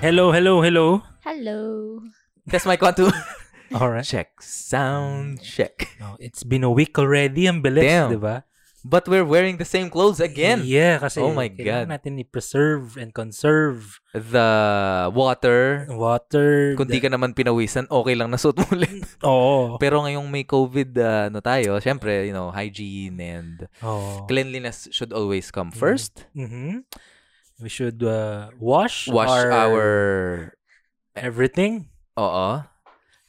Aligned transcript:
Hello, 0.00 0.32
hello, 0.32 0.62
hello. 0.64 1.02
Hello. 1.24 2.00
Test 2.48 2.66
mic 2.66 2.80
one, 2.80 2.94
two. 2.94 3.10
Alright. 3.74 4.04
check. 4.04 4.40
Sound 4.42 5.40
check. 5.44 5.86
Oh, 6.02 6.16
it's 6.18 6.42
been 6.42 6.64
a 6.64 6.72
week 6.72 6.98
already. 6.98 7.46
Ang 7.46 7.62
bilis, 7.62 7.84
Damn. 7.86 8.10
di 8.10 8.18
ba? 8.18 8.42
But 8.80 9.04
we're 9.12 9.28
wearing 9.28 9.60
the 9.60 9.68
same 9.68 9.92
clothes 9.92 10.24
again. 10.24 10.64
Yeah, 10.64 10.96
kasi 10.96 11.20
Oh 11.20 11.36
my 11.36 11.52
God. 11.52 11.92
natin 11.92 12.16
i-preserve 12.16 12.96
and 12.96 13.12
conserve 13.12 14.00
The 14.16 14.48
water. 15.12 15.84
water. 15.92 16.72
Kung 16.80 16.88
di 16.88 16.96
ka 16.96 17.12
naman 17.12 17.36
pinawisan, 17.36 17.84
okay 17.92 18.16
lang 18.16 18.32
nasuot 18.32 18.56
mo 18.56 18.64
ulit. 18.72 19.04
Oo. 19.28 19.76
Pero 19.76 20.00
ngayong 20.00 20.24
may 20.32 20.48
COVID 20.48 20.96
uh, 20.96 21.28
ano 21.28 21.44
tayo, 21.44 21.76
syempre, 21.76 22.24
you 22.24 22.32
know, 22.32 22.48
hygiene 22.48 23.20
and 23.20 23.68
Oo. 23.84 24.24
cleanliness 24.24 24.88
should 24.96 25.12
always 25.12 25.52
come 25.52 25.68
first. 25.68 26.24
Mhm. 26.32 26.88
We 27.60 27.68
should 27.68 28.00
uh, 28.00 28.48
wash, 28.56 29.04
Wash 29.08 29.28
our, 29.28 29.52
our, 29.52 29.88
everything. 31.12 31.92
oo, 32.16 32.64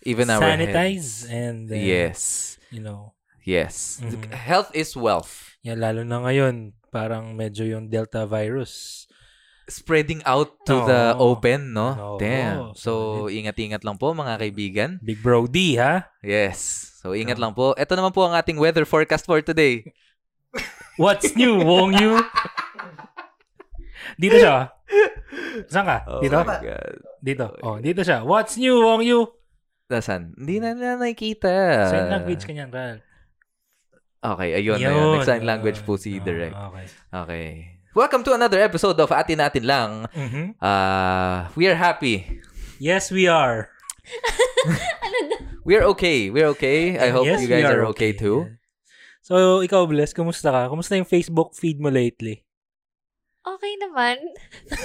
even 0.03 0.27
our 0.31 0.39
sanitize 0.41 1.27
and 1.27 1.67
uh, 1.67 1.75
Yes. 1.75 2.55
you 2.71 2.79
know. 2.79 3.13
Yes. 3.43 3.99
Mhm. 3.99 4.31
Health 4.31 4.71
is 4.71 4.93
wealth. 4.95 5.57
Yeah, 5.61 5.75
lalo 5.75 6.05
na 6.05 6.21
ngayon, 6.21 6.77
parang 6.89 7.33
medyo 7.33 7.65
yung 7.65 7.89
Delta 7.89 8.23
virus. 8.25 9.05
Spreading 9.71 10.19
out 10.27 10.51
to 10.67 10.83
the 10.83 11.15
Oo. 11.15 11.33
open, 11.35 11.71
no? 11.71 11.95
Oo. 11.95 12.17
Damn. 12.19 12.75
So, 12.75 13.25
ingat-ingat 13.31 13.81
lang 13.87 13.95
po 13.95 14.11
mga 14.11 14.35
kaibigan. 14.41 14.89
Big 14.99 15.23
Brody, 15.23 15.79
ha? 15.79 16.11
Yes. 16.19 16.91
So, 16.99 17.15
ingat 17.15 17.39
Oo. 17.39 17.43
lang 17.47 17.53
po. 17.55 17.71
Ito 17.79 17.95
naman 17.95 18.11
po 18.11 18.27
ang 18.27 18.35
ating 18.35 18.59
weather 18.59 18.83
forecast 18.83 19.23
for 19.25 19.39
today. 19.39 19.87
What's 21.01 21.33
new, 21.39 21.61
Wong 21.63 21.95
Yu? 21.95 22.19
Dito 24.21 24.37
siya. 24.37 24.69
Saan 25.65 25.85
ka? 25.89 25.97
Oh 26.05 26.21
Dito? 26.21 26.37
my 26.45 26.61
God. 26.61 26.95
Dito. 27.21 27.45
Oh, 27.65 27.77
dito 27.81 28.01
siya. 28.05 28.21
What's 28.21 28.53
new, 28.53 28.77
Wong 28.77 29.01
Yu? 29.01 29.25
Nasaan? 29.89 30.37
Hindi 30.37 30.61
na 30.61 30.77
na 30.77 30.93
nakikita. 30.95 31.49
Sign 31.89 32.05
language 32.13 32.45
ka 32.45 32.53
niyan, 32.53 32.69
Ral. 32.69 32.97
Okay, 34.21 34.49
ayun 34.53 34.77
na 34.77 34.89
yun. 34.93 35.17
Nag-sign 35.17 35.41
language 35.41 35.81
po 35.81 35.97
si 35.97 36.21
Oh, 36.21 36.23
Direct. 36.23 36.53
Okay. 36.53 36.85
Okay. 37.09 37.47
Welcome 37.97 38.21
to 38.23 38.37
another 38.37 38.61
episode 38.61 38.95
of 39.01 39.09
Atin 39.09 39.41
Natin 39.41 39.65
Lang. 39.65 39.91
Mhm. 40.13 40.55
Uh, 40.61 41.49
we 41.57 41.65
are 41.65 41.75
happy. 41.75 42.39
Yes, 42.77 43.09
we 43.09 43.25
are. 43.25 43.73
We're 45.67 45.85
okay. 45.97 46.29
We're 46.29 46.53
okay. 46.57 46.97
I 47.01 47.09
hope 47.09 47.25
Yes, 47.25 47.41
you 47.41 47.49
guys 47.49 47.65
are 47.65 47.85
okay, 47.93 48.13
too. 48.13 48.49
So, 49.21 49.61
ikaw, 49.61 49.85
Bless, 49.85 50.13
kumusta 50.13 50.49
ka? 50.49 50.69
Kumusta 50.69 50.97
yung 50.97 51.09
Facebook 51.09 51.53
feed 51.53 51.77
mo 51.81 51.89
lately? 51.89 52.45
Okay 53.41 53.73
naman. 53.79 54.17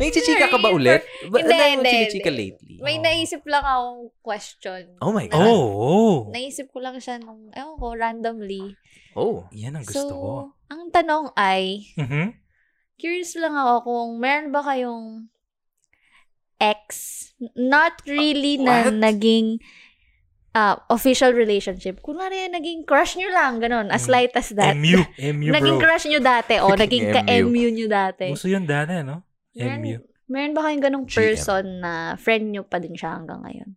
May 0.00 0.08
chichika 0.08 0.48
ka 0.48 0.56
ba 0.56 0.70
ulit? 0.70 1.04
Ba- 1.28 1.38
Hindi, 1.38 1.52
ano 1.52 1.60
yung 1.60 1.72
hindi, 1.78 1.90
chinichika 1.90 2.30
hindi. 2.32 2.42
lately? 2.48 2.74
May 2.80 2.96
Oo. 2.96 3.02
naisip 3.04 3.42
lang 3.44 3.60
akong 3.60 4.00
question. 4.18 4.82
Oh 4.98 5.12
my 5.12 5.28
God. 5.28 5.36
Oh, 5.38 5.68
oh. 5.68 6.14
Naisip 6.32 6.72
ko 6.72 6.80
lang 6.80 6.96
siya 6.96 7.20
nung, 7.20 7.52
ewan 7.52 7.76
ko, 7.76 7.86
randomly. 7.92 8.72
Oh. 9.12 9.44
Yan 9.52 9.76
ang 9.76 9.84
gusto 9.84 10.00
so, 10.00 10.10
ko. 10.10 10.32
ang 10.66 10.88
tanong 10.88 11.28
ay, 11.34 11.84
Mhm. 12.00 12.32
curious 12.96 13.36
lang 13.36 13.52
ako 13.52 13.74
kung 13.84 14.08
meron 14.16 14.48
ba 14.48 14.62
kayong 14.62 15.28
ex, 16.56 16.88
not 17.52 18.00
really 18.04 18.56
na 18.56 18.86
What? 18.86 18.96
naging 18.96 19.60
uh, 20.52 20.76
official 20.88 21.32
relationship. 21.32 22.00
Kunwari, 22.00 22.46
naging 22.46 22.82
crush 22.82 23.14
nyo 23.14 23.28
lang, 23.28 23.58
ganun, 23.58 23.88
as 23.88 24.06
Mm. 24.06 24.10
light 24.10 24.34
as 24.34 24.50
that. 24.52 24.74
MU. 24.74 24.98
MU, 25.34 25.50
naging 25.50 25.76
bro. 25.76 25.82
crush 25.82 26.06
nyo 26.06 26.18
dati, 26.18 26.58
o 26.58 26.72
naging 26.72 27.06
MU. 27.06 27.14
ka-MU 27.14 27.68
nyo 27.70 27.86
dati. 27.86 28.26
Gusto 28.30 28.46
yun 28.46 28.64
dati, 28.64 29.02
no? 29.02 29.22
Meron, 29.52 29.80
MU. 29.80 29.98
meron 30.26 30.52
ba 30.52 30.62
kayong 30.62 30.82
ganong 30.82 31.06
GM. 31.06 31.16
person 31.16 31.64
na 31.80 31.92
friend 32.16 32.50
nyo 32.50 32.62
pa 32.62 32.78
din 32.78 32.94
siya 32.94 33.18
hanggang 33.18 33.42
ngayon? 33.42 33.70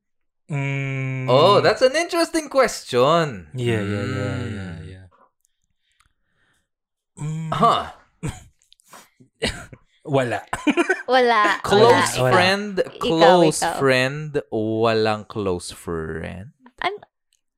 Mm. 0.48 1.26
Oh, 1.26 1.60
that's 1.60 1.82
an 1.82 1.96
interesting 1.96 2.46
question. 2.46 3.50
Yeah, 3.54 3.82
yeah, 3.82 4.06
yeah, 4.06 4.34
Mm. 4.38 4.50
yeah, 4.50 4.76
yeah. 4.86 5.06
Mm. 7.16 7.50
Huh. 7.52 7.84
Wala. 10.06 10.44
Wala. 11.08 11.64
Close 11.64 12.20
wala. 12.20 12.32
friend, 12.32 12.74
Ikaw, 12.84 13.00
close 13.00 13.60
ikaw. 13.64 13.76
friend, 13.80 14.30
walang 14.52 15.24
close 15.26 15.72
friend. 15.72 16.53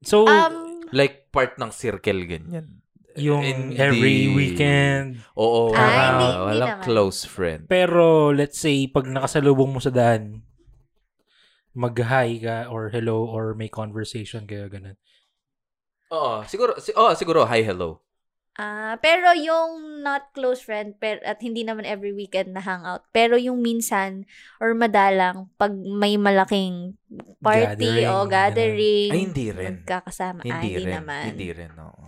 So, 0.05 0.29
Um, 0.29 0.85
Like 0.93 1.33
part 1.33 1.57
ng 1.57 1.73
circle 1.73 2.29
ganyan. 2.29 2.85
yung 3.17 3.41
hindi- 3.41 3.79
every 3.79 4.29
weekend, 4.29 5.17
Oo, 5.33 5.71
Ah, 5.71 5.79
wala- 5.79 6.05
hindi- 6.05 6.29
hindi 6.29 6.45
walang 6.45 6.69
naman. 6.77 6.85
close 6.85 7.19
friend. 7.25 7.61
pero 7.65 8.29
let's 8.29 8.59
say, 8.59 8.85
pag 8.85 9.07
nakasalubong 9.09 9.71
mo 9.73 9.79
sa 9.79 9.89
daan, 9.89 10.45
mag-hi 11.73 12.39
ka 12.39 12.69
or 12.69 12.93
hello 12.93 13.25
or 13.25 13.51
may 13.51 13.67
conversation 13.67 14.45
kayo, 14.45 14.69
ganun. 14.69 14.95
Oo, 16.13 16.45
siguro, 16.45 16.77
si, 16.77 16.93
oh, 16.95 17.11
siguro, 17.17 17.43
hi, 17.49 17.65
hello. 17.65 17.99
Ah, 18.55 18.95
pero 18.99 19.31
yung 19.35 20.01
not 20.01 20.31
close 20.35 20.59
friend 20.63 20.95
per, 20.97 21.19
at 21.23 21.39
hindi 21.39 21.63
naman 21.63 21.83
every 21.83 22.11
weekend 22.11 22.55
na 22.55 22.61
hangout. 22.61 23.03
Pero 23.11 23.35
yung 23.35 23.59
minsan 23.61 24.25
or 24.59 24.73
madalang 24.75 25.49
pag 25.59 25.73
may 25.75 26.15
malaking 26.15 26.95
party 27.43 27.75
Gathering, 27.79 28.07
o 28.11 28.25
gathering. 28.27 29.09
Ay, 29.11 29.19
hindi 29.27 29.47
rin. 29.51 29.73
Magkakasama. 29.83 30.39
ah, 30.41 30.45
Hindi 30.45 30.69
hindi 30.71 30.83
rin. 30.83 30.93
naman. 30.95 31.23
Hindi 31.35 31.49
rin, 31.51 31.71
oo. 31.79 32.03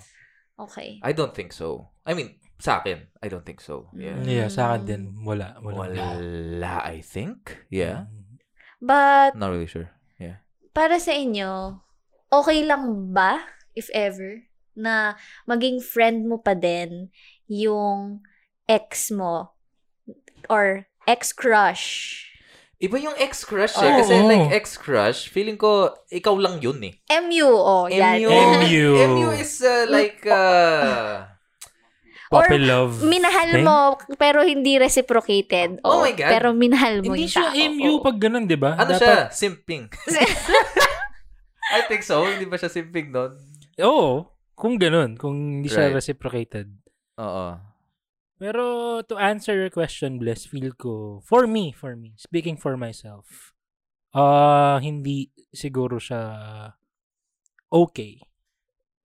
Okay. 0.58 0.98
I 1.06 1.12
don't 1.14 1.36
think 1.38 1.54
so. 1.54 1.94
I 2.02 2.18
mean, 2.18 2.42
sa 2.58 2.82
akin, 2.82 3.06
I 3.22 3.30
don't 3.30 3.46
think 3.46 3.62
so. 3.62 3.94
Yeah. 3.94 4.18
Mm. 4.18 4.26
Yeah, 4.26 4.48
sa 4.50 4.74
akin 4.74 4.82
din, 4.90 5.02
wala. 5.22 5.62
Wala. 5.62 5.86
Wala, 5.86 6.74
I 6.82 7.06
think. 7.06 7.62
Yeah. 7.70 8.10
Mm. 8.10 8.42
But 8.82 9.34
Not 9.38 9.54
really 9.54 9.70
sure. 9.70 9.90
para 10.78 11.02
sa 11.02 11.10
inyo, 11.10 11.82
okay 12.30 12.62
lang 12.62 13.10
ba, 13.10 13.42
if 13.74 13.90
ever, 13.98 14.46
na 14.78 15.18
maging 15.44 15.82
friend 15.82 16.30
mo 16.30 16.38
pa 16.38 16.54
din 16.54 17.10
yung 17.50 18.22
ex 18.70 19.10
mo 19.10 19.58
or 20.48 20.86
ex-crush? 21.10 22.24
Iba 22.78 23.02
yung 23.02 23.18
ex-crush 23.18 23.74
eh. 23.82 23.90
Oo. 23.90 23.98
Kasi 24.06 24.14
like 24.22 24.54
ex-crush, 24.54 25.34
feeling 25.34 25.58
ko, 25.58 25.90
ikaw 26.14 26.38
lang 26.38 26.62
yun 26.62 26.78
eh. 26.86 26.94
MU, 27.26 27.50
oh, 27.50 27.90
yan. 27.90 28.22
MU. 28.22 28.30
MU. 28.30 28.88
MU 29.02 29.30
is 29.34 29.66
uh, 29.66 29.90
like, 29.90 30.22
uh, 30.30 31.26
Puppy 32.28 32.60
Or 32.60 32.60
love. 32.60 32.94
Minahal 33.08 33.50
thing? 33.56 33.64
mo, 33.64 33.96
pero 34.20 34.44
hindi 34.44 34.76
reciprocated. 34.76 35.80
Oh 35.80 36.04
Oo, 36.04 36.04
my 36.04 36.12
God. 36.12 36.28
Pero 36.28 36.48
minahal 36.52 37.00
mo 37.00 37.16
Hindi 37.16 37.24
yung 37.24 37.32
siya 37.32 37.48
tao. 37.50 37.56
MU 37.72 37.92
Oo. 37.98 38.04
pag 38.04 38.18
ganun, 38.20 38.44
di 38.44 38.60
ba? 38.60 38.76
ano 38.76 38.92
Dapat- 38.94 39.00
siya? 39.00 39.18
Simping. 39.32 39.88
I 41.80 41.88
think 41.88 42.04
so. 42.04 42.28
Hindi 42.28 42.44
ba 42.44 42.60
siya 42.60 42.68
simping 42.68 43.16
doon? 43.16 43.32
Oo. 43.80 44.28
Kung 44.58 44.82
ganun. 44.82 45.14
Kung 45.16 45.62
hindi 45.62 45.70
siya 45.70 45.88
Right. 45.88 45.98
reciprocated. 46.02 46.68
Oo. 47.22 47.62
Pero 48.38 48.64
to 49.02 49.18
answer 49.18 49.54
your 49.54 49.70
question, 49.70 50.18
Bless, 50.18 50.46
feel 50.46 50.74
ko, 50.74 51.22
for 51.22 51.46
me, 51.46 51.74
for 51.74 51.94
me, 51.94 52.14
speaking 52.18 52.54
for 52.54 52.78
myself, 52.78 53.54
ah 54.14 54.78
hindi 54.78 55.30
siguro 55.50 55.98
siya 55.98 56.22
okay. 57.70 58.22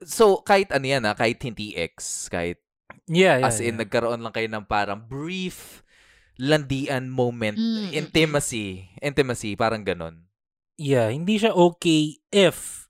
So, 0.02 0.42
kahit 0.42 0.68
ano 0.74 0.84
yan 0.84 1.04
ah, 1.06 1.14
kahit 1.14 1.38
hindi 1.40 1.72
ex, 1.72 2.26
kahit 2.26 2.58
Yeah, 3.08 3.40
yeah. 3.40 3.48
as 3.48 3.56
in, 3.58 3.76
yeah. 3.76 3.86
nagkaroon 3.86 4.20
lang 4.20 4.34
kayo 4.34 4.48
ng 4.48 4.66
parang 4.66 5.00
brief 5.00 5.80
landian 6.36 7.08
moment, 7.08 7.56
Mm. 7.56 7.92
intimacy, 7.94 8.88
intimacy, 8.98 9.54
parang 9.54 9.80
ganon. 9.80 10.26
yeah, 10.74 11.08
hindi 11.08 11.38
siya 11.38 11.54
okay 11.54 12.18
if 12.28 12.81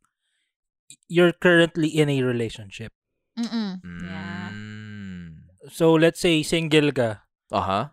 you're 1.12 1.36
currently 1.36 1.92
in 1.92 2.08
a 2.08 2.24
relationship. 2.24 2.88
Mm-mm. 3.36 3.84
Yeah. 3.84 4.48
Mm. 4.48 5.28
So, 5.68 5.92
let's 5.94 6.24
say 6.24 6.40
single 6.40 6.88
ka. 6.90 7.20
Aha. 7.52 7.92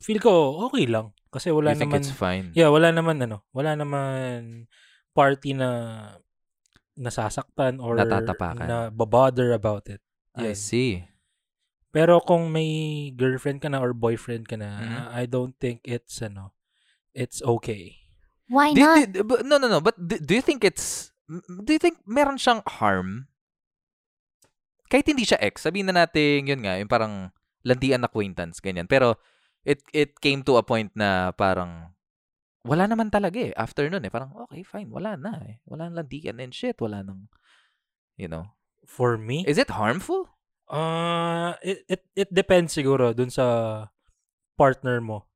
Feel 0.00 0.20
ko 0.20 0.32
okay 0.68 0.88
lang 0.88 1.12
kasi 1.28 1.52
wala 1.52 1.72
you 1.72 1.80
think 1.80 1.92
naman 1.92 2.00
it's 2.00 2.12
fine? 2.12 2.52
Yeah, 2.56 2.72
wala 2.72 2.92
naman 2.92 3.20
ano, 3.20 3.44
wala 3.52 3.76
naman 3.76 4.64
party 5.12 5.52
na 5.52 5.68
nasasaktan 6.96 7.76
or 7.80 7.96
Natatapakan. 8.00 8.64
na 8.68 8.78
babother 8.88 9.52
about 9.52 9.84
it. 9.92 10.00
I 10.36 10.52
Yun. 10.52 10.56
see. 10.56 10.92
Pero 11.92 12.20
kung 12.20 12.52
may 12.52 13.08
girlfriend 13.16 13.60
ka 13.60 13.68
na 13.72 13.80
or 13.80 13.92
boyfriend 13.96 14.48
ka 14.48 14.56
na, 14.56 14.80
Mhm. 14.80 15.04
I 15.12 15.24
don't 15.24 15.56
think 15.56 15.80
it's 15.84 16.20
ano, 16.20 16.52
it's 17.12 17.40
okay. 17.40 17.96
Why 18.48 18.72
Do 18.72 18.80
you- 18.80 18.86
not? 18.86 19.12
do- 19.12 19.24
but- 19.24 19.44
no, 19.44 19.56
no, 19.56 19.68
no. 19.68 19.80
But 19.80 19.96
do, 19.96 20.20
do 20.20 20.32
you 20.36 20.44
think 20.44 20.60
it's, 20.62 21.12
do 21.28 21.70
you 21.74 21.82
think 21.82 21.98
meron 22.06 22.38
siyang 22.38 22.62
harm? 22.66 23.26
Kahit 24.86 25.10
hindi 25.10 25.26
siya 25.26 25.42
ex, 25.42 25.66
sabihin 25.66 25.90
na 25.90 26.06
natin, 26.06 26.46
yun 26.46 26.62
nga, 26.62 26.78
yung 26.78 26.86
parang 26.86 27.34
landian 27.66 28.06
acquaintance, 28.06 28.62
ganyan. 28.62 28.86
Pero, 28.86 29.18
it 29.66 29.82
it 29.90 30.14
came 30.22 30.46
to 30.46 30.54
a 30.54 30.62
point 30.62 30.94
na 30.94 31.34
parang, 31.34 31.90
wala 32.62 32.86
naman 32.86 33.10
talaga 33.10 33.50
eh. 33.50 33.52
After 33.58 33.90
nun 33.90 34.06
eh, 34.06 34.12
parang, 34.14 34.30
okay, 34.46 34.62
fine, 34.62 34.86
wala 34.86 35.18
na 35.18 35.42
eh. 35.42 35.58
Wala 35.66 35.90
nang 35.90 36.06
landian 36.06 36.38
and 36.38 36.54
shit, 36.54 36.78
wala 36.78 37.02
nang, 37.02 37.26
you 38.14 38.30
know. 38.30 38.54
For 38.86 39.18
me, 39.18 39.42
Is 39.42 39.58
it 39.58 39.74
harmful? 39.74 40.30
uh, 40.70 41.54
it, 41.62 41.82
it, 41.90 42.02
it 42.14 42.30
depends 42.30 42.74
siguro 42.74 43.10
dun 43.10 43.30
sa 43.30 43.90
partner 44.54 45.02
mo. 45.02 45.26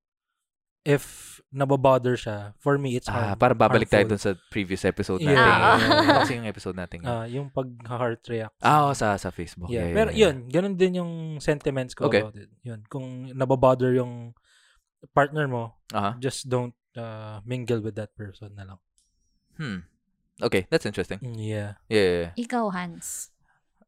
If 0.83 1.29
nababother 1.51 2.15
siya, 2.15 2.55
for 2.57 2.79
me, 2.79 2.95
it's 2.95 3.11
Ah, 3.11 3.35
harm, 3.35 3.39
para 3.39 3.53
babalik 3.53 3.91
tayo 3.91 4.07
harmful. 4.07 4.17
dun 4.17 4.23
sa 4.23 4.33
previous 4.49 4.85
episode 4.85 5.19
Yeah. 5.19 5.35
natin. 5.35 5.51
Ah. 5.51 5.77
Ano 5.77 6.13
kasi 6.23 6.33
yung 6.39 6.47
episode 6.47 6.77
natin? 6.79 6.99
Ah, 7.03 7.27
yung 7.27 7.51
pag-heart 7.51 8.23
react. 8.31 8.55
ah, 8.61 8.87
oh, 8.87 8.95
sa, 8.95 9.19
sa 9.19 9.29
Facebook. 9.29 9.67
Yeah, 9.67 9.91
Yeah, 9.91 9.95
pero 9.95 10.09
yeah, 10.11 10.17
yeah. 10.17 10.27
yun, 10.31 10.37
ganun 10.47 10.75
din 10.75 10.93
yung 10.97 11.13
sentiments 11.39 11.93
ko 11.93 12.07
Okay. 12.07 12.23
about 12.23 12.39
it. 12.39 12.49
Yun, 12.63 12.87
kung 12.87 13.05
nababother 13.35 13.93
yung 13.93 14.33
partner 15.11 15.49
mo, 15.49 15.75
Aha. 15.91 16.15
just 16.19 16.47
don't 16.47 16.73
uh, 16.95 17.43
mingle 17.43 17.81
with 17.81 17.95
that 17.95 18.15
person 18.15 18.55
na 18.55 18.65
lang. 18.65 18.79
Hmm. 19.59 19.85
Okay, 20.41 20.65
that's 20.71 20.87
interesting. 20.87 21.19
Mm, 21.21 21.37
Yeah. 21.37 21.71
Yeah, 21.87 22.01
yeah, 22.01 22.19
yeah. 22.23 22.33
Ikaw, 22.39 22.73
Hans. 22.73 23.35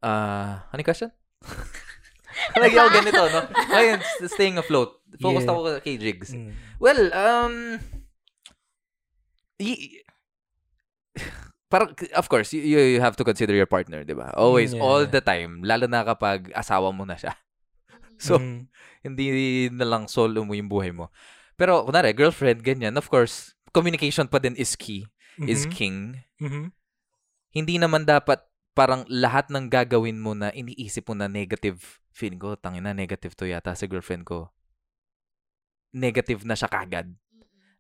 Ah, 0.03 0.67
ano 0.69 0.83
yung 0.83 0.89
question? 0.89 1.11
Lagi 2.63 2.75
ako 2.75 2.89
ganito, 2.91 3.23
no? 3.29 3.41
S- 3.99 4.31
staying 4.31 4.57
afloat. 4.57 4.97
Focused 5.19 5.45
Yeah. 5.45 5.53
ako 5.53 5.81
kay 5.81 5.97
Jigs. 5.97 6.33
Mm. 6.33 6.53
Well, 6.79 7.03
um, 7.13 7.55
y- 9.59 10.01
parang, 11.69 11.93
of 12.15 12.29
course, 12.29 12.53
you, 12.53 12.61
you 12.65 13.01
have 13.01 13.17
to 13.17 13.25
consider 13.25 13.55
your 13.55 13.69
partner, 13.69 14.05
di 14.05 14.13
ba? 14.13 14.33
Always, 14.37 14.73
Mm, 14.73 14.79
yeah. 14.79 14.85
all 14.85 15.03
the 15.05 15.21
time. 15.21 15.65
Lalo 15.65 15.89
na 15.89 16.05
kapag 16.05 16.53
asawa 16.53 16.93
mo 16.93 17.05
na 17.05 17.17
siya. 17.17 17.33
So, 18.23 18.39
Mm. 18.39 18.71
hindi 19.03 19.27
na 19.75 19.83
lang 19.83 20.07
solo 20.07 20.47
mo 20.47 20.55
yung 20.55 20.71
buhay 20.71 20.95
mo. 20.95 21.11
Pero, 21.59 21.83
kunwari, 21.83 22.15
girlfriend, 22.15 22.63
ganyan. 22.63 22.95
Of 22.95 23.11
course, 23.11 23.51
communication 23.75 24.31
pa 24.31 24.39
din 24.39 24.55
is 24.55 24.79
key, 24.79 25.11
is 25.43 25.67
Mhm. 25.67 25.73
king. 25.73 25.97
Mhm. 26.39 26.71
Hindi 27.51 27.75
naman 27.77 28.07
dapat 28.07 28.39
parang 28.73 29.03
lahat 29.11 29.51
ng 29.51 29.67
gagawin 29.67 30.17
mo 30.17 30.33
na 30.33 30.49
iniisip 30.49 31.05
mo 31.05 31.19
na 31.19 31.27
negative. 31.27 31.99
Feeling 32.13 32.41
ko, 32.41 32.55
tangina, 32.55 32.93
negative 32.93 33.33
to 33.35 33.49
yata 33.49 33.73
sa 33.73 33.89
girlfriend 33.89 34.29
ko. 34.29 34.53
Negative 35.93 36.41
na 36.45 36.57
siya 36.57 36.69
kagad. 36.69 37.13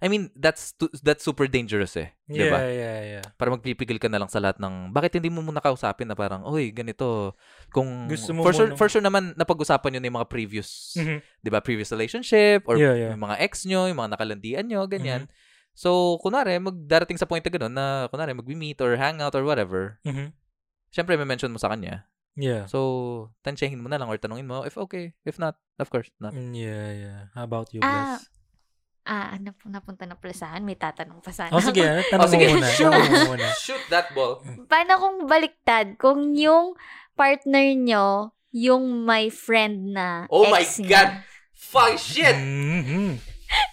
I 0.02 0.10
mean, 0.10 0.34
that's 0.34 0.74
that's 1.06 1.22
super 1.22 1.46
dangerous 1.46 1.94
eh. 1.94 2.10
Di 2.26 2.42
Yeah, 2.42 2.50
ba? 2.50 2.58
yeah, 2.66 2.98
yeah. 3.06 3.24
Para 3.38 3.54
magpipigil 3.54 4.02
ka 4.02 4.10
na 4.10 4.18
lang 4.18 4.26
sa 4.26 4.42
lahat 4.42 4.58
ng, 4.58 4.90
bakit 4.90 5.14
hindi 5.14 5.30
mo 5.30 5.46
muna 5.46 5.62
kausapin 5.62 6.10
na 6.10 6.18
parang, 6.18 6.42
oy, 6.42 6.74
ganito. 6.74 7.38
Kung, 7.70 8.10
Gusto 8.10 8.34
mo 8.34 8.42
for 8.42 8.50
sure, 8.50 8.74
for 8.74 8.90
sure 8.90 9.04
naman, 9.04 9.30
napag-usapan 9.38 9.94
nyo 9.94 10.00
na 10.02 10.08
yung 10.10 10.18
mga 10.18 10.26
previous, 10.32 10.98
Mhm. 10.98 11.22
di 11.38 11.50
ba, 11.54 11.62
previous 11.62 11.94
relationship, 11.94 12.66
or 12.66 12.82
Yeah, 12.82 12.98
yeah. 12.98 13.10
yung 13.14 13.22
mga 13.22 13.36
ex 13.46 13.62
nyo, 13.62 13.86
yung 13.86 13.94
mga 14.02 14.18
nakalandian 14.18 14.66
nyo, 14.66 14.90
ganyan. 14.90 15.30
Mm-hmm. 15.30 15.70
So, 15.78 16.18
kunwari, 16.18 16.58
magdarating 16.58 17.16
sa 17.16 17.24
point 17.30 17.40
na 17.46 17.52
gano'n 17.54 17.72
na, 17.72 17.86
kunwari, 18.10 18.34
mag-meet 18.34 18.82
or 18.82 18.98
hang 18.98 19.22
out 19.22 19.38
or 19.38 19.46
whatever, 19.46 20.02
Mhm. 20.02 20.34
syempre, 20.90 21.14
may 21.14 21.24
mention 21.30 21.54
mo 21.54 21.62
sa 21.62 21.70
kanya. 21.70 22.10
Yeah. 22.34 22.64
So, 22.64 22.78
tansyahin 23.42 23.76
mo 23.76 23.88
na 23.88 24.00
lang 24.00 24.08
or 24.08 24.16
tanungin 24.16 24.48
mo 24.48 24.64
if 24.64 24.76
okay. 24.76 25.12
If 25.22 25.36
not, 25.36 25.60
of 25.76 25.88
course, 25.88 26.08
not. 26.16 26.32
Mm, 26.32 26.52
Yeah, 26.52 26.88
yeah. 26.92 27.20
How 27.32 27.44
about 27.44 27.68
you, 27.70 27.80
Ah, 27.80 28.16
Bless? 28.16 28.24
Ah, 29.02 29.34
ano 29.34 29.50
po 29.52 29.66
napunta 29.66 30.06
na 30.06 30.14
pala 30.14 30.30
sa 30.32 30.48
akin? 30.48 30.62
May 30.62 30.78
tatanong 30.78 31.18
pa 31.20 31.28
sana. 31.28 31.50
Oh, 31.50 31.58
sige. 31.58 31.82
Tanong 32.14 32.22
Oh, 32.22 32.30
sige. 32.30 32.46
mo 32.48 32.54
muna. 32.56 32.68
Shoot. 32.70 32.92
Tanong 32.94 33.10
mo 33.10 33.30
muna. 33.34 33.48
Shoot 33.58 33.84
that 33.90 34.06
ball. 34.14 34.40
Paano 34.64 34.92
kung 34.96 35.16
baliktad? 35.26 35.98
Kung 35.98 36.32
yung 36.32 36.78
partner 37.12 37.66
nyo, 37.74 38.30
yung 38.54 39.02
my 39.02 39.26
friend 39.28 39.92
na 39.92 40.24
Oh 40.30 40.46
my 40.48 40.62
ex 40.62 40.78
God! 40.78 40.86
niya. 40.86 41.02
Fuck 41.52 41.96
shit! 41.96 42.36
Mhm. 42.36 43.16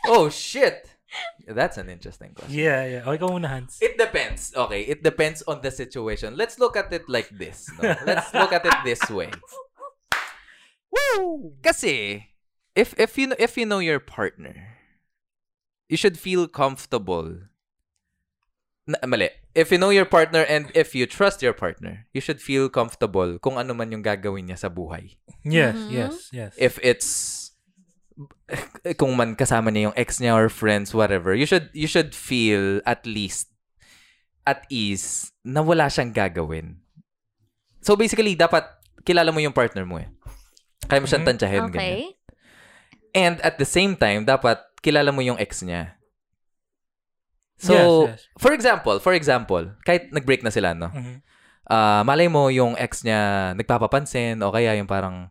Oh 0.10 0.28
shit! 0.28 0.84
That's 1.50 1.78
an 1.82 1.90
interesting 1.90 2.38
question. 2.38 2.54
Yeah, 2.54 2.86
yeah. 2.86 3.02
Okay, 3.10 3.18
ikaw 3.18 3.34
muna, 3.34 3.50
Hans. 3.50 3.82
It 3.82 3.98
depends. 3.98 4.54
Okay, 4.54 4.86
it 4.86 5.02
depends 5.02 5.42
on 5.50 5.62
the 5.66 5.74
situation. 5.74 6.38
Let's 6.38 6.62
look 6.62 6.78
at 6.78 6.94
it 6.94 7.10
like 7.10 7.30
this. 7.34 7.66
No? 7.82 7.96
Let's 8.06 8.30
look 8.34 8.54
at 8.54 8.62
it 8.66 8.78
this 8.86 9.02
way. 9.10 9.34
Woo! 10.92 11.54
Kasi 11.62 12.26
if 12.76 12.94
if 12.98 13.18
you 13.18 13.34
if 13.38 13.58
you 13.58 13.66
know 13.66 13.80
your 13.82 14.00
partner, 14.00 14.78
you 15.90 15.98
should 15.98 16.18
feel 16.18 16.48
comfortable. 16.48 17.50
Na, 18.90 18.98
mali. 19.06 19.30
If 19.54 19.70
you 19.74 19.78
know 19.78 19.90
your 19.90 20.06
partner 20.06 20.46
and 20.46 20.70
if 20.74 20.94
you 20.94 21.06
trust 21.10 21.42
your 21.42 21.54
partner, 21.54 22.06
you 22.14 22.22
should 22.22 22.42
feel 22.42 22.70
comfortable 22.70 23.38
kung 23.42 23.58
ano 23.58 23.74
man 23.74 23.92
yung 23.92 24.06
gagawin 24.06 24.50
niya 24.50 24.58
sa 24.58 24.70
buhay. 24.70 25.18
Yes, 25.46 25.74
Mhm. 25.78 25.90
yes, 25.94 26.14
yes. 26.34 26.54
if 26.58 26.78
it's 26.82 27.49
kung 29.00 29.16
man 29.16 29.34
kasama 29.34 29.72
niya 29.72 29.90
yung 29.92 29.98
ex 29.98 30.20
niya 30.20 30.36
or 30.36 30.52
friends 30.52 30.92
whatever 30.92 31.32
you 31.32 31.48
should 31.48 31.72
you 31.72 31.88
should 31.88 32.12
feel 32.12 32.84
at 32.84 33.08
least 33.08 33.48
at 34.44 34.66
ease 34.68 35.32
na 35.42 35.62
wala 35.62 35.88
siyang 35.88 36.12
gagawin 36.12 36.80
so 37.80 37.96
basically 37.96 38.36
dapat 38.36 38.66
kilala 39.08 39.32
mo 39.32 39.40
yung 39.40 39.56
partner 39.56 39.88
mo 39.88 39.98
eh 39.98 40.10
kaya 40.86 41.00
mo 41.00 41.08
siyang 41.08 41.24
Mhm. 41.24 41.30
tansyahin 41.32 41.64
ganyan. 41.70 41.80
Okay. 41.80 42.00
and 43.16 43.36
at 43.42 43.56
the 43.56 43.68
same 43.68 43.96
time 43.96 44.24
dapat 44.24 44.60
kilala 44.82 45.10
mo 45.10 45.22
yung 45.22 45.40
ex 45.40 45.64
niya 45.64 45.96
so 47.60 47.76
Yes, 48.08 48.20
yes. 48.20 48.22
for 48.36 48.52
example 48.52 48.98
for 49.00 49.14
example 49.14 49.64
kahit 49.84 50.12
nag-break 50.12 50.44
na 50.44 50.52
sila 50.52 50.72
no 50.72 50.92
Mhm. 50.92 51.16
ah 51.68 52.04
malay 52.04 52.28
mo 52.28 52.48
yung 52.50 52.76
ex 52.76 53.04
niya 53.04 53.52
nagpapapansin 53.56 54.40
o 54.44 54.52
kaya 54.52 54.76
yung 54.76 54.88
parang 54.88 55.28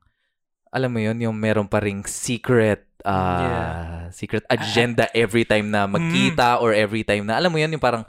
alam 0.68 0.88
mo 0.88 0.98
yun, 0.98 1.16
yung 1.18 1.34
meron 1.34 1.64
pa 1.64 1.78
ring 1.78 2.04
secret 2.04 2.84
ah 3.02 3.38
Yeah. 3.38 4.02
secret 4.10 4.42
agenda 4.46 5.06
every 5.12 5.42
time 5.42 5.68
na 5.68 5.86
magkita 5.86 6.58
or 6.58 6.72
every 6.72 7.02
time 7.02 7.22
na 7.22 7.34
alam 7.34 7.48
mo 7.48 7.56
yun 7.56 7.70
yung 7.70 7.80
parang 7.80 8.02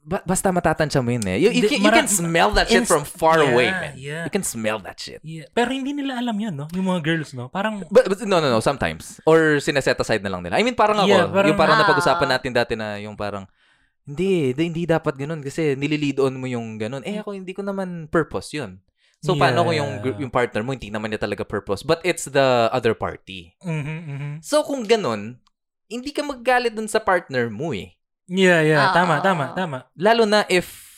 ba- 0.00 0.24
basta 0.24 0.48
matatansya 0.48 1.00
mo 1.00 1.10
yun 1.10 1.24
eh. 1.24 1.38
You, 1.38 1.50
you, 1.52 1.68
can, 1.68 1.80
you 1.80 1.92
can 1.92 2.08
smell 2.08 2.50
that 2.52 2.66
shit 2.66 2.84
from 2.84 3.04
far 3.04 3.38
Yeah, 3.38 3.48
away, 3.48 3.68
man. 3.68 3.92
Yeah. 3.96 4.22
You 4.26 4.32
can 4.32 4.42
smell 4.42 4.80
that 4.80 4.96
shit. 4.96 5.20
yeah. 5.22 5.44
Pero 5.50 5.70
hindi 5.70 5.92
nila 5.92 6.16
alam 6.16 6.34
yun, 6.34 6.56
no? 6.56 6.66
Yung 6.72 6.88
mga 6.88 7.00
girls, 7.00 7.30
no? 7.32 7.48
Parang, 7.48 7.84
But, 7.86 8.08
but 8.08 8.18
no, 8.24 8.40
no, 8.40 8.48
no, 8.48 8.60
sometimes. 8.60 9.20
Or 9.24 9.56
sineset 9.58 9.96
aside 9.96 10.20
na 10.20 10.32
lang 10.32 10.40
nila. 10.40 10.56
I 10.56 10.64
mean, 10.64 10.74
parang 10.74 10.98
ako, 10.98 11.06
Yeah, 11.06 11.28
parang- 11.28 11.48
yung 11.52 11.60
parang 11.60 11.76
Ah. 11.76 11.80
napag-usapan 11.84 12.28
natin 12.28 12.50
dati 12.50 12.72
na 12.74 12.96
yung 12.96 13.14
parang, 13.14 13.44
hindi, 14.02 14.50
hindi, 14.50 14.82
dapat 14.84 15.14
ganun 15.14 15.38
kasi 15.38 15.76
nililiid 15.76 16.18
on 16.18 16.34
mo 16.34 16.48
yung 16.48 16.80
ganun. 16.80 17.04
Eh 17.04 17.20
ako, 17.20 17.36
hindi 17.36 17.52
ko 17.52 17.60
naman 17.62 18.08
purpose 18.08 18.56
yun. 18.56 18.80
So, 19.20 19.36
paano 19.36 19.68
kung 19.68 19.76
yung, 19.76 19.92
Yeah. 20.00 20.16
yung 20.24 20.32
partner 20.32 20.64
mo, 20.64 20.72
hindi 20.72 20.88
naman 20.88 21.12
niya 21.12 21.20
talaga 21.20 21.44
purpose, 21.44 21.84
but 21.84 22.00
it's 22.02 22.24
the 22.24 22.72
other 22.72 22.96
party. 22.96 23.52
mhm, 23.60 23.98
mhm. 24.08 24.32
So, 24.40 24.64
kung 24.64 24.88
ganun, 24.88 25.36
hindi 25.92 26.08
ka 26.08 26.24
maggalit 26.24 26.72
dun 26.72 26.88
sa 26.88 27.04
partner 27.04 27.52
mo 27.52 27.76
eh. 27.76 27.92
Yeah, 28.30 28.64
yeah. 28.64 28.88
Ah. 28.88 28.94
Tama, 28.96 29.20
tama, 29.20 29.44
tama. 29.52 29.78
Lalo 29.92 30.24
na 30.24 30.46
if 30.48 30.88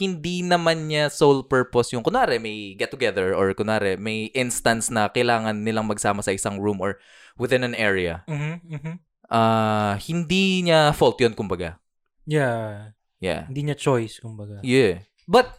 hindi 0.00 0.40
naman 0.46 0.88
niya 0.88 1.12
sole 1.12 1.44
purpose 1.44 1.92
yung, 1.92 2.00
kunwari, 2.02 2.40
may 2.40 2.72
get-together 2.74 3.36
or 3.36 3.52
kunwari, 3.52 3.98
may 4.00 4.32
instance 4.32 4.88
na 4.88 5.10
kailangan 5.12 5.60
nilang 5.60 5.86
magsama 5.90 6.22
sa 6.24 6.32
isang 6.32 6.56
room 6.56 6.80
or 6.80 6.96
within 7.36 7.62
an 7.66 7.76
area. 7.76 8.24
Mhm, 8.30 8.54
mhm. 8.64 8.94
ah 9.26 9.98
hindi 10.06 10.62
niya 10.62 10.94
fault 10.94 11.18
yun, 11.18 11.34
kumbaga. 11.34 11.76
Yeah. 12.24 12.94
Yeah. 13.18 13.50
Hindi 13.50 13.66
niya 13.70 13.76
choice, 13.76 14.22
kumbaga. 14.22 14.62
Yeah. 14.62 15.02
But, 15.26 15.50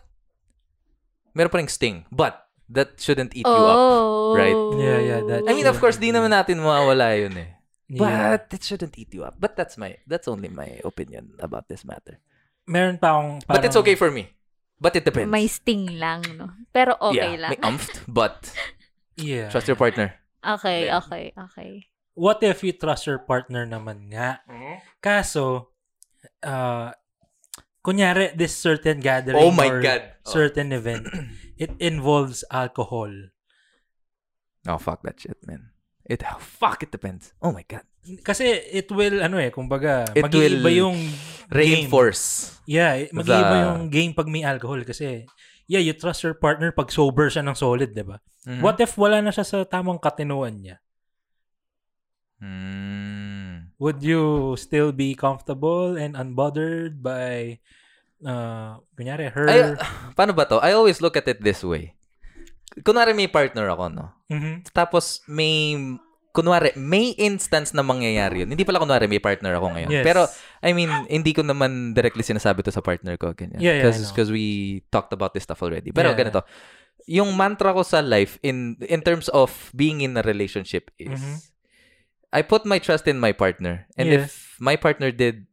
meron 1.38 1.54
pa 1.54 1.62
ring 1.62 1.70
sting. 1.70 2.10
But, 2.10 2.42
that 2.68 2.98
shouldn't 2.98 3.32
eat 3.38 3.46
you 3.46 3.54
up. 3.64 3.78
Oh. 3.78 4.36
right? 4.36 4.58
Yeah, 4.76 5.00
yeah, 5.00 5.20
that- 5.24 5.46
I 5.48 5.54
mean, 5.54 5.70
of 5.70 5.78
course, 5.78 5.96
di 5.96 6.10
naman 6.12 6.34
natin 6.34 6.60
mawawala 6.60 7.14
yun 7.16 7.38
eh. 7.38 7.50
Yeah. 7.88 8.36
But, 8.36 8.52
it 8.52 8.66
shouldn't 8.66 8.98
eat 9.00 9.14
you 9.16 9.24
up. 9.24 9.40
But 9.40 9.56
that's 9.56 9.78
my, 9.80 9.96
that's 10.04 10.28
only 10.28 10.50
my 10.50 10.82
opinion 10.84 11.38
about 11.40 11.70
this 11.72 11.86
matter. 11.88 12.20
Meron 12.68 13.00
pa 13.00 13.16
akong 13.16 13.46
But 13.48 13.64
it's 13.64 13.78
parang- 13.78 13.88
okay 13.88 13.96
for 13.96 14.12
me. 14.12 14.34
But 14.78 15.00
it 15.00 15.06
depends. 15.06 15.32
May 15.32 15.48
sting 15.48 15.96
lang, 15.98 16.22
no? 16.38 16.54
Pero 16.76 16.94
okay 17.00 17.40
yeah, 17.40 17.48
lang. 17.48 17.52
May 17.56 17.62
umphed, 17.66 18.04
but 18.06 18.52
Yeah. 19.16 19.48
trust 19.50 19.66
your 19.66 19.80
partner. 19.80 20.14
Okay, 20.44 20.86
Yeah. 20.92 21.02
okay, 21.02 21.34
okay. 21.34 21.72
What 22.14 22.44
if 22.46 22.62
you 22.62 22.74
trust 22.76 23.08
your 23.10 23.18
partner 23.24 23.66
naman 23.66 24.14
nga? 24.14 24.42
Kaso, 25.02 25.74
uh, 26.44 26.92
kunyari, 27.88 28.36
this 28.36 28.52
certain 28.52 29.00
gathering 29.00 29.40
Oh 29.40 29.56
my 29.56 29.72
or 29.72 29.80
God. 29.80 30.04
Oh. 30.28 30.32
certain 30.36 30.76
event, 30.76 31.08
it 31.56 31.72
involves 31.80 32.44
alcohol. 32.52 33.08
Oh, 34.68 34.76
fuck 34.76 35.00
that 35.08 35.16
shit, 35.16 35.40
man. 35.48 35.72
It, 36.04 36.20
oh, 36.28 36.36
fuck, 36.40 36.84
it 36.84 36.92
depends. 36.92 37.32
Oh 37.40 37.56
my 37.56 37.64
God. 37.64 37.88
Kasi 38.24 38.44
it 38.72 38.92
will, 38.92 39.24
ano 39.24 39.40
eh, 39.40 39.52
kumbaga, 39.52 40.08
It 40.12 40.24
mag-iiba 40.24 40.64
will 40.64 40.76
yung 40.92 41.00
game. 41.00 41.88
Reinforce. 41.88 42.56
Yeah, 42.68 43.08
eh, 43.08 43.08
mag-iiba 43.16 43.56
the- 43.56 43.64
yung 43.72 43.82
game 43.88 44.12
pag 44.12 44.28
may 44.28 44.44
alcohol. 44.44 44.84
Kasi, 44.84 45.24
yeah, 45.68 45.80
you 45.80 45.96
trust 45.96 46.24
your 46.24 46.36
partner 46.36 46.72
pag 46.76 46.92
sober 46.92 47.32
siya 47.32 47.44
ng 47.44 47.56
solid, 47.56 47.92
di 47.96 48.04
ba? 48.04 48.20
Mhm. 48.48 48.64
What 48.64 48.80
if 48.80 48.96
wala 49.00 49.20
na 49.20 49.32
siya 49.32 49.44
sa 49.48 49.64
tamang 49.64 50.00
katinuan 50.00 50.60
niya? 50.60 50.80
Mm. 52.40 53.17
Would 53.78 54.02
you 54.02 54.54
still 54.58 54.90
be 54.90 55.14
comfortable 55.14 55.94
and 55.94 56.18
unbothered 56.18 56.98
by, 57.02 57.62
uh, 58.26 58.82
kunyari, 58.98 59.30
her? 59.30 59.46
Ay, 59.46 59.62
paano 60.18 60.34
ba 60.34 60.50
to? 60.50 60.58
I 60.58 60.74
always 60.74 60.98
look 60.98 61.14
at 61.14 61.30
it 61.30 61.42
this 61.42 61.62
way. 61.62 61.94
Kunwari 62.82 63.14
may 63.14 63.30
partner 63.30 63.70
ako, 63.70 63.90
no? 63.94 64.06
Mhm. 64.30 64.66
Tapos 64.74 65.22
may 65.30 65.78
kunwari 66.38 66.70
may 66.78 67.18
instance 67.18 67.74
na 67.74 67.82
mangyayari 67.82 68.46
yun. 68.46 68.54
Hindi 68.54 68.62
pala 68.62 68.78
kunwari 68.78 69.10
may 69.10 69.18
partner 69.18 69.58
ako 69.58 69.74
ngayon. 69.74 69.90
Yes. 69.90 70.06
Pero 70.06 70.22
I 70.62 70.70
mean, 70.78 70.90
hindi 71.10 71.34
ko 71.34 71.42
naman 71.42 71.98
directly 71.98 72.22
sinasabi 72.22 72.62
to 72.62 72.70
sa 72.70 72.86
partner 72.86 73.18
ko 73.18 73.34
ganyan. 73.34 73.58
Yeah, 73.58 73.82
yeah. 73.82 73.90
Because 73.90 74.30
we 74.30 74.82
talked 74.94 75.10
about 75.18 75.34
this 75.34 75.50
stuff 75.50 75.66
already. 75.66 75.90
Pero 75.90 76.14
Yeah. 76.14 76.18
ganito. 76.22 76.46
Yung 77.10 77.34
mantra 77.34 77.74
ko 77.74 77.82
sa 77.82 78.06
life 78.06 78.38
in 78.46 78.78
in 78.86 79.02
terms 79.02 79.34
of 79.34 79.50
being 79.74 80.06
in 80.06 80.14
a 80.14 80.22
relationship 80.22 80.94
is 81.02 81.18
Mhm. 81.18 81.38
I 82.32 82.42
put 82.44 82.66
my 82.66 82.78
trust 82.78 83.08
in 83.08 83.20
my 83.20 83.32
partner. 83.32 83.88
And 83.96 84.10
Yeah. 84.10 84.28
if 84.28 84.58
my 84.60 84.76
partner 84.76 85.12
did 85.12 85.48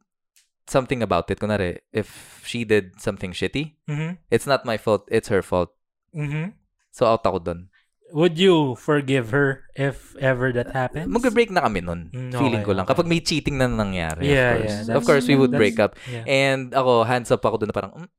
something 0.67 0.99
about 1.01 1.29
it, 1.29 1.39
kunwari, 1.39 1.79
if 1.93 2.41
she 2.43 2.65
did 2.65 2.97
something 2.99 3.31
shitty, 3.31 3.77
Mhm. 3.87 4.17
it's 4.29 4.45
not 4.45 4.65
my 4.65 4.75
fault, 4.75 5.05
it's 5.07 5.29
her 5.29 5.41
fault. 5.41 5.71
Mhm. 6.11 6.57
So 6.91 7.05
out 7.05 7.23
ako 7.23 7.39
dun. 7.39 7.69
Would 8.13 8.37
you 8.37 8.77
forgive 8.77 9.33
her 9.33 9.65
if 9.73 10.13
ever 10.21 10.53
that 10.53 10.71
happens? 10.71 11.09
Mag-break 11.09 11.49
na 11.49 11.65
kami 11.65 11.81
nun. 11.81 12.13
Mm, 12.13 12.31
Feeling 12.37 12.61
ko 12.63 12.71
lang. 12.77 12.85
okay. 12.85 12.93
Kapag 12.93 13.09
may 13.09 13.19
cheating 13.19 13.57
na 13.57 13.65
nangyari, 13.65 14.29
Yeah, 14.29 14.51
of 14.53 14.57
course. 14.61 14.75
yeah, 14.87 14.95
of 14.95 15.03
course, 15.03 15.25
we 15.25 15.35
would 15.35 15.51
break 15.51 15.81
up. 15.81 15.97
Yeah. 16.05 16.23
And 16.23 16.69
ako, 16.71 17.03
hands 17.03 17.33
up 17.33 17.41
ako 17.41 17.65
dun 17.65 17.73
na 17.73 17.75
parang, 17.75 17.93
"Mm, 17.97 18.09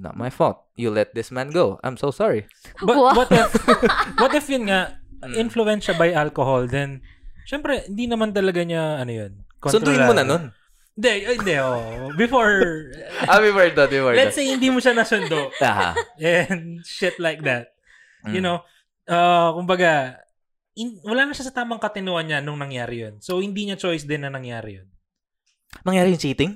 not 0.00 0.16
my 0.16 0.32
fault. 0.32 0.64
You 0.74 0.88
let 0.90 1.12
this 1.12 1.28
man 1.28 1.52
go. 1.52 1.76
I'm 1.84 2.00
so 2.00 2.08
sorry. 2.10 2.48
But 2.80 2.96
Wow. 2.96 3.12
what 3.14 3.28
if 3.30 3.52
what 4.20 4.32
if 4.32 4.48
yun 4.48 4.66
nga 4.72 4.96
Mm. 5.22 5.36
influence 5.38 5.86
by 5.94 6.10
alcohol 6.10 6.66
then 6.66 7.04
syempre 7.44 7.86
hindi 7.86 8.06
naman 8.06 8.30
talaga 8.30 8.62
niya 8.62 8.98
ano 8.98 9.12
yun. 9.12 9.32
Sunduin 9.62 10.02
mo 10.02 10.12
na 10.12 10.24
nun. 10.24 10.50
Hindi, 10.92 11.10
hindi 11.40 11.54
oh. 11.56 12.12
Before 12.14 12.52
ah, 13.30 13.40
before 13.40 13.70
that, 13.72 13.88
before 13.88 14.12
let's 14.12 14.36
that. 14.36 14.44
say 14.44 14.52
hindi 14.52 14.68
mo 14.68 14.76
siya 14.76 14.92
nasundo 14.92 15.48
Aha. 15.62 15.96
and 16.20 16.84
shit 16.84 17.16
like 17.16 17.40
that. 17.42 17.72
You 18.28 18.38
Mm. 18.38 18.44
know, 18.44 18.58
uh, 19.08 19.50
kumbaga 19.56 20.20
in, 20.74 21.00
wala 21.02 21.24
na 21.24 21.32
siya 21.32 21.48
sa 21.48 21.56
tamang 21.56 21.80
katinuan 21.80 22.28
niya 22.28 22.38
nung 22.38 22.60
nangyari 22.60 23.04
yun. 23.04 23.14
So 23.20 23.40
hindi 23.40 23.64
niya 23.64 23.76
choice 23.76 24.04
din 24.04 24.22
na 24.22 24.30
nangyari 24.30 24.78
yun. 24.80 24.88
Nangyari 25.82 26.12
yung 26.12 26.22
cheating? 26.22 26.52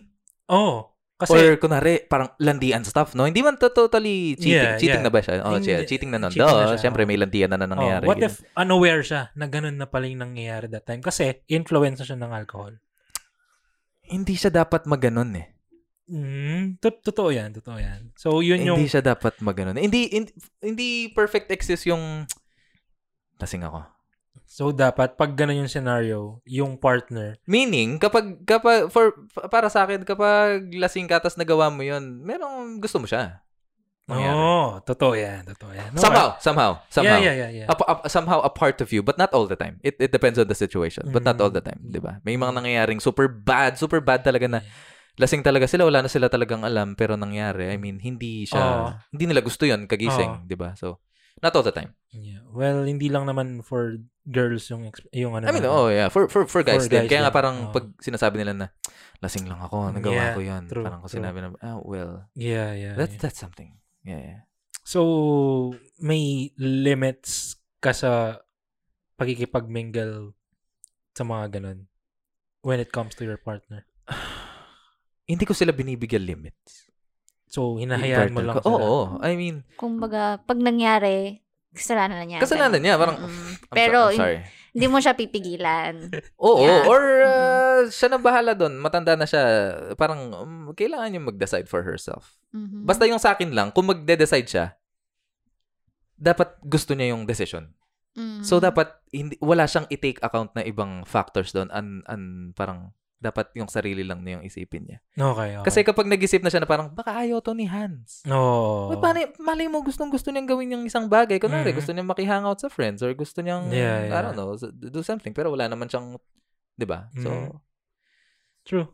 Oh, 0.47 0.93
kasi 1.17 1.33
Or 1.33 1.57
kunwari, 1.57 2.05
parang 2.05 2.29
landian 2.37 2.85
stuff, 2.85 3.17
no? 3.17 3.25
Hindi 3.25 3.41
man 3.41 3.57
to 3.57 3.73
totally 3.73 4.37
cheating. 4.37 4.61
Yeah, 4.61 4.77
cheating 4.77 5.01
yeah. 5.01 5.09
na 5.09 5.13
ba 5.13 5.25
siya? 5.25 5.41
Oh, 5.41 5.57
Hindi- 5.57 5.65
cheating, 5.65 5.89
cheating 5.89 6.11
na 6.13 6.21
nun. 6.21 6.29
cheating 6.29 6.45
na 6.61 6.69
siya, 6.77 6.81
syempre 6.85 7.03
oh. 7.05 7.09
may 7.09 7.17
landian 7.17 7.49
na 7.49 7.57
na 7.57 7.65
nangyari. 7.65 8.05
Oh, 8.05 8.13
what 8.13 8.21
ganyan. 8.21 8.37
if 8.37 8.45
unaware 8.53 9.01
siya 9.01 9.33
na 9.33 9.49
ganun 9.49 9.81
na 9.81 9.89
pala 9.89 10.05
yung 10.13 10.21
nangyayari 10.21 10.69
that 10.69 10.85
time? 10.85 11.01
Kasi 11.01 11.41
influence 11.49 12.05
na 12.05 12.07
siya 12.13 12.21
ng 12.21 12.33
alcohol. 12.37 12.77
Hindi 14.13 14.37
siya 14.37 14.53
dapat 14.53 14.85
maganon 14.85 15.33
eh. 15.41 15.57
Mm, 16.07 16.79
to- 16.85 17.01
totoo 17.01 17.33
yan, 17.33 17.51
totoo 17.57 17.81
yan. 17.81 18.13
So, 18.15 18.45
yun 18.45 18.61
yung... 18.63 18.77
Hindi 18.77 18.93
siya 18.93 19.01
dapat 19.01 19.41
maganon. 19.41 19.81
Hindi, 19.81 20.13
hindi, 20.13 20.31
hindi 20.61 20.89
perfect 21.17 21.49
exist 21.49 21.89
yung 21.89 22.29
lasing 23.41 23.65
ako. 23.65 23.96
So, 24.45 24.77
dapat, 24.77 25.17
pag 25.17 25.33
ganun 25.33 25.65
yung 25.65 25.73
scenario, 25.73 26.45
yung 26.45 26.77
partner, 26.77 27.41
Meaning, 27.49 27.97
kapag, 27.97 28.45
kapag, 28.45 28.93
for, 28.93 29.17
para 29.49 29.73
sa 29.73 29.89
akin, 29.89 30.05
kapag 30.05 30.69
lasing 30.77 31.09
ka, 31.09 31.23
tas 31.23 31.41
nagawa 31.41 31.73
mo 31.73 31.81
yun, 31.81 32.21
merong 32.21 32.77
gusto 32.83 33.01
mo 33.01 33.09
siya. 33.09 33.47
Mangyari. 34.07 34.39
oh, 34.39 34.71
totoo 34.87 35.19
yan, 35.19 35.43
totoo 35.51 35.75
yan. 35.75 35.91
No, 35.91 35.99
somehow, 35.99 36.29
somehow, 36.39 36.71
somehow. 36.87 37.19
Yeah, 37.19 37.35
yeah, 37.35 37.51
yeah, 37.51 37.67
yeah. 37.67 37.67
A, 37.67 37.75
a- 37.75 38.07
somehow 38.07 38.39
a 38.39 38.51
part 38.51 38.79
of 38.79 38.95
you, 38.95 39.03
but 39.03 39.19
not 39.19 39.35
all 39.35 39.51
the 39.51 39.59
time. 39.59 39.83
It 39.83 39.99
it 39.99 40.15
depends 40.15 40.39
on 40.39 40.47
the 40.47 40.55
situation, 40.55 41.11
but 41.11 41.27
not 41.27 41.43
all 41.43 41.51
the 41.51 41.59
time. 41.59 41.83
'di 41.83 41.99
ba? 41.99 42.23
May 42.23 42.39
mga 42.39 42.55
nangyayaring 42.55 43.03
super 43.03 43.27
bad, 43.27 43.75
super 43.75 43.99
bad 43.99 44.23
talaga 44.23 44.47
na 44.47 44.63
lasing 45.19 45.43
talaga 45.43 45.67
sila, 45.67 45.91
wala 45.91 46.07
na 46.07 46.11
sila 46.13 46.31
talagang 46.31 46.63
alam 46.63 46.95
pero 46.95 47.19
nangyari. 47.19 47.67
I 47.67 47.83
mean, 47.83 47.99
hindi 47.99 48.47
siya 48.47 48.63
Oo. 48.63 48.89
hindi 49.11 49.27
nila 49.27 49.43
gusto 49.43 49.67
'yon 49.67 49.91
kagising, 49.91 50.47
'di 50.47 50.55
ba? 50.55 50.79
So, 50.79 51.03
not 51.43 51.53
all 51.55 51.65
the 51.67 51.75
time. 51.75 51.93
Yeah. 52.13 52.41
Well, 52.49 52.85
hindi 52.89 53.13
lang 53.13 53.29
naman 53.29 53.61
for 53.61 54.01
girls 54.25 54.67
yung 54.73 54.89
exp- 54.89 55.13
yung 55.13 55.37
ano. 55.37 55.47
I 55.49 55.53
mean, 55.53 55.69
oh 55.69 55.89
yeah, 55.93 56.09
for 56.09 56.27
for 56.33 56.49
for 56.49 56.65
guys 56.65 56.87
For 56.87 56.93
din. 56.93 57.05
guys 57.05 57.11
Kaya 57.13 57.21
nga 57.29 57.33
din, 57.33 57.39
parang 57.39 57.57
oo. 57.69 57.73
pag 57.77 57.87
sinasabi 58.01 58.41
nila 58.41 58.53
na 58.57 58.67
lasing 59.21 59.45
lang 59.49 59.61
ako, 59.61 59.93
nagawa 59.93 60.15
Yeah, 60.17 60.35
ko 60.35 60.41
'yan. 60.41 60.63
true, 60.69 60.85
parang 60.85 61.01
ko 61.05 61.09
sinabi 61.09 61.39
na, 61.45 61.49
ah, 61.61 61.79
well, 61.85 62.25
Yeah, 62.33 62.73
yeah. 62.73 62.95
that's 62.97 63.17
yeah. 63.17 63.23
that's 63.23 63.39
something. 63.41 63.77
Yeah, 64.07 64.21
yeah. 64.23 64.41
So, 64.87 65.75
may 65.99 66.55
limits 66.57 67.59
ka 67.83 67.91
sa 67.91 68.39
pagkikipag-mingle 69.19 70.31
sa 71.17 71.25
mga 71.27 71.59
ganun 71.59 71.91
when 72.63 72.79
it 72.79 72.93
comes 72.95 73.17
to 73.19 73.25
your 73.27 73.41
partner. 73.41 73.83
Hindi 75.31 75.43
ko 75.43 75.59
sila 75.59 75.75
binibigyan 75.75 76.23
limits. 76.23 76.86
So, 77.47 77.77
hinahayaan 77.77 78.31
mo 78.31 78.43
lang. 78.43 78.59
Oo, 78.59 78.65
sila. 78.67 78.83
oo. 78.83 79.03
I 79.21 79.33
mean, 79.35 79.63
Kumbaga, 79.75 80.39
pag 80.41 80.59
nangyari, 80.59 81.41
kasalanan 81.71 82.19
na 82.19 82.27
niya. 82.27 82.41
kasalanan 82.41 82.81
niya. 82.81 82.95
Parang, 82.97 83.17
Mm-mm. 83.17 83.31
I'm 83.31 83.55
so- 83.63 83.73
Pero, 83.73 84.01
I'm 84.09 84.19
sorry. 84.19 84.39
hindi 84.73 84.87
mo 84.87 84.99
siya 84.99 85.15
pipigilan. 85.15 85.95
Oo, 86.43 86.61
Yeah. 86.61 86.85
or 86.85 87.03
uh, 87.23 87.81
siya 87.87 88.09
na 88.09 88.19
bahala 88.19 88.53
doon. 88.53 88.77
Matanda 88.77 89.15
na 89.15 89.25
siya. 89.25 89.43
Parang 89.95 90.21
um, 90.33 90.55
kailangan 90.73 91.09
niya 91.09 91.23
mag-decide 91.23 91.65
for 91.65 91.81
herself. 91.81 92.37
Mhm. 92.51 92.83
Basta 92.83 93.05
yung 93.05 93.19
sa 93.19 93.33
akin 93.33 93.53
lang, 93.53 93.71
kung 93.71 93.87
magde-decide 93.87 94.45
siya, 94.45 94.67
dapat 96.17 96.57
gusto 96.63 96.93
niya 96.93 97.13
yung 97.13 97.25
decision. 97.25 97.73
Mhm. 98.17 98.41
So 98.43 98.57
dapat 98.59 98.97
hindi 99.13 99.37
wala 99.39 99.65
siyang 99.65 99.85
i-take 99.87 100.19
account 100.19 100.51
na 100.53 100.65
ibang 100.65 101.05
factors 101.05 101.53
doon. 101.53 101.69
An, 101.69 102.01
an 102.07 102.23
parang 102.53 102.97
dapat 103.17 103.49
yung 103.57 103.65
sarili 103.67 104.05
lang 104.05 104.21
na 104.21 104.37
yung 104.37 104.45
isipin 104.45 104.85
niya. 104.85 104.99
Okay, 105.15 105.57
okay. 105.57 105.65
Kasi 105.65 105.81
kapag 105.81 106.05
nag-isip 106.05 106.45
na 106.45 106.53
siya 106.53 106.61
na 106.61 106.69
parang 106.69 106.93
baka 106.93 107.17
ayaw 107.17 107.41
to 107.41 107.57
ni 107.57 107.65
Hans. 107.65 108.21
no. 108.23 108.93
Uy, 108.93 109.01
malay, 109.01 109.25
malay 109.37 109.67
mo 109.67 109.81
gustong 109.81 110.13
gusto 110.13 110.29
niyang 110.29 110.45
gawin 110.45 110.77
yung 110.77 110.85
isang 110.85 111.09
bagay. 111.09 111.41
Kunwari, 111.41 111.73
Mhm. 111.73 111.79
gusto 111.81 111.91
niyang 111.91 112.07
makihangout 112.07 112.61
sa 112.61 112.69
friends 112.69 113.01
or 113.01 113.09
gusto 113.13 113.41
niyang, 113.41 113.73
Yeah, 113.73 114.05
I 114.05 114.13
yeah. 114.13 114.21
don't 114.23 114.37
know, 114.37 114.53
do 114.71 115.01
something. 115.01 115.33
Pero 115.33 115.49
wala 115.49 115.65
naman 115.65 115.89
siyang, 115.89 116.21
di 116.73 116.85
ba? 116.85 117.09
So, 117.17 117.29
Mhm. 117.31 117.57
True. 118.65 118.87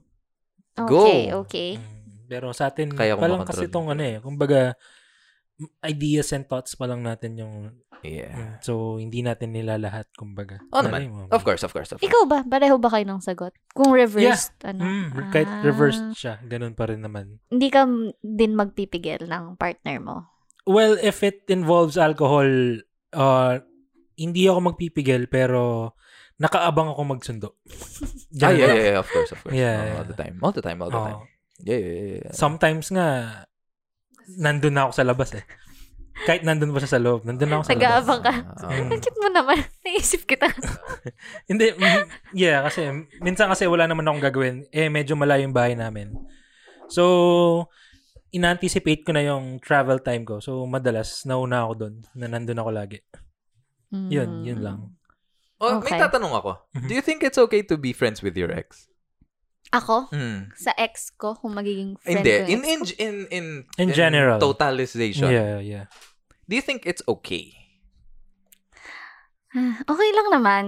go. 0.78 1.02
Okay, 1.02 1.22
okay. 1.34 1.70
Mm, 1.76 2.00
Pero 2.28 2.48
sa 2.56 2.72
atin, 2.72 2.88
Kaya 2.96 3.12
ko 3.12 3.20
pa 3.20 3.28
lang 3.28 3.44
kasi 3.44 3.68
itong 3.68 3.92
ano 3.92 4.00
eh. 4.00 4.16
Kumbaga, 4.16 4.72
ideas 5.80 6.32
and 6.32 6.44
thoughts 6.44 6.74
pa 6.74 6.86
lang 6.86 7.02
natin 7.02 7.38
yung, 7.38 7.54
yeah. 8.02 8.58
so 8.60 8.96
hindi 8.96 9.22
natin 9.22 9.54
nila 9.54 9.78
lahat 9.78 10.10
kumbaga. 10.14 10.58
Malay 10.70 11.06
naman. 11.06 11.28
mo. 11.28 11.34
Of 11.34 11.42
course, 11.42 11.62
of 11.62 11.70
course, 11.70 11.92
of 11.92 11.98
course. 12.00 12.08
Ikaw 12.08 12.22
ba? 12.26 12.42
Pareho 12.42 12.76
ba 12.76 12.90
kayo 12.90 13.04
ng 13.06 13.22
sagot? 13.22 13.54
Kung 13.72 13.94
reversed, 13.94 14.56
ano? 14.62 14.82
Mm, 14.82 15.30
kahit 15.30 15.46
Ah, 15.46 15.62
reversed 15.62 16.14
siya, 16.14 16.40
ganun 16.42 16.74
pa 16.74 16.90
rin 16.90 17.00
naman. 17.00 17.38
Hindi 17.46 17.68
ka 17.68 17.86
din 18.18 18.52
magpipigil 18.54 19.26
ng 19.26 19.54
partner 19.54 19.96
mo. 20.02 20.16
Well, 20.62 20.94
if 20.98 21.22
it 21.22 21.46
involves 21.46 21.94
alcohol, 21.94 22.46
uh, 23.12 23.54
hindi 24.14 24.46
ako 24.46 24.74
magpipigil 24.74 25.26
pero 25.26 25.94
nakaabang 26.38 26.90
ako 26.90 27.02
magsundo. 27.06 27.48
Ah, 28.42 28.48
yeah, 28.48 28.72
yeah, 28.72 28.96
yeah, 28.96 28.98
of 28.98 29.06
course, 29.06 29.28
of 29.30 29.38
course. 29.44 29.52
Yeah, 29.52 29.76
Oh, 29.76 29.84
yeah. 29.84 29.96
All 30.00 30.08
the 30.08 30.16
time. 30.16 30.36
All 30.40 30.54
the 30.56 30.64
time, 30.64 30.78
all 30.80 30.88
the 30.88 30.96
Oo. 30.96 31.04
time. 31.04 31.20
Yeah, 31.60 31.76
yeah, 31.78 31.92
yeah, 31.92 32.18
yeah. 32.24 32.32
Sometimes 32.32 32.88
nga, 32.88 33.08
nandun 34.28 34.74
na 34.74 34.86
ako 34.86 34.92
sa 34.92 35.04
labas 35.04 35.30
eh. 35.34 35.44
Kahit 36.22 36.44
nandun 36.44 36.70
pa 36.70 36.78
siya 36.78 36.92
sa 36.92 37.02
loob, 37.02 37.24
nandun 37.24 37.48
na 37.48 37.54
ako 37.58 37.64
sa 37.64 37.72
labas. 37.72 37.80
Nag-aabang 37.80 38.20
ka. 38.20 38.32
Mm. 38.68 38.88
Ang 38.92 39.00
cute 39.00 39.20
mo 39.20 39.28
naman. 39.32 39.56
Naisip 39.84 40.22
kita. 40.28 40.46
Hindi, 41.50 41.72
yeah, 42.36 42.62
kasi 42.62 42.84
minsan 43.18 43.48
kasi 43.48 43.64
wala 43.64 43.88
naman 43.88 44.04
akong 44.04 44.20
gagawin. 44.22 44.68
Eh, 44.70 44.92
medyo 44.92 45.16
malayo 45.16 45.48
yung 45.48 45.56
bahay 45.56 45.72
namin. 45.72 46.12
So, 46.92 47.66
in-anticipate 48.30 49.08
ko 49.08 49.16
na 49.16 49.24
yung 49.24 49.56
travel 49.58 50.04
time 50.04 50.28
ko. 50.28 50.38
So, 50.38 50.68
madalas, 50.68 51.24
nauna 51.24 51.64
ako 51.64 51.72
doon, 51.80 51.94
na 52.12 52.28
nandun 52.28 52.60
ako 52.60 52.70
lagi. 52.70 52.98
Yun, 53.92 54.44
yun 54.44 54.60
Mm. 54.60 54.64
lang. 54.64 54.78
Oh, 55.60 55.78
may 55.78 55.94
Okay. 55.94 56.00
tatanong 56.00 56.34
ako. 56.34 56.50
Mhm. 56.74 56.88
Do 56.88 56.92
you 56.92 57.04
think 57.04 57.22
it's 57.22 57.38
okay 57.38 57.62
to 57.62 57.76
be 57.76 57.92
friends 57.94 58.18
with 58.20 58.34
your 58.34 58.50
ex? 58.50 58.91
Ako? 59.72 60.12
Hmm. 60.12 60.52
Sa 60.52 60.76
ex 60.76 61.08
ko, 61.16 61.32
kung 61.32 61.56
magiging 61.56 61.96
friend 61.96 62.20
Hindi. 62.20 62.32
ko 62.36 62.44
In, 62.46 62.60
in, 62.62 62.80
in, 62.98 63.14
in, 63.30 63.46
In 63.80 63.88
general. 63.90 64.36
totalization. 64.36 65.32
Yeah, 65.32 65.58
yeah. 65.58 65.84
Do 66.44 66.52
you 66.52 66.60
think 66.60 66.84
it's 66.84 67.00
okay? 67.08 67.56
Okay 69.88 70.10
lang 70.12 70.28
naman. 70.30 70.64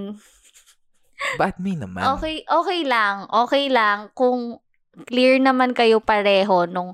Ba't 1.37 1.57
me 1.57 1.73
naman? 1.75 2.17
Okay, 2.17 2.45
okay 2.45 2.81
lang. 2.85 3.29
Okay 3.29 3.69
lang 3.69 4.13
kung 4.13 4.61
clear 5.05 5.37
naman 5.37 5.73
kayo 5.73 5.99
pareho 5.99 6.65
nung 6.65 6.93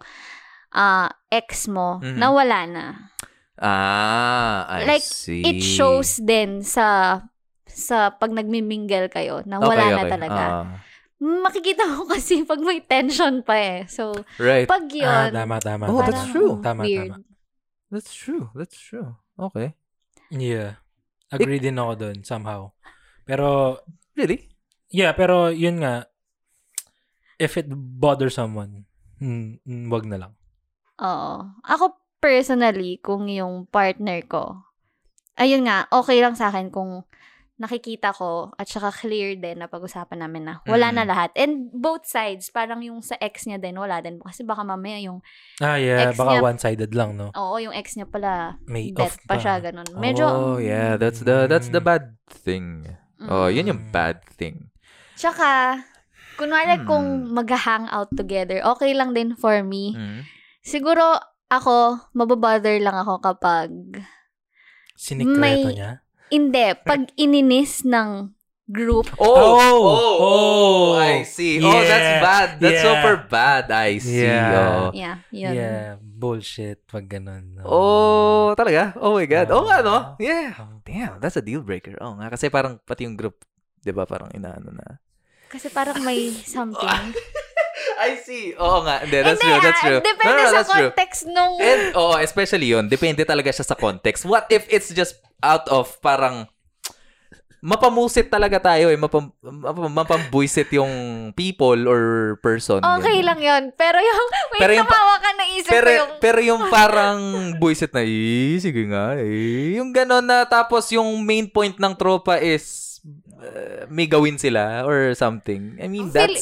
ah, 0.71 1.11
ex 1.29 1.67
mo 1.67 1.99
Mhm. 1.99 2.15
na 2.17 2.27
wala 2.31 2.59
na. 2.67 2.85
Ah, 3.61 4.65
I 4.71 4.87
Like, 4.89 5.05
see. 5.05 5.43
It 5.43 5.61
shows 5.61 6.17
din 6.17 6.63
sa 6.63 7.21
sa 7.67 8.11
pag 8.11 8.31
nagmimingle 8.31 9.07
kayo 9.07 9.43
na 9.45 9.59
wala 9.59 9.75
Okay, 9.85 9.91
na 9.91 10.01
okay. 10.01 10.11
talaga. 10.11 10.43
Ah, 10.43 10.67
Makikita 11.21 11.85
mo 11.85 12.09
kasi 12.09 12.49
pag 12.49 12.65
may 12.65 12.81
tension 12.81 13.45
pa 13.45 13.53
eh. 13.61 13.85
So, 13.93 14.17
right. 14.41 14.65
pag 14.65 14.89
Ah, 15.05 15.29
yun, 15.29 15.37
tama, 15.37 15.57
tama. 15.61 15.85
Oh, 15.93 16.01
tama. 16.01 16.09
that's 16.09 16.25
true. 16.33 16.57
Tama, 16.65 16.83
weird. 16.89 17.13
tama. 17.13 17.17
That's 17.93 18.13
true. 18.17 18.49
That's 18.57 18.79
true. 18.81 19.21
Okay. 19.37 19.77
Yeah. 20.33 20.81
Agree 21.29 21.61
din 21.61 21.77
ako 21.77 21.93
doon, 22.09 22.17
somehow. 22.25 22.73
Pero, 23.29 23.79
Really? 24.17 24.49
yeah, 24.89 25.13
pero 25.13 25.53
yun 25.53 25.85
nga, 25.85 26.09
if 27.37 27.61
it 27.61 27.69
bothers 27.71 28.35
someone, 28.35 28.89
mm, 29.21 29.61
mm, 29.63 29.87
wag 29.93 30.09
na 30.09 30.19
lang. 30.27 30.33
Oo. 31.05 31.47
Ako 31.69 32.01
personally, 32.19 32.99
kung 33.01 33.29
yung 33.29 33.69
partner 33.69 34.25
ko, 34.25 34.65
ayun 35.37 35.69
nga, 35.69 35.85
okay 35.93 36.19
lang 36.21 36.35
sa 36.35 36.49
akin 36.49 36.73
kung 36.73 37.05
nakikita 37.61 38.17
ko 38.17 38.57
at 38.57 38.65
saka 38.65 38.89
clear 38.89 39.37
din 39.37 39.61
na 39.61 39.69
pag-usapan 39.69 40.25
namin 40.25 40.49
na 40.49 40.55
wala 40.65 40.89
Mm. 40.89 40.97
na 40.97 41.05
lahat. 41.05 41.31
And 41.37 41.69
both 41.71 42.09
sides, 42.09 42.49
parang 42.49 42.81
yung 42.81 43.05
sa 43.05 43.21
ex 43.21 43.45
niya 43.45 43.61
din, 43.61 43.77
wala 43.77 44.01
din. 44.01 44.17
Kasi 44.17 44.43
baka 44.43 44.65
mamaya 44.65 44.97
yung, 44.97 45.21
Ah, 45.61 45.77
yeah, 45.77 46.09
Ex 46.09 46.17
baka 46.17 46.41
niya- 46.41 46.43
one-sided 46.43 46.93
lang, 46.97 47.21
no? 47.21 47.29
oo, 47.31 47.61
yung 47.61 47.77
ex 47.77 48.01
niya 48.01 48.09
pala, 48.09 48.57
May 48.65 48.97
death 48.97 49.21
pa 49.29 49.37
siya, 49.37 49.61
ganun. 49.61 49.85
Medyo, 49.93 50.25
oh, 50.25 50.57
yeah. 50.57 50.97
That's 50.97 51.21
the 51.21 51.45
that's 51.45 51.69
the 51.69 51.85
Mm. 51.85 51.89
bad 51.93 52.05
thing. 52.27 52.89
mm, 53.21 53.29
Oh, 53.29 53.53
yun 53.53 53.69
yung 53.69 53.85
Mm. 53.85 53.93
bad 53.93 54.25
thing. 54.25 54.73
Tsaka, 55.21 55.77
kunwari 56.41 56.81
Hmm. 56.81 56.89
kung 56.89 57.07
mag-hangout 57.29 58.09
together, 58.17 58.65
okay 58.65 58.97
lang 58.97 59.13
din 59.13 59.37
for 59.37 59.61
me. 59.61 59.93
Mm. 59.93 60.25
Siguro, 60.65 61.21
ako, 61.47 62.09
mababother 62.17 62.81
lang 62.81 62.97
ako 62.97 63.21
kapag, 63.21 63.69
Sinikreto 64.97 65.37
May- 65.37 65.77
niya. 65.77 66.01
Hindi, 66.31 66.67
pag 66.89 67.11
ininis 67.15 67.83
ng 67.85 68.33
group, 68.71 69.11
Oh, 69.19 69.35
Oh, 69.35 69.83
oh, 69.83 70.15
oh. 70.23 70.89
I 70.95 71.27
see. 71.27 71.59
Oh, 71.59 71.75
that's 71.75 71.91
Yeah, 72.07 72.23
bad. 72.23 72.49
That's 72.63 72.79
yeah. 72.79 72.87
super 72.87 73.15
bad. 73.27 73.65
I 73.69 73.99
see. 73.99 74.23
Yeah. 74.23 74.55
Oh. 74.55 74.91
yeah, 74.95 75.17
yun. 75.35 75.53
Yeah, 75.59 75.99
bullshit 75.99 76.87
pag 76.87 77.11
ganun. 77.11 77.59
Oh, 77.67 78.55
talaga? 78.55 78.95
Oh 78.95 79.19
my 79.19 79.27
God. 79.27 79.51
Oh, 79.51 79.67
nga, 79.67 79.83
no? 79.83 79.91
Ah. 79.91 80.05
Yeah. 80.23 80.55
Oh. 80.55 80.79
Damn, 80.87 81.19
that's 81.19 81.35
a 81.35 81.43
deal 81.43 81.67
breaker. 81.67 81.99
Oh, 81.99 82.15
nga. 82.15 82.31
Kasi 82.31 82.47
parang 82.47 82.79
pati 82.87 83.11
yung 83.11 83.19
group, 83.19 83.43
di 83.83 83.91
ba, 83.91 84.07
parang 84.07 84.31
inaano 84.31 84.71
na. 84.71 85.03
Kasi 85.51 85.67
parang 85.67 85.99
may 86.07 86.31
something. 86.55 87.11
I 88.01 88.17
see. 88.17 88.57
Oo 88.57 88.81
nga. 88.89 89.05
Hindi, 89.05 89.17
that's 89.21 89.37
Hindi, 89.37 89.45
true. 89.45 89.61
That's 89.61 89.81
ah, 89.81 89.87
true. 89.87 90.01
Depende 90.01 90.33
No, 90.33 90.41
no, 90.41 90.49
sa 90.49 90.57
that's 90.57 90.73
true. 90.73 90.91
context 90.91 91.21
nung... 91.29 91.55
And, 91.61 91.83
oh, 91.93 92.17
especially 92.17 92.69
yun. 92.73 92.89
Depende 92.89 93.23
talaga 93.29 93.53
siya 93.53 93.69
sa 93.69 93.77
context. 93.77 94.25
What 94.25 94.49
if 94.49 94.65
it's 94.73 94.89
just 94.97 95.21
out 95.45 95.69
of 95.69 96.01
parang 96.01 96.49
mapamusit 97.61 98.33
talaga 98.33 98.57
tayo 98.73 98.89
eh. 98.89 98.97
Mapam, 98.97 99.37
mapam, 99.45 99.93
mapambuisit 99.93 100.73
yung 100.73 100.93
people 101.37 101.77
or 101.85 102.37
person. 102.41 102.81
Okay 102.81 103.21
ganyan. 103.21 103.29
lang 103.29 103.41
yun. 103.41 103.63
Pero 103.77 104.01
yung, 104.01 104.29
wait, 104.57 104.61
Pero 104.65 104.73
yung 104.81 104.89
tumawa 104.89 105.15
ka, 105.21 105.31
naisip 105.37 105.71
Pero, 105.71 105.89
ko 105.89 105.93
yung... 105.93 106.11
pero 106.19 106.39
yung 106.41 106.63
parang 106.73 107.21
buisit 107.61 107.93
na, 107.93 108.03
eh, 108.03 108.57
sige 108.57 108.89
nga, 108.89 109.13
eh. 109.21 109.77
Yung 109.77 109.93
gano'n 109.93 110.25
na 110.25 110.49
tapos 110.49 110.89
yung 110.97 111.21
main 111.21 111.47
point 111.53 111.77
ng 111.77 111.95
tropa 112.01 112.41
is 112.41 112.99
uh, 113.37 113.85
may 113.93 114.09
gawin 114.09 114.41
sila 114.41 114.89
or 114.89 115.13
something. 115.13 115.77
I 115.77 115.87
mean, 115.87 116.09
Feel- 116.09 116.41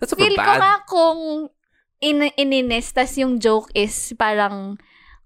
that's 0.00 0.10
super 0.10 0.24
Feel 0.24 0.34
ko 0.34 0.42
bad. 0.48 0.58
nga 0.58 0.74
kung 0.84 1.20
in 2.00 2.32
ininis, 2.34 2.90
tas 2.90 3.12
yung 3.14 3.36
joke 3.38 3.68
is 3.72 4.16
parang 4.16 4.80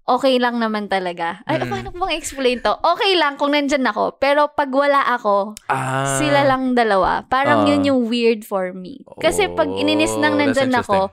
okay 0.05 0.37
lang 0.37 0.61
naman 0.61 0.85
talaga. 0.85 1.41
Ay, 1.43 1.57
Mm. 1.57 1.65
paano 1.65 1.87
ko 1.89 1.97
bang 1.97 2.13
explain 2.13 2.61
to? 2.61 2.77
Okay 2.77 3.17
lang 3.17 3.39
kung 3.39 3.55
nandyan 3.55 3.87
ako. 3.87 4.19
Pero 4.19 4.53
pag 4.53 4.69
wala 4.69 5.01
ako, 5.09 5.57
Ah. 5.65 6.19
sila 6.21 6.45
lang 6.45 6.77
dalawa. 6.77 7.25
Parang 7.25 7.65
Ah. 7.65 7.67
yun 7.67 7.81
yung 7.81 8.01
weird 8.05 8.45
for 8.45 8.69
me. 8.69 9.01
Kasi 9.17 9.49
pag 9.49 9.65
ininis 9.65 10.13
Oh, 10.13 10.21
nang 10.21 10.37
that's 10.37 10.53
nandyan 10.53 10.77
ako. 10.77 11.09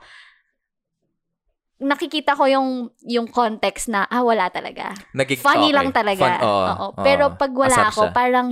Nakikita 1.82 2.38
ko 2.38 2.46
yung 2.46 2.88
yung 3.04 3.26
context 3.28 3.90
na, 3.90 4.06
ah, 4.06 4.22
wala 4.22 4.48
talaga. 4.48 4.94
Nagig- 5.12 5.42
Funny 5.42 5.70
okay. 5.70 5.76
lang 5.76 5.88
talaga. 5.90 6.38
Fun, 6.38 6.40
oo, 6.40 6.48
Oo. 6.48 6.86
oo. 6.94 7.02
Pero 7.02 7.34
pag 7.34 7.52
wala 7.52 7.74
Asar 7.74 7.88
ako, 7.90 8.02
siya. 8.08 8.14
parang 8.14 8.48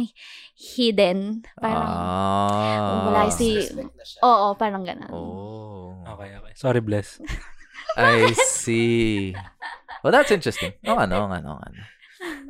hidden. 0.60 1.18
Parang, 1.56 1.88
ah. 1.88 3.06
wala 3.08 3.22
si... 3.32 3.56
Oo, 4.20 4.52
parang 4.58 4.84
ganun. 4.84 5.08
Oh. 5.08 5.96
Okay, 6.04 6.36
okay. 6.36 6.52
Sorry, 6.58 6.82
bless. 6.84 7.22
I 7.96 8.34
see. 8.36 9.32
Well, 10.04 10.12
that's 10.12 10.30
interesting. 10.30 10.76
Oo 10.84 10.94
nga, 10.98 11.06
no, 11.08 11.30
nga, 11.30 11.38
no, 11.40 11.56
nga. 11.56 11.68
no. 11.72 11.82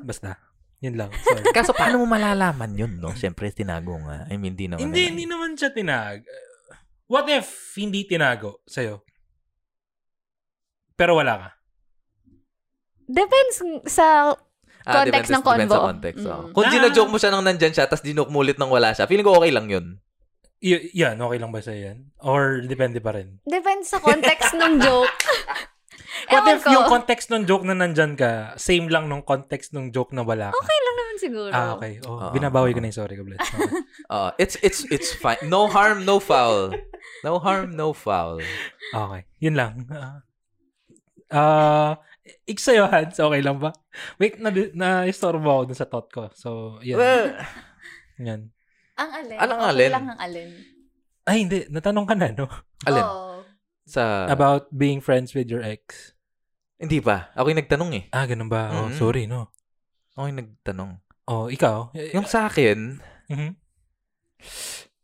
Basta. 0.03 0.41
Yun 0.81 0.97
lang. 0.97 1.11
Sorry. 1.13 1.45
Kaso, 1.57 1.77
paano 1.77 2.01
mo 2.01 2.07
malalaman 2.09 2.73
yun, 2.73 2.99
no? 2.99 3.13
Siyempre, 3.13 3.53
tinago 3.53 4.01
nga. 4.01 4.27
I 4.33 4.41
mean, 4.41 4.57
di 4.57 4.67
naman. 4.67 4.89
hindi, 4.89 5.13
hindi 5.13 5.25
naman 5.29 5.55
siya 5.55 5.71
tinag. 5.71 6.25
What 7.11 7.27
if 7.29 7.75
hindi 7.77 8.07
tinago 8.07 8.63
sa'yo? 8.65 9.03
Pero 11.01 11.17
wala 11.17 11.33
ka. 11.35 11.49
Depends 13.07 13.57
sa 13.89 14.37
Ah, 14.81 15.05
Context 15.05 15.29
depende- 15.29 15.35
ng 15.35 15.45
convo. 15.45 15.61
depende 15.61 15.75
sa 15.75 15.87
context. 15.87 16.23
Mm. 16.25 16.53
Kung 16.53 16.65
Ah. 16.65 16.73
gino-joke 16.73 17.11
mo 17.11 17.17
siya 17.17 17.31
nang 17.31 17.45
nandyan 17.45 17.69
siya, 17.71 17.85
tapos 17.85 18.01
dinoke 18.01 18.29
mo 18.29 18.41
ulit 18.41 18.57
nang 18.57 18.69
wala 18.69 18.93
siya, 18.93 19.05
feeling 19.05 19.23
ko 19.23 19.37
okay 19.37 19.53
lang 19.53 19.69
yun. 19.69 20.01
Y- 20.59 20.89
yan, 20.95 21.17
okay 21.17 21.37
lang 21.37 21.49
ba 21.49 21.61
sa'yo 21.61 21.81
yan? 21.87 21.99
Or 22.19 22.61
depende 22.63 22.97
pa 22.99 23.13
rin? 23.13 23.45
Depends 23.45 23.89
sa 23.89 24.01
context 24.01 24.53
ng 24.53 24.81
joke. 24.83 25.13
What 26.27 26.43
Ewan 26.43 26.49
if 26.51 26.65
ko. 26.65 26.69
yung 26.71 26.87
context 26.87 27.29
ng 27.29 27.45
joke 27.45 27.61
na 27.63 27.77
nandyan 27.77 28.17
ka, 28.17 28.57
same 28.57 28.89
lang 28.89 29.05
nung 29.07 29.21
context 29.23 29.73
ng 29.73 29.89
joke 29.91 30.13
na 30.13 30.25
wala 30.25 30.49
ka? 30.49 30.57
Okay 30.59 30.79
lang 30.79 30.97
naman 30.97 31.17
siguro. 31.19 31.51
Ah, 31.51 31.77
okay. 31.77 31.93
Oh, 32.03 32.17
Ah, 32.19 32.33
binabawi 32.33 32.73
ko 32.73 32.79
ah. 32.79 32.83
na 32.83 32.89
yung 32.89 32.99
sorry 32.99 33.15
ko, 33.15 33.23
bless. 33.23 33.41
Okay. 33.53 33.85
Uh, 34.09 34.33
it's 34.37 34.57
it's 34.59 34.83
it's 34.89 35.13
fine. 35.15 35.39
No 35.45 35.65
harm, 35.67 36.03
no 36.03 36.19
foul. 36.19 36.73
No 37.21 37.37
harm, 37.39 37.77
no 37.77 37.93
foul. 37.93 38.41
okay. 38.91 39.23
Yun 39.39 39.55
lang. 39.55 39.85
Ah, 41.31 41.39
uh, 41.39 41.91
ik 42.47 42.59
sa'yo, 42.59 42.91
Hans, 42.91 43.17
okay 43.17 43.41
lang 43.41 43.63
ba? 43.63 43.71
Wait, 44.19 44.39
na, 44.43 44.51
na-istorbo 44.51 45.47
ako 45.47 45.63
dun 45.71 45.79
sa 45.79 45.87
thought 45.87 46.11
ko. 46.11 46.27
So, 46.35 46.79
yan. 46.83 46.99
Well, 46.99 47.27
yan. 48.19 48.41
Ang 48.99 49.11
alin. 49.15 49.39
Alang 49.39 49.59
okay 49.63 49.71
alin? 49.73 49.91
lang 49.91 50.07
ang 50.11 50.21
alin. 50.21 50.51
Ay, 51.25 51.37
hindi. 51.47 51.59
Natanong 51.71 52.07
ka 52.07 52.15
na, 52.19 52.29
no? 52.35 52.51
alin? 52.85 53.05
Oo. 53.07 53.47
Sa... 53.87 54.27
About 54.27 54.71
being 54.71 54.99
friends 54.99 55.33
with 55.33 55.47
your 55.47 55.63
ex. 55.63 56.13
Hindi 56.81 56.99
pa. 57.03 57.31
Ako 57.37 57.53
yung 57.53 57.61
nagtanong 57.61 57.91
eh. 57.97 58.05
Ah, 58.11 58.25
ganun 58.25 58.49
ba? 58.49 58.71
Oh, 58.73 58.89
Mhm. 58.89 58.97
sorry, 58.97 59.25
no? 59.29 59.53
Ako 60.17 60.27
yung 60.31 60.41
nagtanong. 60.41 60.91
Oh, 61.31 61.47
ikaw? 61.47 61.95
Yung 61.95 62.27
sa 62.27 62.51
akin, 62.51 62.99
mhm. 63.31 63.55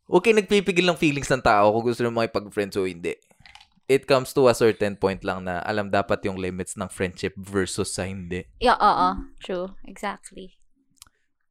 okay, 0.09 0.31
nagpipigil 0.35 0.83
ng 0.83 0.99
feelings 0.99 1.29
ng 1.31 1.39
tao 1.39 1.71
kung 1.71 1.85
gusto 1.87 2.03
mo 2.03 2.19
makipag-friends 2.19 2.75
o 2.75 2.83
hindi. 2.83 3.15
It 3.87 4.03
comes 4.03 4.35
to 4.35 4.51
a 4.51 4.53
certain 4.53 4.99
point 4.99 5.23
lang 5.23 5.47
na 5.47 5.63
alam 5.63 5.87
dapat 5.87 6.19
yung 6.27 6.35
limits 6.35 6.75
ng 6.75 6.91
friendship 6.91 7.31
versus 7.39 7.95
sa 7.95 8.03
hindi. 8.03 8.43
Yeah, 8.59 8.75
oo. 8.75 9.31
True. 9.39 9.79
Exactly. 9.87 10.59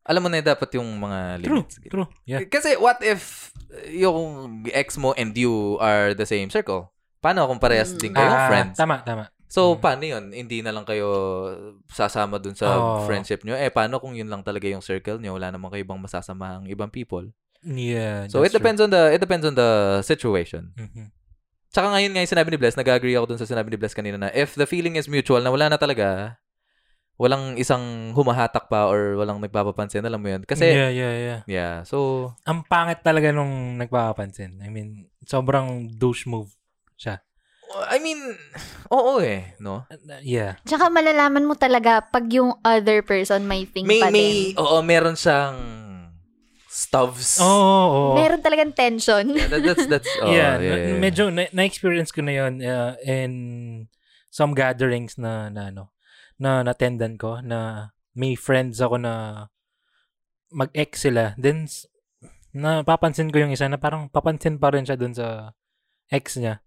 Alam 0.04 0.22
mo 0.22 0.28
na 0.28 0.44
dapat 0.44 0.68
yung 0.76 0.86
mga 1.00 1.40
True, 1.42 1.64
limits. 1.64 1.74
true. 1.88 2.08
Yeah. 2.28 2.44
Kasi 2.46 2.76
what 2.76 3.00
if 3.00 3.50
yung 3.90 4.62
ex 4.70 4.94
mo 4.94 5.16
and 5.16 5.32
you 5.32 5.80
are 5.80 6.12
the 6.12 6.28
same 6.28 6.52
circle? 6.52 6.92
Paano 7.18 7.48
kung 7.48 7.58
parehas 7.58 7.96
Mm. 7.96 7.98
din 7.98 8.12
kayong 8.14 8.38
Ah, 8.38 8.46
friends? 8.46 8.76
Tama, 8.78 9.02
tama. 9.02 9.24
So, 9.48 9.74
Mm. 9.74 9.80
paano 9.80 10.02
yun? 10.04 10.24
Hindi 10.30 10.58
na 10.60 10.70
lang 10.70 10.84
kayo 10.84 11.08
sasama 11.88 12.36
dun 12.36 12.54
sa 12.54 12.76
Oh. 12.76 13.02
friendship 13.08 13.42
nyo? 13.42 13.56
Eh, 13.56 13.72
paano 13.72 13.98
kung 13.98 14.14
yun 14.14 14.28
lang 14.28 14.44
talaga 14.44 14.68
yung 14.68 14.84
circle 14.84 15.18
nyo? 15.18 15.34
Wala 15.34 15.50
naman 15.50 15.72
kayo 15.72 15.82
ibang 15.82 15.98
masasama 15.98 16.60
ang 16.60 16.68
ibang 16.68 16.92
people. 16.92 17.26
Yeah. 17.64 18.28
So, 18.28 18.44
it 18.44 18.52
depends 18.52 18.78
on 18.78 18.92
the 18.92 19.10
it 19.10 19.18
depends 19.18 19.42
on 19.42 19.56
the 19.56 19.70
situation. 20.04 20.70
true. 20.76 21.08
Tsaka 21.76 21.92
ngayon 21.92 22.16
nga 22.16 22.24
yung 22.24 22.32
sinabi 22.32 22.48
ni 22.48 22.56
Bless, 22.56 22.72
nag-agree 22.80 23.12
ako 23.20 23.36
dun 23.36 23.40
sa 23.44 23.44
sinabi 23.44 23.68
ni 23.68 23.76
Bless 23.76 23.92
kanina 23.92 24.16
na 24.16 24.32
if 24.32 24.56
the 24.56 24.64
feeling 24.64 24.96
is 24.96 25.12
mutual 25.12 25.44
na 25.44 25.52
wala 25.52 25.68
na 25.68 25.76
talaga, 25.76 26.40
walang 27.20 27.60
isang 27.60 28.16
humahatak 28.16 28.72
pa 28.72 28.88
or 28.88 29.20
walang 29.20 29.44
nagpapapansin, 29.44 30.00
alam 30.00 30.16
mo 30.16 30.32
yun. 30.32 30.40
Kasi, 30.48 30.72
yeah, 30.72 30.88
yeah, 30.88 31.12
yeah. 31.20 31.40
yeah. 31.44 31.74
So, 31.84 32.32
Ang 32.48 32.64
pangit 32.64 33.04
talaga 33.04 33.28
nung 33.28 33.76
nagpapapansin. 33.76 34.64
I 34.64 34.72
mean, 34.72 35.12
sobrang 35.28 35.92
douche 35.92 36.24
move 36.24 36.48
siya. 36.96 37.20
I 37.92 38.00
mean, 38.00 38.24
oo 38.88 39.20
eh, 39.20 39.52
no? 39.60 39.84
Uh, 39.92 40.16
Yeah. 40.24 40.56
Tsaka 40.64 40.88
malalaman 40.88 41.44
mo 41.44 41.60
talaga 41.60 42.00
pag 42.00 42.24
yung 42.32 42.56
other 42.64 43.04
person 43.04 43.44
may 43.44 43.68
thing 43.68 43.84
May, 43.84 44.00
pa 44.00 44.08
may, 44.08 44.56
din. 44.56 44.56
oo, 44.56 44.80
meron 44.80 45.12
siyang 45.12 45.85
stubs. 46.76 47.40
Oo, 47.40 47.48
oh, 47.48 47.84
oo. 47.88 48.14
Meron 48.20 48.44
talagang 48.44 48.76
tension. 48.76 49.24
Yeah, 49.32 49.48
that, 49.48 49.64
that's, 49.64 49.86
that's, 49.88 50.10
oh, 50.22 50.28
yeah, 50.28 50.60
yeah, 50.60 50.60
yeah, 50.60 50.76
na- 50.76 50.84
yeah. 50.92 51.00
medyo 51.00 51.24
na- 51.32 51.52
na-experience 51.56 52.12
ko 52.12 52.20
na 52.20 52.36
yun 52.36 52.60
uh, 52.60 52.92
in 53.00 53.32
some 54.28 54.52
gatherings 54.52 55.16
na, 55.16 55.48
na 55.48 55.72
ano, 55.72 55.96
na 56.36 56.60
natendan 56.60 57.16
ko 57.16 57.40
na 57.40 57.90
may 58.12 58.36
friends 58.36 58.84
ako 58.84 59.00
na 59.00 59.46
mag-ex 60.52 61.08
sila. 61.08 61.32
Then, 61.40 61.64
napapansin 62.52 63.32
ko 63.32 63.40
yung 63.40 63.56
isa 63.56 63.72
na 63.72 63.80
parang 63.80 64.12
papansin 64.12 64.60
pa 64.60 64.68
rin 64.68 64.84
siya 64.84 65.00
dun 65.00 65.16
sa 65.16 65.56
ex 66.12 66.36
niya. 66.36 66.60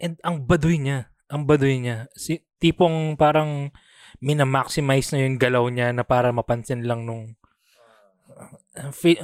And 0.00 0.16
ang 0.24 0.48
baduy 0.48 0.80
niya. 0.80 1.12
Ang 1.28 1.44
baduy 1.44 1.84
niya. 1.84 2.08
Si, 2.16 2.40
tipong 2.60 3.20
parang 3.20 3.72
minamaximize 4.24 5.12
na 5.12 5.24
yung 5.24 5.36
galaw 5.36 5.68
niya 5.68 5.92
na 5.92 6.04
para 6.04 6.32
mapansin 6.32 6.84
lang 6.88 7.04
nung 7.04 7.36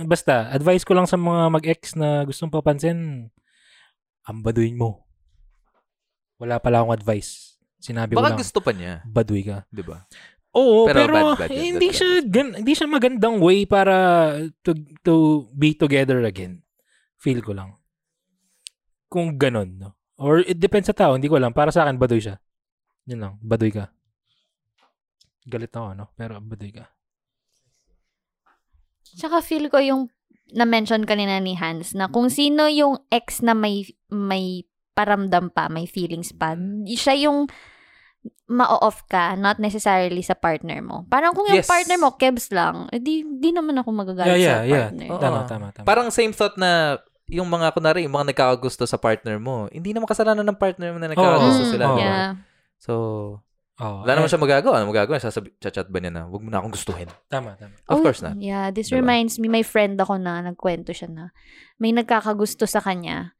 basta, 0.06 0.50
advice 0.50 0.86
ko 0.86 0.94
lang 0.94 1.10
sa 1.10 1.18
mga 1.18 1.50
mag-ex 1.50 1.98
na 1.98 2.22
gustong 2.22 2.50
papansin, 2.50 3.30
ang 4.22 4.38
baduy 4.40 4.70
mo. 4.70 5.06
Wala 6.38 6.62
pala 6.62 6.80
akong 6.80 6.94
advice. 6.94 7.58
Sinabi 7.80 8.14
ko 8.14 8.20
Baka 8.20 8.32
lang, 8.32 8.40
gusto 8.40 8.58
pa 8.62 8.70
niya, 8.72 9.02
baduy 9.04 9.42
ka. 9.42 9.66
di 9.68 9.82
ba? 9.82 10.04
Oo, 10.50 10.86
Pero 10.90 10.98
pero, 11.06 11.14
bad, 11.14 11.46
bad 11.46 11.50
eh, 11.54 11.70
hindi 11.70 11.94
That's 11.94 11.98
siya 12.02 12.10
gan- 12.26 12.56
hindi 12.58 12.72
siya 12.74 12.90
magandang 12.90 13.38
way 13.38 13.70
para 13.70 13.94
to 14.66 14.74
to 15.06 15.46
be 15.54 15.78
together 15.78 16.18
again. 16.26 16.66
Feel 17.22 17.38
ko 17.38 17.54
lang. 17.54 17.78
Kung 19.06 19.38
ganun, 19.38 19.78
no? 19.78 19.94
Or 20.18 20.42
it 20.42 20.58
depends 20.58 20.90
sa 20.90 20.96
tao, 20.96 21.14
hindi 21.14 21.30
ko 21.30 21.38
alam. 21.38 21.54
Para 21.54 21.70
sa 21.70 21.86
akin, 21.86 21.96
baduy 21.96 22.18
siya. 22.18 22.36
Yun 23.06 23.20
lang, 23.22 23.34
baduy 23.40 23.70
ka. 23.70 23.94
Galit 25.46 25.72
ako, 25.72 25.94
no? 25.96 26.10
Pero 26.18 26.36
baduy 26.42 26.74
ka. 26.74 26.84
Tsaka 29.16 29.40
feel 29.40 29.66
ko 29.68 29.78
yung 29.78 30.10
na-mention 30.50 31.06
kanina 31.06 31.38
ni 31.38 31.54
Hans 31.54 31.94
na 31.94 32.10
kung 32.10 32.26
sino 32.26 32.66
yung 32.66 32.98
ex 33.08 33.38
na 33.40 33.54
may 33.54 33.86
may 34.10 34.66
paramdam 34.92 35.54
pa, 35.54 35.70
may 35.70 35.86
feelings 35.86 36.34
pa, 36.34 36.58
siya 36.84 37.14
yung 37.30 37.46
ma-off 38.50 39.06
ka, 39.06 39.38
not 39.38 39.62
necessarily 39.62 40.20
sa 40.20 40.34
partner 40.34 40.82
mo. 40.82 41.06
Parang 41.06 41.32
kung 41.32 41.46
yung 41.46 41.62
Yes. 41.62 41.70
partner 41.70 41.96
mo, 41.96 42.18
kebs 42.18 42.50
lang, 42.50 42.90
eh, 42.90 42.98
di, 42.98 43.22
di 43.22 43.54
naman 43.54 43.78
ako 43.78 43.88
magagalit 43.94 44.36
Yeah, 44.36 44.36
yeah, 44.36 44.58
sa 44.60 44.66
yeah. 44.66 44.84
partner. 44.90 45.08
Oo. 45.08 45.20
Tama, 45.22 45.38
tama, 45.46 45.66
tama. 45.70 45.86
Parang 45.86 46.10
same 46.10 46.34
thought 46.34 46.58
na 46.58 46.98
yung 47.30 47.46
mga, 47.46 47.70
kunwari, 47.72 48.02
yung 48.04 48.12
mga 48.12 48.34
nagkakagusto 48.34 48.84
sa 48.84 48.98
partner 48.98 49.38
mo, 49.38 49.70
hindi 49.70 49.94
naman 49.94 50.10
kasalanan 50.10 50.42
ng 50.42 50.58
partner 50.58 50.90
mo 50.90 50.98
na 50.98 51.08
nagkakagusto 51.14 51.62
Mm, 51.64 51.70
sila. 51.70 51.84
Ba? 51.86 51.96
Yeah. 52.02 52.28
So, 52.76 52.92
oh, 53.80 54.04
wala 54.04 54.12
naman 54.14 54.28
siya 54.28 54.38
magagawa. 54.38 54.74
Ano 54.78 54.92
magagawa? 54.92 55.16
Sasabi, 55.16 55.50
chat 55.58 55.88
ba 55.88 55.98
niya 55.98 56.12
na, 56.12 56.22
huwag 56.28 56.40
mo 56.40 56.48
na 56.48 56.60
akong 56.60 56.72
gustuhin. 56.72 57.08
Tama, 57.26 57.56
tama. 57.56 57.74
Of 57.88 57.98
Oh, 57.98 58.02
course 58.04 58.20
not. 58.20 58.36
Yeah, 58.36 58.70
this 58.70 58.88
Diba? 58.88 59.00
reminds 59.00 59.36
me, 59.36 59.48
may 59.48 59.64
friend 59.64 59.96
ako 59.96 60.16
na 60.16 60.44
nagkwento 60.44 60.92
siya 60.92 61.08
na 61.08 61.24
may 61.76 61.90
nagkakagusto 61.90 62.68
sa 62.68 62.78
kanya. 62.78 63.32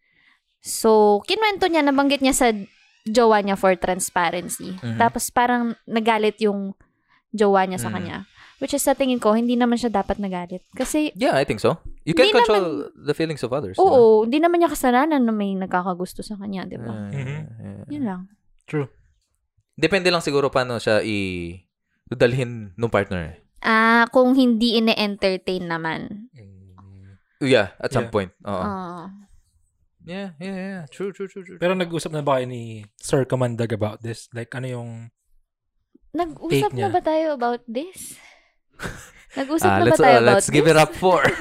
So, 0.61 1.21
kinwento 1.25 1.69
niya, 1.69 1.81
nabanggit 1.81 2.21
niya 2.21 2.33
sa 2.33 2.49
jowa 3.03 3.41
niya 3.41 3.57
for 3.57 3.73
transparency. 3.77 4.77
Mhm. 4.77 4.97
Tapos 4.97 5.29
parang 5.29 5.73
nagalit 5.85 6.37
yung 6.39 6.77
jowa 7.31 7.65
niya 7.65 7.81
sa 7.81 7.89
Mm. 7.89 7.95
kanya. 7.95 8.19
Which 8.61 8.77
is 8.77 8.85
sa 8.85 8.93
tingin 8.93 9.17
ko, 9.17 9.33
hindi 9.33 9.57
naman 9.57 9.81
siya 9.81 9.89
dapat 9.89 10.21
nagalit. 10.21 10.61
Kasi, 10.77 11.17
Yeah, 11.17 11.33
I 11.33 11.49
think 11.49 11.65
so. 11.65 11.81
You 12.05 12.13
can 12.13 12.29
control 12.29 12.93
the 12.93 13.17
feelings 13.17 13.41
of 13.41 13.57
others. 13.57 13.81
oo, 13.81 14.29
hindi 14.29 14.37
naman 14.37 14.61
niya 14.61 14.69
kasalanan 14.69 15.25
na 15.25 15.33
may 15.33 15.57
nagkakagusto 15.57 16.21
sa 16.21 16.37
kanya, 16.37 16.69
di 16.69 16.77
ba? 16.77 16.93
Mhm. 16.93 17.17
Yeah. 17.17 17.85
Yun 17.89 18.05
lang. 18.05 18.21
True. 18.69 18.93
Depende 19.81 20.13
lang 20.13 20.21
siguro 20.21 20.53
paano 20.53 20.77
siya 20.77 21.01
i 21.01 21.57
dalhin 22.07 22.77
nung 22.77 22.93
partner. 22.93 23.41
Ah, 23.59 24.05
kung 24.09 24.33
hindi 24.33 24.77
ine-entertain 24.77 25.65
naman. 25.65 26.29
Mm. 26.33 27.17
Yeah, 27.41 27.73
at 27.77 27.89
some 27.89 28.09
Yeah. 28.09 28.13
point. 28.13 28.33
Oo. 28.43 28.53
Ah. 28.53 29.09
yeah, 30.03 30.37
yeah, 30.37 30.57
yeah. 30.57 30.83
True, 30.89 31.13
true, 31.13 31.25
true, 31.25 31.41
true. 31.41 31.57
Pero 31.57 31.73
nag-usap 31.73 32.11
na 32.11 32.21
ba 32.21 32.37
kayo 32.37 32.45
ni 32.45 32.85
Sir 32.97 33.25
Kamandag 33.25 33.71
about 33.71 34.01
this? 34.01 34.29
Like, 34.31 34.53
ano 34.53 34.67
yung... 34.67 34.91
Nag-usap 36.11 36.51
Take 36.51 36.75
niya. 36.75 36.89
na 36.89 36.93
ba 36.93 37.01
tayo 37.01 37.27
about 37.33 37.63
this? 37.65 38.21
Nag-usap 39.39 39.65
Ah, 39.65 39.79
na 39.79 39.81
ba 39.81 39.87
let's 39.87 40.01
tayo 40.01 40.11
uh, 40.11 40.21
about 40.21 40.29
let's 40.37 40.49
give 40.51 40.67
this? 40.67 40.75
it 40.75 40.79
up 40.79 40.93
for 40.93 41.23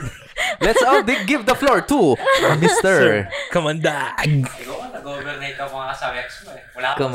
Let's 0.59 0.79
all 0.83 1.03
di- 1.03 1.23
give 1.25 1.43
the 1.43 1.55
floor 1.55 1.83
to 1.83 2.15
Mr. 2.63 3.27
Kamandag! 3.49 4.23
Nga, 4.23 4.51
nag-overnight 4.95 5.55
ka 5.55 5.67
mga 5.67 5.91
sa 5.91 6.15
ex 6.15 6.43
mo 6.43 6.51
eh. 6.51 6.63
Wala 6.73 6.95
signal. 6.95 7.09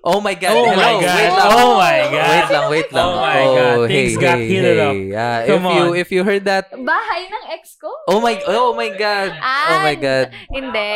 Oh 0.00 0.16
my 0.18 0.32
God. 0.32 0.56
Oh 0.56 0.64
Hello. 0.64 0.76
my 0.80 0.94
God. 0.96 1.12
Wait 1.12 1.28
lang. 1.28 1.50
Oh 1.52 1.70
my 1.76 1.98
God. 2.08 2.24
Wait 2.24 2.48
lang, 2.48 2.64
wait 2.72 2.88
lang. 2.88 3.04
Oh 3.04 3.20
my 3.20 3.42
God. 3.44 3.76
Things 3.84 4.12
hey, 4.12 4.16
got 4.16 4.38
hey, 4.40 4.48
heated 4.48 4.76
hey. 4.80 4.80
up. 4.80 4.96
Ah, 5.12 5.38
Come 5.44 5.60
if 5.60 5.68
you 5.68 5.82
on. 5.84 5.96
if 5.96 6.08
you 6.08 6.20
heard 6.24 6.44
that, 6.48 6.64
Bahay 6.72 7.22
ng 7.28 7.44
ex 7.52 7.76
ko? 7.76 7.92
oh 8.08 8.16
my 8.18 8.40
oh 8.48 8.72
my 8.72 8.88
God. 8.88 9.28
Oh 9.36 9.76
my 9.84 9.92
Ah, 9.92 10.00
God. 10.00 10.26
Hindi. 10.48 10.92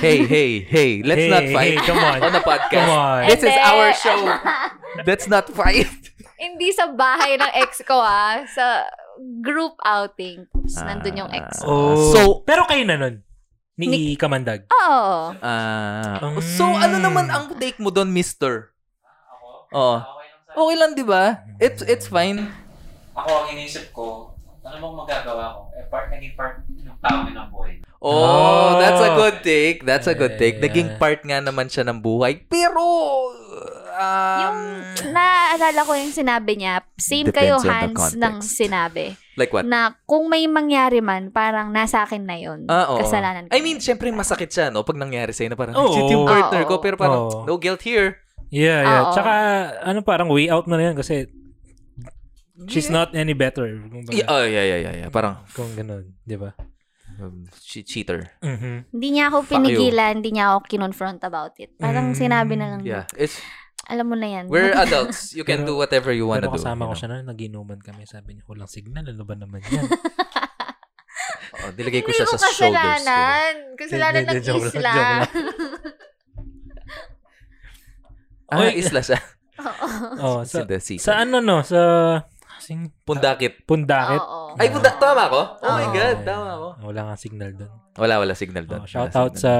Hey, 0.00 0.18
hey, 0.24 0.50
hey. 0.64 0.90
Let's 1.04 1.20
Hey, 1.20 1.28
not 1.28 1.44
hey, 1.44 1.52
fight 1.52 1.76
come 1.84 2.00
on. 2.00 2.18
on 2.24 2.32
the 2.32 2.40
podcast. 2.40 2.72
Come 2.72 2.88
on. 2.88 3.20
This 3.28 3.42
is 3.44 3.52
our 3.52 3.92
show. 3.92 4.20
Let's 5.04 5.28
not 5.28 5.52
fight. 5.52 5.92
Hindi 6.40 6.72
sa 6.72 6.88
bahay 6.88 7.36
ng 7.36 7.52
ex 7.54 7.84
ko 7.84 8.00
ah. 8.00 8.48
Sa 8.48 8.88
group 9.44 9.76
outing. 9.84 10.48
Tapos 10.48 10.80
nandun 10.80 11.20
yung 11.20 11.30
ex. 11.30 11.60
Ah. 11.60 11.68
Oh. 11.68 12.10
So- 12.10 12.40
pero 12.42 12.64
kayo 12.64 12.80
na 12.82 12.96
nun? 12.96 13.20
Ni 13.74 14.14
Kamandag? 14.14 14.68
Oo. 14.68 15.32
Ah, 15.40 16.20
Mm. 16.20 16.44
so 16.44 16.68
ano 16.68 16.96
naman 16.98 17.26
ang 17.26 17.56
take 17.56 17.80
mo 17.80 17.88
doon, 17.88 18.12
mister? 18.12 18.68
Ako? 19.02 19.48
Oo. 19.72 19.96
Okay 19.96 20.28
lang 20.28 20.40
sa 20.44 20.52
Okay 20.52 20.76
lang, 20.76 20.90
'di 20.92 21.04
ba? 21.04 21.24
It's 21.56 21.80
it's 21.82 22.04
fine. 22.06 22.52
Ako 23.12 23.28
ang 23.32 23.48
inisip 23.50 23.88
ko, 23.90 24.36
ano 24.60 24.76
bang 24.76 24.96
magagawa 24.98 25.44
ko? 25.52 25.60
Eh, 25.72 25.84
part, 25.88 26.08
naging 26.08 26.32
part 26.32 26.60
ng 26.64 26.96
tao 27.00 27.16
ang 27.24 27.48
buhay. 27.48 27.80
Oh, 27.96 28.12
Oh. 28.12 28.70
that's 28.76 29.00
a 29.00 29.12
good 29.14 29.36
take. 29.40 29.78
That's 29.82 30.04
a 30.06 30.12
good 30.12 30.34
take. 30.34 30.58
Naging 30.58 30.98
part 30.98 31.22
nga 31.22 31.38
naman 31.38 31.68
siya 31.68 31.84
ng 31.84 31.96
buhay. 31.96 32.44
Pero, 32.44 32.82
um, 33.92 34.40
Yung 34.42 34.60
naaalala 35.08 35.80
ko 35.86 35.92
yung 35.94 36.10
sinabi 36.10 36.58
niya, 36.58 36.82
same 36.98 37.30
kayo 37.30 37.56
context. 37.56 38.16
ng 38.16 38.34
sinabi. 38.42 39.14
Like 39.34 39.50
what? 39.50 39.64
Na 39.64 39.96
kung 40.04 40.28
may 40.28 40.44
mangyari 40.44 41.00
man, 41.00 41.30
parang 41.30 41.72
nasa 41.72 42.04
akin 42.04 42.22
na 42.24 42.36
yun. 42.36 42.68
Ah, 42.68 42.92
oo. 42.92 43.00
Kasalanan 43.00 43.48
ko. 43.48 43.56
I 43.56 43.60
mean, 43.60 43.78
syempre 43.78 44.08
masakit 44.10 44.48
siya, 44.48 44.68
no? 44.68 44.82
Pag 44.82 45.00
nangyari 45.00 45.32
sa'yo 45.32 45.48
na 45.48 45.58
parang, 45.58 45.74
Oo. 45.74 45.90
shit 45.90 46.08
yung 46.08 46.28
partner 46.28 46.62
ko, 46.64 46.76
Oo. 46.76 46.82
pero 46.84 46.94
parang, 46.96 47.20
Oo. 47.28 47.44
no 47.44 47.56
guilt 47.56 47.80
here. 47.80 48.20
Yeah, 48.52 48.84
yeah. 48.84 49.00
Oo. 49.08 49.12
Tsaka, 49.12 49.32
ano 49.80 49.98
parang 50.02 50.28
way 50.28 50.52
out 50.52 50.68
na 50.68 50.76
yan 50.76 50.92
kasi 50.92 51.26
she's 52.68 52.88
not 52.88 53.16
any 53.16 53.32
better. 53.32 53.64
Yeah, 54.12 54.28
oh, 54.28 54.44
yeah, 54.44 54.64
yeah, 54.64 54.80
yeah, 54.84 54.94
yeah. 55.04 55.08
Parang, 55.08 55.40
kung 55.52 55.72
ganun, 55.72 56.12
di 56.22 56.36
ba? 56.36 56.52
um, 57.20 57.44
che- 57.62 57.84
cheater. 57.84 58.34
Mhm. 58.40 58.90
Hindi 58.90 59.08
niya 59.14 59.30
ako 59.30 59.38
Fuck 59.44 59.50
pinigilan, 59.54 60.12
hindi 60.18 60.30
niya 60.34 60.52
ako 60.52 60.58
kinonfront 60.66 61.20
about 61.22 61.54
it. 61.56 61.70
Parang 61.76 62.12
Mm. 62.12 62.18
sinabi 62.18 62.54
na 62.56 62.66
lang, 62.74 62.80
Yeah. 62.82 63.04
It's, 63.14 63.38
alam 63.84 64.06
mo 64.06 64.14
na 64.14 64.28
yan. 64.30 64.44
we're 64.46 64.70
adults. 64.84 65.32
You 65.32 65.42
can 65.42 65.62
Pero- 65.62 65.74
do 65.74 65.74
whatever 65.76 66.10
you 66.10 66.24
wanna 66.24 66.46
Pero 66.46 66.54
do. 66.54 66.58
kasama 66.58 66.86
ko 66.86 66.94
you 66.94 66.94
know? 66.94 67.00
siya 67.00 67.08
na, 67.10 67.26
naginuman 67.26 67.78
kami. 67.78 68.04
Sabi 68.04 68.36
niya, 68.36 68.44
walang 68.46 68.70
signal. 68.70 69.04
Ano 69.04 69.22
ba 69.22 69.34
naman 69.34 69.62
yan? 69.64 69.86
Oh, 71.52 71.68
nilagay 71.70 72.02
ko 72.02 72.10
Hindi 72.10 72.16
siya 72.16 72.26
sa 72.26 72.38
shoulders. 72.40 72.58
ko. 72.58 72.74
kasalanan. 72.74 73.52
Kasalanan 73.76 74.20
Hindi, 74.24 74.32
ng 74.32 74.38
hindi, 74.40 74.50
isla. 74.50 74.56
joke 74.58 74.78
lang. 74.82 75.20
Ah, 78.52 78.68
Oy. 78.68 78.76
isla 78.76 79.00
siya. 79.00 79.16
oh, 80.20 80.44
Sa, 80.44 80.64
sa, 80.98 81.12
ano 81.24 81.40
no? 81.40 81.64
Sa 81.64 81.80
sing, 82.60 82.92
Pundakit. 83.02 83.64
Pundakit. 83.64 84.20
Oo. 84.20 84.54
Ay, 84.60 84.68
punda, 84.68 84.92
tama 84.94 85.26
ako? 85.26 85.40
Oh 85.60 85.72
my 85.72 85.86
Oo. 85.88 85.94
God, 85.94 86.18
tama 86.22 86.48
ako. 86.52 86.68
Wala 86.84 87.00
nga 87.08 87.14
signal 87.16 87.50
doon. 87.56 87.72
Wala, 87.96 88.14
wala 88.20 88.34
signal 88.36 88.64
doon. 88.68 88.84
Oh, 88.84 88.88
shout 88.88 89.12
out 89.12 89.34
sa 89.34 89.52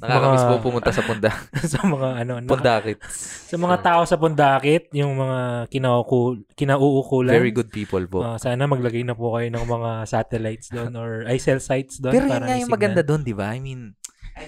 Nakakamiss 0.00 0.40
mga- 0.40 0.48
po 0.48 0.56
pumunta 0.64 0.90
sa 0.96 1.04
punda. 1.04 1.30
sa 1.72 1.78
mga 1.84 2.08
ano, 2.24 2.32
ano 2.40 2.48
Pundakit. 2.48 2.98
sa 3.46 3.56
mga 3.60 3.76
tao 3.84 4.00
sa 4.08 4.16
Pundakit, 4.16 4.88
yung 4.96 5.12
mga 5.12 5.68
kinauukul, 5.68 6.48
kinauukulan. 6.56 7.36
Very 7.36 7.52
good 7.52 7.68
people 7.68 8.00
po. 8.08 8.24
Ah, 8.24 8.40
sana 8.40 8.64
maglagay 8.64 9.04
na 9.04 9.12
po 9.12 9.36
kayo 9.36 9.52
ng 9.52 9.60
mga 9.60 9.90
satellites 10.08 10.72
doon 10.72 10.96
or 10.96 11.28
ay 11.28 11.36
cell 11.36 11.60
sites 11.60 12.00
doon 12.00 12.16
Pero 12.16 12.26
yun 12.26 12.32
para 12.32 12.44
nga 12.48 12.56
may 12.56 12.60
yung 12.64 12.72
maganda 12.72 13.02
doon, 13.04 13.20
di 13.20 13.36
ba? 13.36 13.52
I 13.52 13.60
mean, 13.60 13.92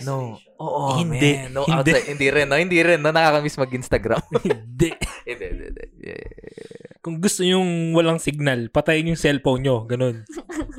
no. 0.09 0.41
Oo, 0.57 0.97
Hindi. 0.97 1.37
man. 1.37 1.53
No, 1.53 1.69
Hindi. 1.69 1.93
outside. 1.93 2.09
Hindi 2.17 2.27
rin, 2.33 2.47
no? 2.49 2.57
Hindi 2.57 2.79
rin, 2.81 2.99
no? 3.05 3.13
Nakakamiss 3.13 3.61
mag-Instagram. 3.61 4.23
Hindi. 4.49 4.91
hindi, 5.29 5.45
hindi, 5.53 5.65
hindi. 5.69 5.85
Yeah. 6.01 6.97
Kung 7.03 7.19
gusto 7.19 7.43
yung 7.43 7.93
walang 7.93 8.23
signal, 8.23 8.71
patayin 8.71 9.11
yung 9.13 9.21
cellphone 9.21 9.67
nyo. 9.67 9.85
Ganun. 9.85 10.23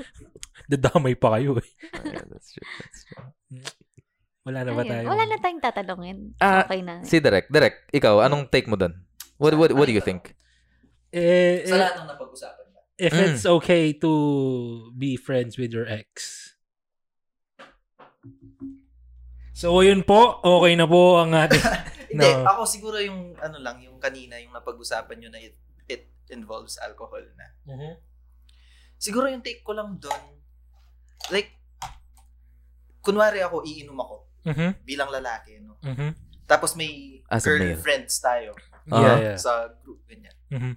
Dadamay 0.72 1.20
pa 1.20 1.36
kayo 1.38 1.60
eh. 1.60 1.68
Oh, 2.00 2.08
yeah, 2.08 2.24
that's 2.26 2.56
true, 2.56 2.64
that's 2.80 3.02
true. 3.06 3.28
Wala 4.44 4.60
na 4.68 4.72
ba 4.76 4.84
Ayun, 4.84 4.92
tayo? 4.92 5.06
Wala 5.08 5.24
na 5.24 5.38
tayong 5.40 5.64
tatanungin. 5.64 6.20
Ah, 6.44 6.68
okay 6.68 6.84
na. 6.84 7.00
Si 7.08 7.16
Direk, 7.24 7.48
Direk, 7.48 7.88
ikaw, 7.96 8.20
anong 8.28 8.52
take 8.52 8.68
mo 8.68 8.76
doon? 8.76 8.92
What, 9.40 9.56
what, 9.56 9.72
what 9.72 9.88
do 9.88 9.96
you 9.96 10.04
think? 10.04 10.36
Eh, 11.16 11.64
eh, 11.64 11.72
ng 11.72 12.10
napag-usapan 12.12 12.68
ba? 12.76 12.82
if 13.00 13.16
Mm. 13.16 13.24
it's 13.24 13.48
okay 13.48 13.96
to 13.96 14.12
be 15.00 15.16
friends 15.16 15.56
with 15.56 15.72
your 15.72 15.88
ex. 15.88 16.52
So, 19.56 19.80
yun 19.80 20.04
po. 20.04 20.44
Okay 20.44 20.76
na 20.76 20.86
po 20.92 21.24
ang 21.24 21.32
ating... 21.32 21.64
Hindi, 22.14 22.30
No. 22.30 22.46
ako 22.46 22.62
siguro 22.70 23.02
yung 23.02 23.34
ano 23.42 23.58
lang, 23.58 23.82
yung 23.82 23.98
kanina, 23.98 24.38
yung 24.38 24.54
napag-usapan 24.54 25.18
nyo 25.18 25.30
na 25.34 25.40
it, 25.42 25.56
it 25.88 26.06
involves 26.30 26.78
alcohol 26.78 27.24
na. 27.40 27.48
Siguro 29.00 29.32
yung 29.32 29.42
take 29.42 29.66
ko 29.66 29.74
lang 29.74 29.98
doon, 29.98 30.24
like, 31.32 31.58
kunwari 33.02 33.42
ako, 33.42 33.66
iinom 33.66 33.98
ako 33.98 34.33
Mhm. 34.46 34.70
bilang 34.82 35.10
lalaki, 35.10 35.60
no? 35.60 35.80
Mhm. 35.80 36.12
Tapos 36.44 36.76
may 36.76 37.24
As 37.26 37.44
a 37.44 37.50
male. 37.50 37.74
girlfriends 37.74 38.20
tayo 38.20 38.52
Yeah, 38.84 38.92
Uh-huh. 38.94 39.16
yeah. 39.18 39.38
sa 39.38 39.52
group, 39.80 40.04
ganyan. 40.04 40.36
Mhm. 40.50 40.74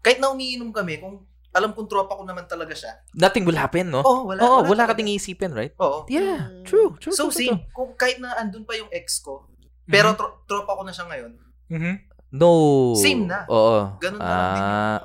Kahit 0.00 0.18
na 0.18 0.28
umiinom 0.28 0.68
kami, 0.68 0.98
kung 0.98 1.22
alam 1.50 1.70
kong 1.70 1.86
tropa 1.86 2.12
ko 2.12 2.26
naman 2.26 2.44
talaga 2.44 2.74
siya, 2.74 2.98
Nothing 3.14 3.46
will 3.46 3.54
happen, 3.54 3.86
no? 3.86 4.02
oh, 4.02 4.26
wala. 4.26 4.42
Oo, 4.42 4.58
wala, 4.64 4.84
ka 4.84 4.90
talaga. 4.90 4.98
ding 4.98 5.14
iisipin, 5.14 5.54
right? 5.54 5.70
Oo. 5.78 6.02
Yeah, 6.08 6.50
Mm. 6.50 6.66
true, 6.66 6.98
true. 6.98 7.14
So, 7.14 7.30
true, 7.30 7.32
true, 7.32 7.54
same. 7.54 7.58
Kung 7.70 7.94
kahit 7.94 8.18
na 8.18 8.34
andun 8.34 8.66
pa 8.66 8.74
yung 8.74 8.90
ex 8.90 9.22
ko, 9.22 9.46
pero 9.86 10.12
tro- 10.12 10.42
tropa 10.44 10.74
ko 10.74 10.82
na 10.82 10.90
siya 10.90 11.06
ngayon, 11.06 11.32
Mhm. 11.70 11.94
No. 12.34 12.50
Same 12.92 13.30
na. 13.30 13.46
Oo. 13.46 13.94
Ganun 13.96 14.18
na 14.18 14.26
lang 14.26 14.50
din 14.50 14.62
Ah, 14.66 14.98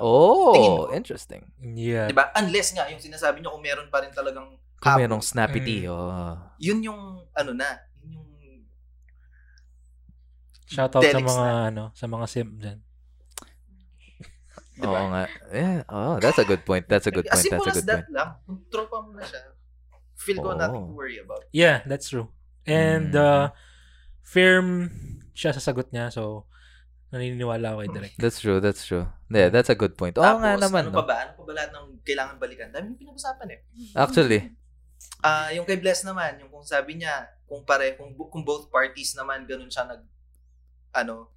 Tingin 0.50 0.72
oh, 0.74 0.90
interesting. 0.90 1.42
Yeah. 1.62 2.10
di 2.10 2.12
ba? 2.12 2.34
Unless 2.34 2.74
nga, 2.74 2.90
yung 2.90 2.98
sinasabi 2.98 3.38
nyo, 3.38 3.54
kung 3.54 3.62
meron 3.62 3.86
pa 3.86 4.02
rin 4.02 4.10
talagang 4.10 4.58
Kung 4.76 4.98
merong 4.98 5.22
snappy 5.22 5.62
Mm. 5.62 5.64
tea, 5.64 5.82
oh. 5.86 6.34
yun 6.58 6.82
yung, 6.82 7.00
ano 7.30 7.52
na, 7.54 7.78
yun 10.70 10.78
yung 10.78 10.78
Shout 10.78 10.94
out 10.94 11.02
sa 11.04 11.18
mga, 11.20 11.44
na. 11.44 11.68
ano, 11.68 11.84
sa 11.92 12.06
mga 12.06 12.26
simp 12.26 12.52
dyan. 12.56 12.78
Di 14.72 14.86
ba? 14.86 14.96
Oo 14.96 15.06
nga. 15.10 15.22
Yeah, 15.50 15.80
oh, 15.86 16.16
that's 16.16 16.38
a 16.38 16.46
good 16.46 16.62
point. 16.62 16.86
That's 16.86 17.04
a 17.04 17.12
good 17.12 17.26
As 17.26 17.36
point. 17.36 17.44
simple 17.44 17.66
That's 17.66 17.76
a 17.76 17.80
as 17.80 17.82
good 17.82 17.90
that 17.90 18.02
point. 18.02 18.14
lang. 18.14 18.30
Kung 18.40 18.58
tropa 18.66 18.96
mo 18.98 19.10
na 19.12 19.22
siya, 19.22 19.40
feel 20.16 20.38
ko 20.38 20.48
Oo. 20.48 20.56
nothing 20.56 20.84
to 20.86 20.94
worry 20.94 21.18
about. 21.18 21.44
Yeah, 21.50 21.82
that's 21.84 22.08
true. 22.08 22.30
And, 22.64 23.10
Mm. 23.10 23.20
uh, 23.20 23.46
firm 24.22 24.66
siya 25.32 25.50
sa 25.50 25.60
sagot 25.62 25.90
niya. 25.90 26.08
So, 26.08 26.46
naniniwala 27.10 27.74
ako 27.74 27.78
kay 27.80 27.90
Direk. 27.90 28.14
That's 28.16 28.38
true, 28.38 28.62
that's 28.62 28.86
true. 28.86 29.10
Yeah, 29.26 29.50
that's 29.50 29.68
a 29.68 29.74
good 29.74 29.98
point. 29.98 30.14
Oo 30.14 30.36
nga 30.38 30.54
naman, 30.56 30.86
ano 30.86 30.94
pa 30.94 31.02
no? 31.02 31.08
ba? 31.08 31.16
Ano 31.26 31.32
pa 31.34 31.42
ba 31.42 31.52
lahat 31.52 31.70
ng 31.74 31.86
kailangan 32.00 32.34
balikan? 32.38 32.68
Dami 32.70 32.94
yung 32.94 33.00
pinag-usapan 33.00 33.48
eh. 33.50 33.60
Actually, 33.92 34.54
Ah, 35.20 35.52
yung 35.52 35.68
kay 35.68 35.76
Bless 35.76 36.00
naman, 36.00 36.40
yung 36.40 36.48
kung 36.48 36.64
sabi 36.64 36.96
niya, 36.96 37.12
kung 37.44 37.60
pare, 37.60 37.92
kung, 37.92 38.08
bu- 38.10 38.32
kung 38.32 38.40
both 38.40 38.72
parties 38.72 39.12
naman 39.12 39.44
ganun 39.44 39.68
siya 39.68 39.84
nag 39.84 40.00
ano, 40.92 41.30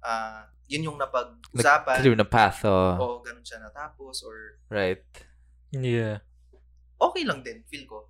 ah, 0.00 0.44
yun 0.64 0.88
yung 0.88 0.98
napag-usapan. 0.98 2.00
Clear 2.00 2.16
na 2.16 2.24
path, 2.24 2.64
oh. 2.64 2.96
O 2.96 3.04
ganun 3.20 3.42
siya 3.42 3.60
natapos 3.60 4.22
or 4.22 4.56
Right. 4.68 5.04
Yeah. 5.70 6.22
okay 6.96 7.22
lang 7.22 7.40
din, 7.40 7.60
feel 7.66 7.84
ko. 7.84 8.08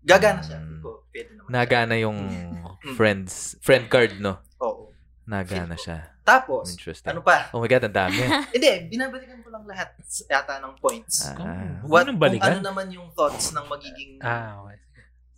Gagana 0.00 0.40
siya, 0.40 0.58
Mm. 0.58 0.66
feel 0.66 0.80
ko. 0.80 0.90
Pwede 1.08 1.30
naman. 1.32 1.48
Nagana 1.48 1.94
yung 1.94 2.18
Mm. 2.82 2.94
friends, 2.94 3.54
friend 3.60 3.86
card, 3.86 4.18
no? 4.18 4.40
Oo. 4.58 4.90
Nagana 5.22 5.74
siya. 5.74 6.10
Tapos, 6.22 6.70
Interesting. 6.70 7.10
ano 7.10 7.20
pa? 7.20 7.50
Oh 7.50 7.58
my 7.58 7.66
God, 7.66 7.82
ang 7.84 7.94
dami. 7.96 8.18
Hindi, 8.54 8.70
binabalikan 8.88 9.42
ko 9.42 9.50
lang 9.50 9.66
lahat 9.66 9.90
yata 10.24 10.58
ng 10.58 10.74
points. 10.78 11.26
Ah. 11.28 11.82
What, 11.82 12.06
kung 12.06 12.18
balikan? 12.18 12.58
ano 12.58 12.62
naman 12.64 12.90
yung 12.90 13.10
thoughts 13.10 13.50
ng 13.50 13.66
magiging 13.66 14.22
Ah, 14.22 14.62
okay. 14.62 14.78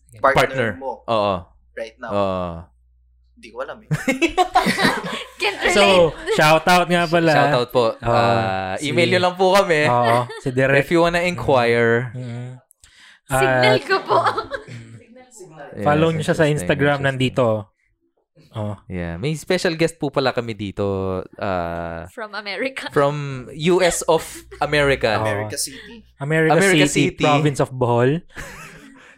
Sige. 0.09 0.21
partner, 0.21 0.45
Partner. 0.45 0.69
mo 0.77 0.91
Oo. 1.05 1.35
right 1.73 1.97
now. 1.99 2.11
Oo. 2.13 2.49
Hindi 3.35 3.49
ko 3.51 3.59
alam 3.61 3.77
eh. 3.79 3.89
Can't 5.41 5.59
relate. 5.61 5.75
So, 5.75 6.15
shout 6.35 6.65
out 6.65 6.87
nga 6.87 7.05
pala. 7.05 7.33
Shoutout 7.33 7.71
po. 7.71 7.85
Oo, 7.93 8.07
Ah, 8.07 8.79
si- 8.79 8.89
email 8.89 9.11
nyo 9.11 9.21
lang 9.23 9.35
po 9.35 9.53
kami. 9.53 9.85
Oo, 9.85 10.31
si 10.39 10.49
Direk. 10.49 10.81
If 10.81 10.89
you 10.89 11.03
wanna 11.03 11.21
inquire. 11.21 12.15
Mm. 12.15 12.63
Signal 13.27 13.75
At, 13.75 13.83
ko 13.83 13.97
po. 14.01 14.19
follow 15.87 16.09
Yes, 16.09 16.15
nyo 16.15 16.23
siya 16.23 16.37
sa 16.37 16.47
Instagram 16.47 17.03
nandito. 17.03 17.69
Oh. 18.55 18.79
Yeah. 18.87 19.19
May 19.19 19.35
special 19.35 19.75
guest 19.75 19.99
po 19.99 20.15
pala 20.15 20.31
kami 20.31 20.55
dito. 20.55 21.19
ah, 21.37 22.07
From 22.15 22.39
America. 22.39 22.87
from 22.95 23.47
US 23.51 24.07
of 24.07 24.23
America. 24.61 25.19
America 25.19 25.59
City. 25.59 26.07
America, 26.17 26.55
America 26.55 26.87
City, 26.87 27.11
City. 27.11 27.21
province 27.21 27.59
of 27.59 27.75
Bohol. 27.75 28.23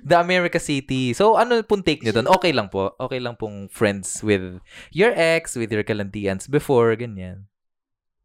The 0.06 0.16
America 0.16 0.56
City. 0.56 1.10
So, 1.10 1.34
ano 1.34 1.58
pong 1.60 1.82
take 1.82 1.98
nyo 2.00 2.14
doon? 2.14 2.30
Okay 2.30 2.54
lang 2.54 2.70
po. 2.70 2.94
Okay 2.94 3.18
lang 3.18 3.34
pong 3.34 3.66
friends 3.66 4.22
with 4.22 4.62
your 4.90 5.10
ex, 5.10 5.58
with 5.58 5.68
your 5.68 5.82
kalantians 5.82 6.46
before, 6.46 6.94
ganyan. 6.94 7.50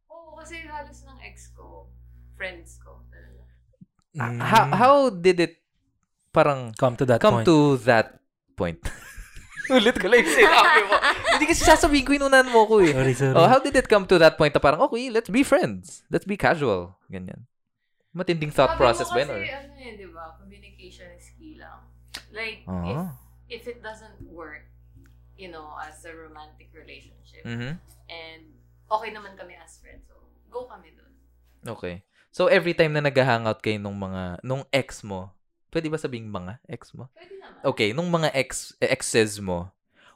Oo, 0.06 0.38
kasi 0.38 0.62
halos 0.62 1.02
ng 1.02 1.17
ex 1.22 1.50
ko, 1.52 1.89
friends 2.38 2.78
ko. 2.78 3.02
talaga. 3.10 3.41
Ah, 4.13 4.30
Mm. 4.30 4.39
How, 4.39 4.63
how 4.70 4.96
did 5.10 5.41
it 5.41 5.58
parang 6.30 6.70
come 6.78 6.94
to 6.94 7.06
that 7.06 7.17
come 7.17 7.41
point? 7.41 7.48
to 7.50 7.58
that 7.82 8.22
point? 8.54 8.78
Ulit 9.72 9.96
ko 9.96 10.06
lang 10.06 10.22
yung 10.22 10.36
sinabi 10.36 10.80
mo. 10.84 10.96
Hindi 11.32 11.46
kasi 11.48 11.63
sasabihin 11.63 12.04
ko, 12.04 12.12
inunan 12.13 12.46
mo 12.46 12.67
ko 12.67 12.78
eh. 12.78 12.91
Sorry, 12.91 13.15
sorry. 13.15 13.34
Oh, 13.34 13.48
how 13.48 13.58
did 13.58 13.72
it 13.72 13.88
come 13.88 14.04
to 14.06 14.20
that 14.20 14.36
point 14.36 14.52
na 14.52 14.60
parang, 14.60 14.84
okay, 14.84 15.08
let's 15.08 15.32
be 15.32 15.41
friends. 15.41 16.04
Let's 16.12 16.28
be 16.28 16.36
casual. 16.36 17.00
Ganyan. 17.08 17.48
Matinding 18.12 18.52
thought 18.52 18.76
Sabi 18.76 18.84
process 18.84 19.08
ba 19.08 19.24
yun? 19.24 19.32
kasi, 19.32 19.48
Or? 19.48 19.56
ano 19.56 19.74
yun, 19.74 19.94
di 19.96 20.08
ba? 20.12 20.24
Communication 20.36 21.08
is 21.15 21.32
key 21.32 21.56
lang. 21.56 21.80
Like, 22.32 22.63
Oo. 22.67 23.12
if, 23.48 23.62
if 23.62 23.63
it 23.67 23.80
doesn't 23.84 24.15
work, 24.32 24.67
you 25.36 25.52
know, 25.52 25.76
as 25.84 26.04
a 26.08 26.13
romantic 26.15 26.72
relationship, 26.72 27.44
Mhm. 27.44 27.78
and 28.08 28.44
okay 28.88 29.12
naman 29.12 29.36
kami 29.36 29.60
as 29.60 29.80
friends, 29.84 30.08
so 30.08 30.15
go 30.48 30.67
kami 30.72 30.96
dun. 30.96 31.12
Okay. 31.67 32.02
So, 32.32 32.48
every 32.48 32.72
time 32.72 32.96
na 32.96 33.04
nag-hangout 33.04 33.60
kayo 33.60 33.76
nung 33.78 34.00
mga, 34.00 34.39
nung 34.41 34.63
ex 34.72 35.04
mo, 35.04 35.36
pwede 35.76 35.91
ba 35.91 36.00
sabing 36.00 36.32
mga 36.32 36.63
ex 36.72 36.96
mo? 36.96 37.12
Pwede 37.12 37.36
naman. 37.38 37.60
Okay, 37.62 37.91
nung 37.91 38.08
mga 38.08 38.32
ex, 38.32 38.72
exes 38.80 39.44
mo, 39.44 39.67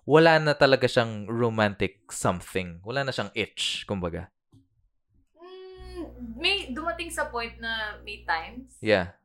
wala 0.08 0.39
na 0.39 0.56
talaga 0.56 0.88
siyang 0.88 1.28
romantic 1.28 2.08
something. 2.13 2.80
Wala 2.88 3.04
na 3.04 3.12
siyang 3.12 3.34
itch, 3.36 3.84
kumbaga. 3.84 4.32
Mm, 5.36 6.39
may 6.39 6.71
dumating 6.71 7.12
sa 7.12 7.28
point 7.28 7.58
na 7.60 7.99
may 8.06 8.23
times 8.23 8.80
Yeah. 8.80 9.17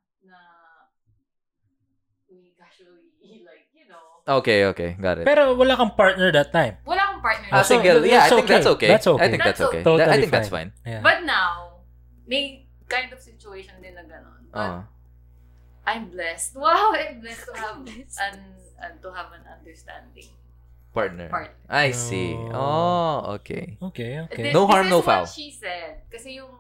Casually, 2.85 3.45
like, 3.49 3.67
you 3.75 3.87
know, 3.89 4.39
Okay, 4.41 4.65
okay. 4.67 4.97
Got 5.01 5.19
it. 5.19 5.25
Pero 5.25 5.55
wala 5.57 5.77
kang 5.77 5.93
partner 5.97 6.33
that 6.33 6.53
time. 6.53 6.77
wala 6.87 7.01
akong 7.03 7.23
partner. 7.23 7.49
Ah, 7.53 7.63
so 7.63 7.77
single. 7.77 8.01
that's 8.01 8.13
Yeah, 8.13 8.25
I 8.25 8.29
think 8.31 8.45
okay. 8.45 8.55
that's 8.55 8.67
okay. 8.67 8.89
That's 8.89 9.07
okay. 9.07 9.25
I 9.25 9.29
think 9.31 9.43
that's 9.43 9.59
That's 9.59 9.69
okay. 9.69 9.83
That- 9.83 9.91
I 9.91 9.99
Totally 9.99 10.21
think 10.23 10.33
that's 10.33 10.49
fine. 10.51 10.71
Yeah. 10.87 11.01
But 11.03 11.25
now, 11.25 11.83
may 12.27 12.67
kind 12.89 13.13
of 13.13 13.21
situation 13.21 13.75
din 13.83 13.95
na 13.95 14.05
gano'n. 14.07 14.43
But 14.51 14.61
Oo. 14.61 14.81
I'm 15.87 16.05
blessed. 16.11 16.55
Wow, 16.61 16.95
I'm 16.95 17.21
blessed 17.21 17.47
to 17.49 17.55
have 17.59 17.79
an, 18.27 18.39
an 18.81 18.93
to 19.03 19.09
have 19.13 19.31
an 19.35 19.45
understanding 19.47 20.31
Partner. 20.91 21.31
partner. 21.31 21.55
I 21.71 21.95
see. 21.95 22.35
Oh, 22.51 23.39
okay. 23.39 23.79
Okay, 23.79 24.19
okay. 24.27 24.51
Thi- 24.51 24.55
No 24.55 24.67
this 24.67 24.75
harm, 24.75 24.87
is 24.87 24.91
no 24.91 24.99
what 25.03 25.07
foul. 25.07 25.27
she 25.27 25.55
said. 25.55 26.03
Kasi 26.11 26.35
yung, 26.43 26.51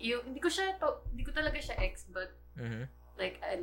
yung, 0.00 0.24
hindi 0.24 0.40
ko 0.40 0.48
siya, 0.48 0.80
to, 0.80 1.04
hindi 1.12 1.20
ko 1.22 1.32
talaga 1.36 1.60
siya 1.60 1.76
ex, 1.84 2.08
but 2.08 2.32
Mhm. 2.56 2.88
like, 3.20 3.36
I 3.44 3.60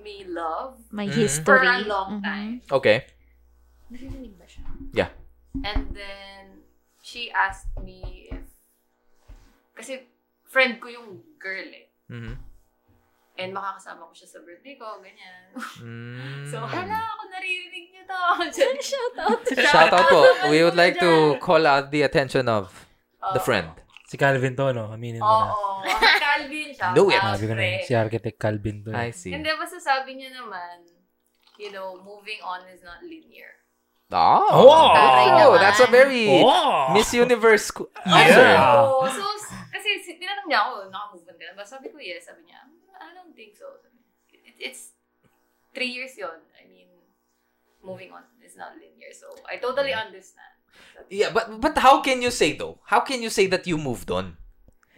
may 0.00 0.24
love 0.24 0.78
Mhm. 0.88 1.08
for 1.08 1.14
history. 1.14 1.66
a 1.68 1.86
long 1.86 2.10
Mhm. 2.18 2.24
time. 2.24 2.54
Okay. 2.70 3.06
Narinig 3.88 4.34
ba 4.36 4.44
siya? 4.44 4.66
Yeah. 4.92 5.10
And 5.64 5.92
then, 5.92 6.62
she 7.00 7.32
asked 7.32 7.72
me 7.80 8.28
if, 8.28 8.44
kasi 9.74 10.04
friend 10.44 10.76
ko 10.78 10.88
yung 10.88 11.24
girl 11.38 11.66
eh. 11.72 11.88
Mhm. 12.08 12.34
And 13.38 13.54
makakasama 13.54 14.02
ko 14.10 14.12
siya 14.12 14.28
sa 14.28 14.38
birthday 14.42 14.74
ko, 14.74 14.98
ganyan. 14.98 15.54
Mm. 15.78 16.42
So, 16.50 16.58
hala, 16.58 16.98
ako 17.14 17.22
naririnig 17.30 17.94
niyo 17.94 18.02
to. 18.10 18.18
Shout 18.82 19.14
out. 19.22 19.40
Shout 19.46 19.92
out 19.94 20.06
po. 20.10 20.26
We 20.50 20.66
would 20.66 20.74
like 20.74 20.98
to 20.98 21.38
call 21.38 21.62
out 21.62 21.94
the 21.94 22.02
attention 22.02 22.50
of 22.50 22.74
the 23.22 23.38
Oo. 23.38 23.46
friend. 23.46 23.70
Si 24.08 24.16
Calvin 24.16 24.56
to, 24.56 24.72
no? 24.72 24.88
Aminin 24.88 25.20
mo 25.20 25.28
na. 25.28 25.52
Oo. 25.52 25.84
Calvin 26.16 26.72
siya. 26.72 26.96
Know 26.96 27.12
it. 27.12 27.20
Sabi 27.20 27.44
ko 27.44 27.52
na 27.52 27.62
yun, 27.62 27.80
si 27.84 27.92
Architect 27.92 28.38
Calvin 28.40 28.80
to. 28.80 28.90
I 28.90 29.12
see. 29.12 29.30
Hindi, 29.30 29.52
basta 29.52 29.76
sabi 29.78 30.16
niya 30.16 30.32
naman, 30.32 30.88
you 31.60 31.68
know, 31.68 32.00
moving 32.00 32.40
on 32.40 32.64
is 32.72 32.80
not 32.80 33.04
linear. 33.04 33.52
Oh, 34.08 34.64
Oh! 34.64 35.52
oh, 35.52 35.60
that's 35.60 35.84
a 35.84 35.90
very 35.92 36.40
Oh! 36.40 36.96
Miss 36.96 37.12
Universe 37.12 37.68
Yeah. 38.08 38.08
answer. 38.08 38.48
Oo. 38.56 39.04
So, 39.04 39.20
s- 39.36 39.52
kasi 39.68 40.00
si- 40.00 40.16
tinanong 40.16 40.48
niya 40.48 40.64
ako, 40.64 40.88
naka-move 40.88 41.28
on 41.28 41.36
ka 41.36 41.44
na 41.44 41.52
ba? 41.52 41.64
Sabi 41.68 41.92
ko, 41.92 42.00
yes. 42.00 42.24
Sabi 42.24 42.48
niya, 42.48 42.64
"Mm, 42.64 42.80
I 42.96 43.12
don't 43.12 43.36
think 43.36 43.52
so. 43.52 43.68
It, 44.32 44.56
it's 44.56 44.96
three 45.76 45.92
years 45.92 46.16
yon 46.16 46.40
I 46.56 46.64
mean, 46.64 46.88
moving 47.84 48.08
on 48.08 48.24
is 48.40 48.56
not 48.56 48.80
linear. 48.80 49.12
So, 49.12 49.28
I 49.44 49.60
totally 49.60 49.92
understand. 49.92 50.56
Yeah, 51.08 51.32
but 51.32 51.48
but 51.60 51.78
how 51.78 52.00
can 52.04 52.20
you 52.20 52.30
say 52.30 52.52
though? 52.52 52.78
How 52.84 53.00
can 53.00 53.22
you 53.22 53.30
say 53.30 53.46
that 53.48 53.66
you 53.66 53.78
moved 53.78 54.10
on? 54.10 54.36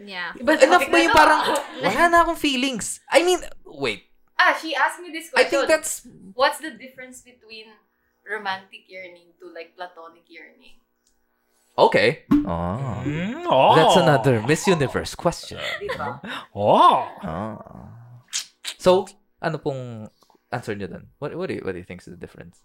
Yeah. 0.01 0.33
But 0.41 0.65
Enough 0.65 0.91
ba 0.91 0.99
yung 0.99 1.15
parang 1.15 1.41
wala 1.85 2.03
na 2.09 2.25
akong 2.25 2.41
feelings? 2.41 2.99
I 3.07 3.23
mean, 3.23 3.39
wait. 3.63 4.09
Ah, 4.41 4.57
she 4.57 4.73
asked 4.73 4.99
me 5.05 5.13
this 5.13 5.29
question. 5.29 5.45
I 5.45 5.51
think 5.51 5.69
that's 5.69 6.09
What's 6.33 6.59
the 6.59 6.73
difference 6.73 7.21
between 7.21 7.69
romantic 8.25 8.89
yearning 8.89 9.37
to 9.39 9.53
like 9.53 9.77
platonic 9.77 10.25
yearning? 10.27 10.81
okay. 11.81 12.25
Oh. 12.45 13.01
Mm, 13.05 13.45
oh. 13.49 13.75
That's 13.77 13.97
another 13.97 14.43
Miss 14.45 14.67
Universe 14.67 15.15
question. 15.15 15.61
Di? 15.81 15.89
Oh. 16.57 17.09
Oh. 17.25 17.57
So, 18.77 19.09
ano 19.41 19.57
pong 19.61 20.09
answer 20.53 20.77
niyo 20.77 20.89
dun? 20.89 21.09
What 21.21 21.37
what 21.37 21.49
do 21.49 21.57
you, 21.57 21.63
what 21.65 21.73
do 21.73 21.81
you 21.81 21.89
think 21.89 22.01
is 22.05 22.09
the 22.09 22.21
difference? 22.21 22.65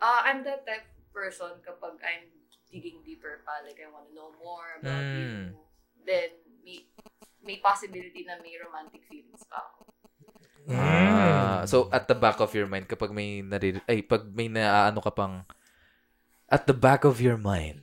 Uh, 0.00 0.20
I'm 0.24 0.44
that 0.44 0.64
type 0.64 0.84
of 0.84 0.99
person 1.10 1.58
kapag 1.60 1.98
I'm 2.00 2.30
digging 2.66 3.02
deeper 3.02 3.42
pa, 3.42 3.60
like 3.62 3.78
I 3.78 3.88
want 3.88 4.08
to 4.08 4.14
know 4.14 4.30
more 4.38 4.78
about 4.78 5.02
Mm. 5.02 5.16
you, 5.16 5.30
then 6.02 6.30
may, 6.62 6.86
may 7.40 7.56
possibility 7.58 8.22
na 8.22 8.38
may 8.38 8.54
romantic 8.56 9.02
feelings 9.04 9.42
pa 9.44 9.58
ako. 9.60 9.78
Mm. 10.70 10.78
Ah, 10.78 11.60
so 11.64 11.90
at 11.90 12.06
the 12.06 12.14
back 12.14 12.38
of 12.38 12.52
your 12.52 12.66
mind 12.66 12.86
kapag 12.86 13.10
may 13.10 13.40
narir 13.40 13.80
ay 13.84 14.00
pag 14.00 14.28
may 14.30 14.46
naaano 14.46 15.00
ka 15.00 15.10
pang 15.10 15.42
at 16.46 16.68
the 16.68 16.76
back 16.76 17.02
of 17.02 17.18
your 17.18 17.34
mind 17.34 17.82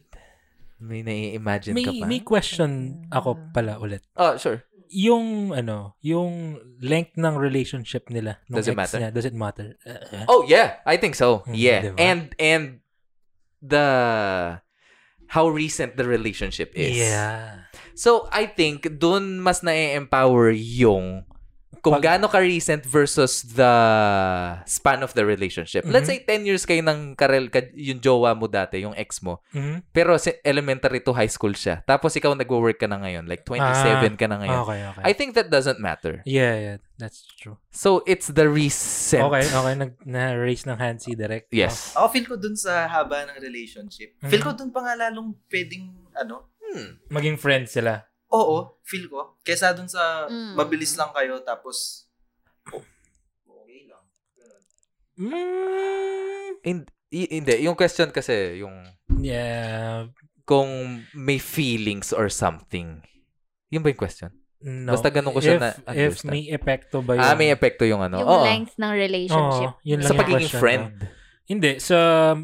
may 0.78 1.02
nai-imagine 1.02 1.74
May, 1.74 1.84
ka 1.84 1.92
pa. 1.92 2.06
may 2.06 2.22
question 2.22 3.02
ako 3.10 3.34
pala 3.50 3.82
ulit. 3.82 4.06
Oh, 4.14 4.38
sure. 4.38 4.62
Yung, 4.88 5.50
ano, 5.52 5.98
yung 6.00 6.54
length 6.80 7.18
ng 7.18 7.34
relationship 7.34 8.08
nila. 8.08 8.38
Does 8.46 8.70
it 8.70 8.78
matter? 8.78 9.02
Niya, 9.02 9.10
does 9.10 9.26
it 9.26 9.34
matter? 9.34 9.74
Uh, 9.82 10.30
Oh, 10.30 10.46
yeah. 10.46 10.78
I 10.86 11.02
think 11.02 11.18
so. 11.18 11.42
Mm, 11.44 11.54
Yeah. 11.58 11.80
diba? 11.82 11.98
And 11.98 12.22
and 12.38 12.64
the 13.62 14.62
how 15.28 15.48
recent 15.52 16.00
the 16.00 16.08
relationship 16.08 16.72
is. 16.74 16.96
Yeah. 16.96 17.68
So, 17.94 18.32
I 18.32 18.48
think 18.48 18.88
dun 18.98 19.44
mas 19.44 19.60
na-empower 19.60 20.56
yung 20.56 21.27
kung 21.88 21.96
Pag- 21.96 22.20
gaano 22.20 22.28
ka 22.28 22.44
recent 22.44 22.84
versus 22.84 23.48
the 23.48 23.74
span 24.68 25.00
of 25.00 25.16
the 25.16 25.24
relationship. 25.24 25.88
Let's 25.88 26.04
Mhm. 26.04 26.12
say 26.12 26.20
10 26.22 26.44
years 26.44 26.68
kayo 26.68 26.84
ng 26.84 27.16
karel 27.16 27.48
ka, 27.48 27.64
yung 27.72 28.04
jowa 28.04 28.36
mo 28.36 28.52
dati, 28.52 28.84
yung 28.84 28.92
ex 28.94 29.24
mo. 29.24 29.40
Mhm. 29.56 29.88
Pero 29.96 30.20
si- 30.20 30.36
elementary 30.44 31.00
to 31.00 31.16
high 31.16 31.32
school 31.32 31.56
siya. 31.56 31.88
Tapos 31.88 32.12
ikaw 32.12 32.36
nagwo-work 32.36 32.76
ka 32.76 32.92
na 32.92 33.00
ngayon. 33.00 33.24
Like 33.24 33.48
27 33.48 34.20
ka 34.20 34.28
na 34.28 34.44
ngayon. 34.44 34.60
Okay, 34.68 34.80
okay. 34.92 35.04
I 35.08 35.14
think 35.16 35.32
that 35.34 35.48
doesn't 35.48 35.80
matter. 35.80 36.20
yeah, 36.28 36.54
yeah. 36.54 36.78
That's 36.98 37.30
true. 37.38 37.62
So, 37.70 38.02
it's 38.10 38.26
the 38.26 38.50
recent. 38.50 39.22
Okay, 39.22 39.46
okay. 39.46 39.74
Nag, 39.78 40.02
na-raise 40.02 40.66
ng 40.66 40.82
hand 40.82 40.98
si 40.98 41.14
Direk. 41.14 41.46
Yes. 41.54 41.94
Ako 41.94 42.10
feel 42.10 42.26
ko 42.26 42.36
dun 42.36 42.58
sa 42.58 42.90
haba 42.90 43.22
ng 43.30 43.38
relationship. 43.38 44.18
Mhm. 44.18 44.34
Feel 44.34 44.42
ko 44.42 44.58
dun 44.58 44.74
pa 44.74 44.82
nga 44.82 44.98
lalong 44.98 45.38
pwedeng, 45.48 45.94
ano, 46.18 46.50
Hmm. 46.68 47.00
Oh, 47.00 47.16
maging 47.16 47.40
friends 47.40 47.72
sila. 47.72 48.04
Oo, 48.30 48.58
feel 48.82 49.08
ko. 49.08 49.40
Kesa 49.42 49.72
dun 49.72 49.88
sa 49.88 50.26
Mm. 50.26 50.54
mabilis 50.54 50.94
lang 50.94 51.12
kayo 51.12 51.40
tapos, 51.42 52.08
oh, 52.70 52.84
okay 53.46 53.86
lang. 53.86 54.04
Mm. 55.18 56.52
In- 56.64 56.86
y- 57.10 57.32
hindi, 57.34 57.54
yung 57.62 57.76
question 57.76 58.10
kasi, 58.10 58.60
yung 58.60 58.84
Yeah. 59.18 60.12
kung 60.44 60.68
may 61.14 61.38
feelings 61.38 62.12
or 62.12 62.28
something. 62.28 63.02
Yun 63.68 63.82
ba 63.82 63.90
yung 63.90 64.00
question? 64.00 64.32
No. 64.58 64.92
Basta 64.92 65.10
ganun 65.10 65.32
ko 65.32 65.40
siya 65.40 65.56
if, 65.56 65.62
na 65.62 65.70
If 65.70 65.88
understand. 66.18 66.32
may 66.34 66.44
epekto 66.50 66.98
ba 67.00 67.14
yun? 67.14 67.22
Ah, 67.22 67.36
may 67.36 67.50
epekto 67.52 67.86
yung 67.86 68.02
ano. 68.02 68.18
Yung 68.18 68.28
Oo. 68.28 68.44
length 68.44 68.74
ng 68.76 68.90
relationship. 68.92 69.72
Oo, 69.72 69.86
yun 69.86 70.02
lang 70.02 70.08
Sa 70.08 70.14
yung 70.14 70.22
pagiging 70.24 70.50
question 70.50 70.60
friend. 70.60 70.86
ko. 70.98 71.16
Hindi, 71.48 71.80
sa... 71.80 72.36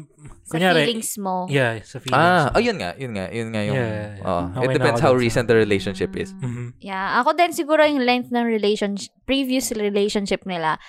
sa 0.48 0.56
kunyari, 0.56 0.88
feelings 0.88 1.20
mo. 1.20 1.44
Yeah, 1.52 1.76
sa 1.84 2.00
feelings. 2.00 2.16
Ah, 2.16 2.48
mo. 2.48 2.56
oh, 2.56 2.62
yun 2.64 2.80
nga. 2.80 2.96
Yun 2.96 3.12
nga. 3.12 3.26
Yun 3.28 3.48
nga 3.52 3.62
yung... 3.68 3.76
Yeah, 3.76 4.16
yeah. 4.16 4.44
Okay 4.56 4.64
It 4.64 4.76
depends 4.80 5.00
how 5.04 5.12
recent 5.12 5.44
the 5.44 5.56
relationship 5.56 6.16
is. 6.16 6.32
Mhm. 6.40 6.80
Yeah. 6.80 7.20
Ako 7.20 7.36
din 7.36 7.52
siguro 7.52 7.84
yung 7.84 8.00
length 8.00 8.32
ng 8.32 8.48
relationship, 8.48 9.12
previous 9.28 9.76
relationship 9.76 10.48
nila, 10.48 10.80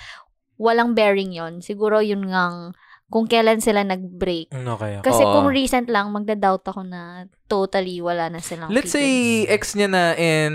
walang 0.55 0.95
bearing 0.95 1.35
yon 1.35 1.59
Siguro 1.59 1.99
yun 1.99 2.23
ngang 2.31 2.71
kung 3.11 3.27
kailan 3.27 3.59
sila 3.61 3.83
nag-break. 3.85 4.49
Mm, 4.49 4.65
Okay, 4.75 4.91
okay. 4.99 5.05
Kasi 5.05 5.21
Oo. 5.21 5.33
kung 5.35 5.47
recent 5.51 5.87
lang, 5.91 6.09
magda-doubt 6.09 6.65
ako 6.65 6.81
na 6.87 7.29
totally 7.45 8.01
wala 8.01 8.31
na 8.31 8.41
silang 8.41 8.71
Let's 8.73 8.95
say, 8.95 9.45
feelings. 9.45 9.51
ex 9.51 9.61
niya 9.77 9.89
na 9.91 10.03
in 10.17 10.53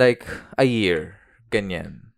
like 0.00 0.26
a 0.58 0.64
year. 0.66 1.20
Ganyan. 1.52 2.11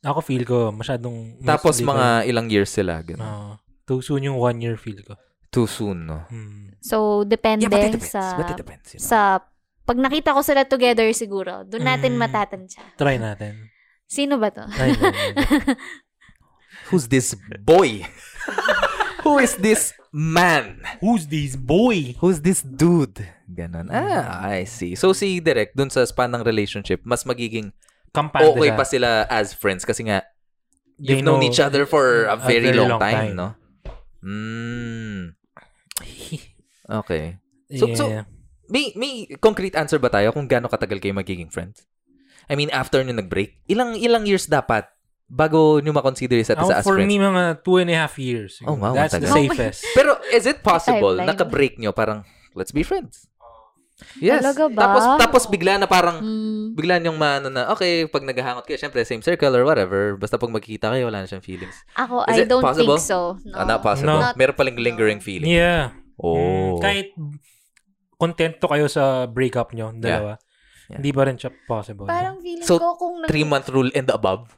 Ako 0.00 0.18
feel 0.20 0.42
ko, 0.42 0.70
masyadong... 0.70 1.38
mas 1.38 1.46
Tapos 1.50 1.78
mga 1.78 2.22
ko- 2.22 2.26
ilang 2.26 2.46
years 2.48 2.68
sila. 2.68 2.98
Ganun. 3.00 3.20
Oo. 3.20 3.52
too 3.84 4.00
soon 4.00 4.22
yung 4.22 4.36
one 4.36 4.58
year 4.58 4.74
feel 4.74 4.98
ko. 5.02 5.14
Too 5.50 5.66
soon, 5.66 6.06
no? 6.06 6.22
Hmm. 6.30 6.70
So, 6.78 7.22
depende 7.22 7.66
Yeah, 7.66 7.68
but 7.68 7.82
it 7.82 7.98
depends. 7.98 8.08
sa... 8.08 8.34
But 8.34 8.48
it 8.48 8.56
depends, 8.56 8.86
you 8.94 8.96
know? 8.96 9.04
sa 9.04 9.18
pag 9.82 9.98
nakita 9.98 10.30
ko 10.30 10.40
sila 10.40 10.62
together 10.62 11.10
siguro, 11.10 11.66
doon 11.66 11.82
natin 11.82 12.14
Mm. 12.14 12.18
matatansya. 12.22 12.80
Try 12.94 13.18
natin. 13.18 13.66
Sino 14.06 14.38
ba 14.38 14.46
to? 14.48 14.62
Who's 16.90 17.06
this 17.06 17.34
boy? 17.60 18.06
Who 19.22 19.38
is 19.38 19.54
this 19.56 19.92
man? 20.10 20.80
Who's 20.98 21.26
this 21.26 21.54
boy? 21.54 22.14
Who's 22.18 22.40
this 22.40 22.62
dude? 22.62 23.22
Ganon. 23.46 23.86
Ah, 23.90 24.48
I 24.48 24.64
see. 24.64 24.94
So 24.94 25.12
si 25.12 25.38
Derek, 25.38 25.74
dun 25.74 25.90
sa 25.90 26.02
span 26.02 26.30
ng 26.30 26.42
relationship, 26.42 27.02
mas 27.04 27.22
magiging 27.22 27.70
Kampante 28.10 28.48
okay 28.48 28.68
siya. 28.68 28.76
pa 28.76 28.84
sila 28.84 29.10
as 29.26 29.52
friends 29.52 29.82
kasi 29.82 30.04
nga 30.04 30.26
They 30.96 31.14
you've 31.14 31.24
known 31.24 31.40
know- 31.40 31.48
each 31.48 31.58
other 31.58 31.84
for 31.84 32.26
a 32.26 32.34
a 32.34 32.36
very, 32.36 32.68
very 32.68 32.76
long, 32.76 32.96
long 32.96 33.00
time, 33.00 33.16
time. 33.16 33.34
no? 33.34 33.48
Mm. 34.20 35.22
Okay. 36.90 37.38
So, 37.70 37.86
so 37.94 38.04
Yeah. 38.10 38.24
may 38.66 38.90
may 38.94 39.30
concrete 39.38 39.78
answer 39.78 39.96
ba 39.96 40.10
tayo 40.10 40.34
kung 40.34 40.44
gaano 40.44 40.66
katagal 40.66 40.98
kayo 40.98 41.14
magiging 41.14 41.46
friends? 41.46 41.86
I 42.50 42.58
mean, 42.58 42.66
after 42.70 42.98
nyo 42.98 43.14
nag-break, 43.14 43.62
ilang 43.64 43.94
ilang 43.94 44.26
years 44.26 44.50
dapat 44.50 44.90
bago 45.24 45.78
nyo 45.78 45.94
makonsider 45.94 46.34
isa't 46.34 46.58
Ako, 46.58 46.66
isa 46.66 46.76
as 46.76 46.84
for 46.84 46.98
friends? 46.98 47.06
me, 47.06 47.22
mga 47.22 47.62
two 47.62 47.78
and 47.78 47.86
a 47.86 47.96
half 47.96 48.18
years. 48.18 48.58
Oh, 48.66 48.74
wow, 48.74 48.90
That's 48.90 49.14
the 49.14 49.22
matagal. 49.22 49.54
safest. 49.54 49.86
Pero 49.94 50.18
is 50.28 50.42
it 50.44 50.58
possible 50.60 51.14
naka-break 51.16 51.78
nyo 51.78 51.94
parang 51.94 52.26
let's 52.52 52.74
be 52.74 52.82
friends? 52.82 53.30
Yes. 54.18 54.40
Talaga 54.40 54.64
ba? 54.68 54.80
Tapos 54.82 55.04
tapos 55.16 55.42
bigla 55.46 55.76
na 55.76 55.84
parang 55.84 56.18
Mm. 56.18 56.72
bigla 56.72 56.96
niyong 56.96 57.16
maano 57.16 57.46
na 57.46 57.68
okay, 57.68 58.04
pag 58.04 58.22
naghahangot 58.22 58.62
kayo, 58.62 58.76
syempre 58.76 59.02
same 59.02 59.20
circle 59.20 59.52
or 59.52 59.62
whatever, 59.62 60.14
basta 60.14 60.34
pag 60.34 60.48
magkita 60.48 60.88
kayo 60.88 61.06
wala 61.06 61.20
na 61.20 61.26
siyang 61.26 61.40
feelings. 61.40 61.76
Ako, 61.94 62.24
Is 62.26 62.36
I 62.36 62.44
don't 62.44 62.60
possible? 62.60 62.96
think 62.96 63.06
so. 63.06 63.36
No. 63.42 63.54
Ah, 63.54 63.64
not 63.64 63.80
possible. 63.80 64.18
No. 64.18 64.32
Meron 64.34 64.54
paling 64.54 64.76
lingering 64.76 65.18
feeling. 65.18 65.48
Yeah. 65.48 65.92
Oh. 66.16 66.36
Mm, 66.36 66.72
Kahit 66.78 67.08
kontento 68.16 68.66
kayo 68.66 68.86
sa 68.86 69.24
breakup 69.26 69.72
nyo, 69.72 69.92
dalawa, 69.92 70.36
Yeah. 70.86 70.98
hindi 70.98 71.10
pa 71.10 71.22
rin 71.24 71.36
siya 71.36 71.50
possible. 71.64 72.04
Parang 72.04 72.38
feeling 72.38 72.62
So, 72.62 72.76
ko 72.76 72.96
kung 72.96 73.22
nag- 73.22 73.28
Three 73.28 73.44
month 73.44 73.68
rule 73.68 73.88
and 73.90 74.08
above. 74.08 74.52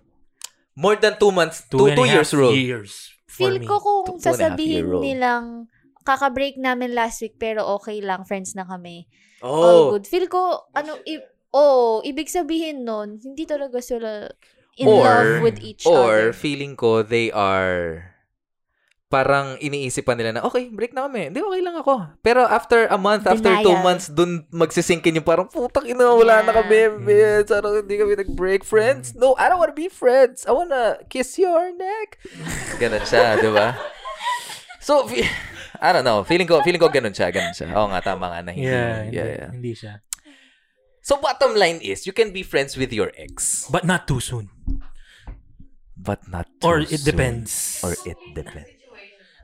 More 0.73 0.97
than 0.97 1.15
two 1.15 1.31
months, 1.31 1.63
two, 1.67 1.77
two, 1.79 1.87
and 1.87 1.97
two 1.97 2.09
years 2.09 2.33
rule. 2.33 2.51
years 2.51 3.13
feel 3.29 3.57
me. 3.57 3.65
ko 3.65 3.77
kung 3.77 3.99
Two- 4.07 4.17
two 4.19 4.25
sasabihin 4.27 4.89
nilang 4.95 5.69
kaka-break 6.03 6.57
namin 6.57 6.93
last 6.93 7.21
week 7.21 7.37
pero 7.37 7.65
okay 7.73 8.01
lang, 8.01 8.25
friends 8.25 8.53
na 8.53 8.65
kami. 8.65 9.07
All 9.43 9.59
Oh. 9.61 9.91
good. 9.93 10.07
Feel 10.07 10.27
ko, 10.27 10.65
ano, 10.73 10.97
i- 11.05 11.23
oh, 11.51 12.01
ibig 12.03 12.27
sabihin 12.27 12.83
nun, 12.83 13.19
hindi 13.19 13.45
talaga 13.45 13.79
sila 13.79 14.31
in 14.75 14.89
Or- 14.89 15.03
love 15.03 15.33
with 15.43 15.59
each 15.61 15.85
Or 15.85 16.31
other. 16.31 16.33
feeling 16.33 16.75
ko 16.75 17.03
they 17.03 17.29
are 17.29 18.09
parang 19.13 19.61
iniisip 19.61 20.09
pa 20.09 20.17
nila 20.17 20.33
na, 20.33 20.41
okay, 20.41 20.73
break 20.73 20.97
na 20.97 21.05
kami. 21.05 21.29
Hindi, 21.29 21.45
okay 21.45 21.61
lang 21.61 21.77
ako. 21.77 22.17
Pero 22.25 22.49
after 22.49 22.89
a 22.89 22.97
month, 22.97 23.29
after 23.29 23.53
two 23.61 23.69
Denial. 23.69 23.85
months, 23.85 24.09
dun 24.09 24.49
magsisinkin 24.49 25.21
yung 25.21 25.29
parang, 25.29 25.53
putang 25.53 25.85
ina, 25.85 26.17
wala 26.17 26.41
na 26.41 26.49
Yeah. 26.49 26.57
kami. 26.65 26.81
bitch. 27.05 27.53
Ano, 27.53 27.77
hindi 27.77 28.01
kami 28.01 28.17
nag-break. 28.17 28.65
Friends? 28.65 29.13
No, 29.13 29.37
I 29.37 29.53
don't 29.53 29.61
wanna 29.61 29.77
be 29.77 29.93
friends. 29.93 30.49
I 30.49 30.57
wanna 30.57 31.05
kiss 31.13 31.37
your 31.37 31.77
neck. 31.77 32.25
Ganon 32.81 33.05
siya, 33.05 33.37
di 33.37 33.53
ba? 33.53 33.77
So, 34.81 35.05
I 35.83 35.91
don't 35.91 36.07
know. 36.07 36.23
Feeling 36.23 36.47
ko, 36.47 36.63
feeling 36.63 36.79
ko 36.79 36.87
ganun 36.87 37.11
siya. 37.11 37.29
Ganun 37.29 37.51
siya. 37.51 37.75
Oo 37.75 37.91
nga, 37.91 37.99
tama 38.01 38.31
nga 38.31 38.41
na. 38.41 38.55
Hindi, 38.55 38.71
Yeah, 38.71 39.03
hindi, 39.03 39.17
yeah, 39.19 39.27
yeah. 39.35 39.51
hindi 39.51 39.73
siya. 39.75 39.95
So, 41.03 41.19
bottom 41.19 41.59
line 41.59 41.83
is, 41.83 42.07
you 42.07 42.15
can 42.15 42.31
be 42.31 42.47
friends 42.47 42.79
with 42.79 42.95
your 42.95 43.11
ex. 43.19 43.67
But 43.67 43.83
not 43.83 44.07
too 44.07 44.23
soon. 44.23 44.55
But 45.93 46.31
not 46.31 46.47
Or 46.63 46.79
too 46.79 46.87
it 46.89 47.03
soon. 47.03 47.11
depends. 47.11 47.83
Or 47.83 47.99
it 48.07 48.15
depends. 48.31 48.71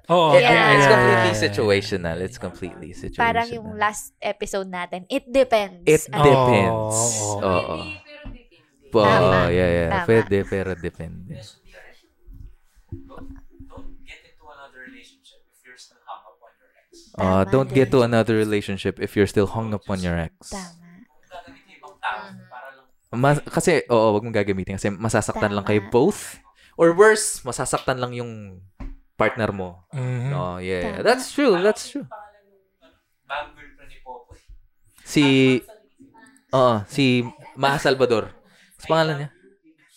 Oo. 0.08 0.38
Yeah. 0.38 0.72
It's 0.72 0.86
completely 0.88 1.34
situational. 1.36 2.16
It's 2.22 2.38
completely 2.38 2.90
situational. 2.94 3.20
Parang 3.20 3.48
yung 3.50 3.68
last 3.74 4.14
episode 4.22 4.70
natin, 4.70 5.04
it 5.10 5.26
depends. 5.26 5.82
It 5.84 6.06
Ano? 6.08 6.22
depends. 6.24 6.96
Oo. 7.28 7.42
Oo. 7.42 7.76
Pwede, 7.84 8.00
pero 8.00 8.30
depende. 8.32 8.88
Po, 8.88 8.98
Tama. 9.04 9.38
yeah, 9.50 9.68
yeah. 9.68 9.88
Tama. 9.92 10.06
Pwede, 10.06 10.36
pero 10.46 10.70
depende. 10.72 11.36
Don't, 12.88 13.28
don't 13.68 13.90
get 14.00 14.24
into 14.24 14.44
another 14.48 14.80
relationship 14.86 15.44
if 15.44 15.60
you're 15.60 15.76
still 15.76 16.00
hung 16.08 16.24
up 16.24 16.40
on 16.40 16.56
your 17.18 17.26
ex. 17.26 17.34
Uh, 17.34 17.42
Tama 17.44 17.52
don't 17.52 17.70
get 17.74 17.90
din. 17.90 17.98
to 17.98 18.06
another 18.06 18.34
relationship 18.38 19.02
if 19.02 19.18
you're 19.18 19.26
still 19.26 19.46
hung 19.46 19.74
up 19.74 19.82
on 19.90 19.98
your 19.98 20.14
ex. 20.16 20.54
Tama. 20.54 20.76
Mas, 23.08 23.40
kasi, 23.48 23.88
oo, 23.88 24.12
wag 24.14 24.22
mong 24.22 24.36
gagamitin 24.36 24.76
kasi 24.76 24.92
masasaktan 24.92 25.56
lang 25.56 25.64
kayo 25.64 25.80
Tama. 25.80 25.92
both. 25.92 26.38
Or 26.78 26.92
worse, 26.92 27.40
masasaktan 27.42 27.98
lang 27.98 28.12
yung 28.12 28.60
partner 29.16 29.50
mo. 29.50 29.82
Mhm. 29.90 30.28
No, 30.30 30.60
yeah. 30.60 31.00
Tama. 31.00 31.02
That's 31.02 31.32
true, 31.32 31.56
that's 31.58 31.88
true. 31.90 32.04
Si, 35.08 35.58
oo, 36.52 36.74
si 36.84 37.24
Maha 37.56 37.80
Salvador. 37.80 38.28
Sa 38.76 38.86
pangalan 38.92 39.24
niya? 39.24 39.30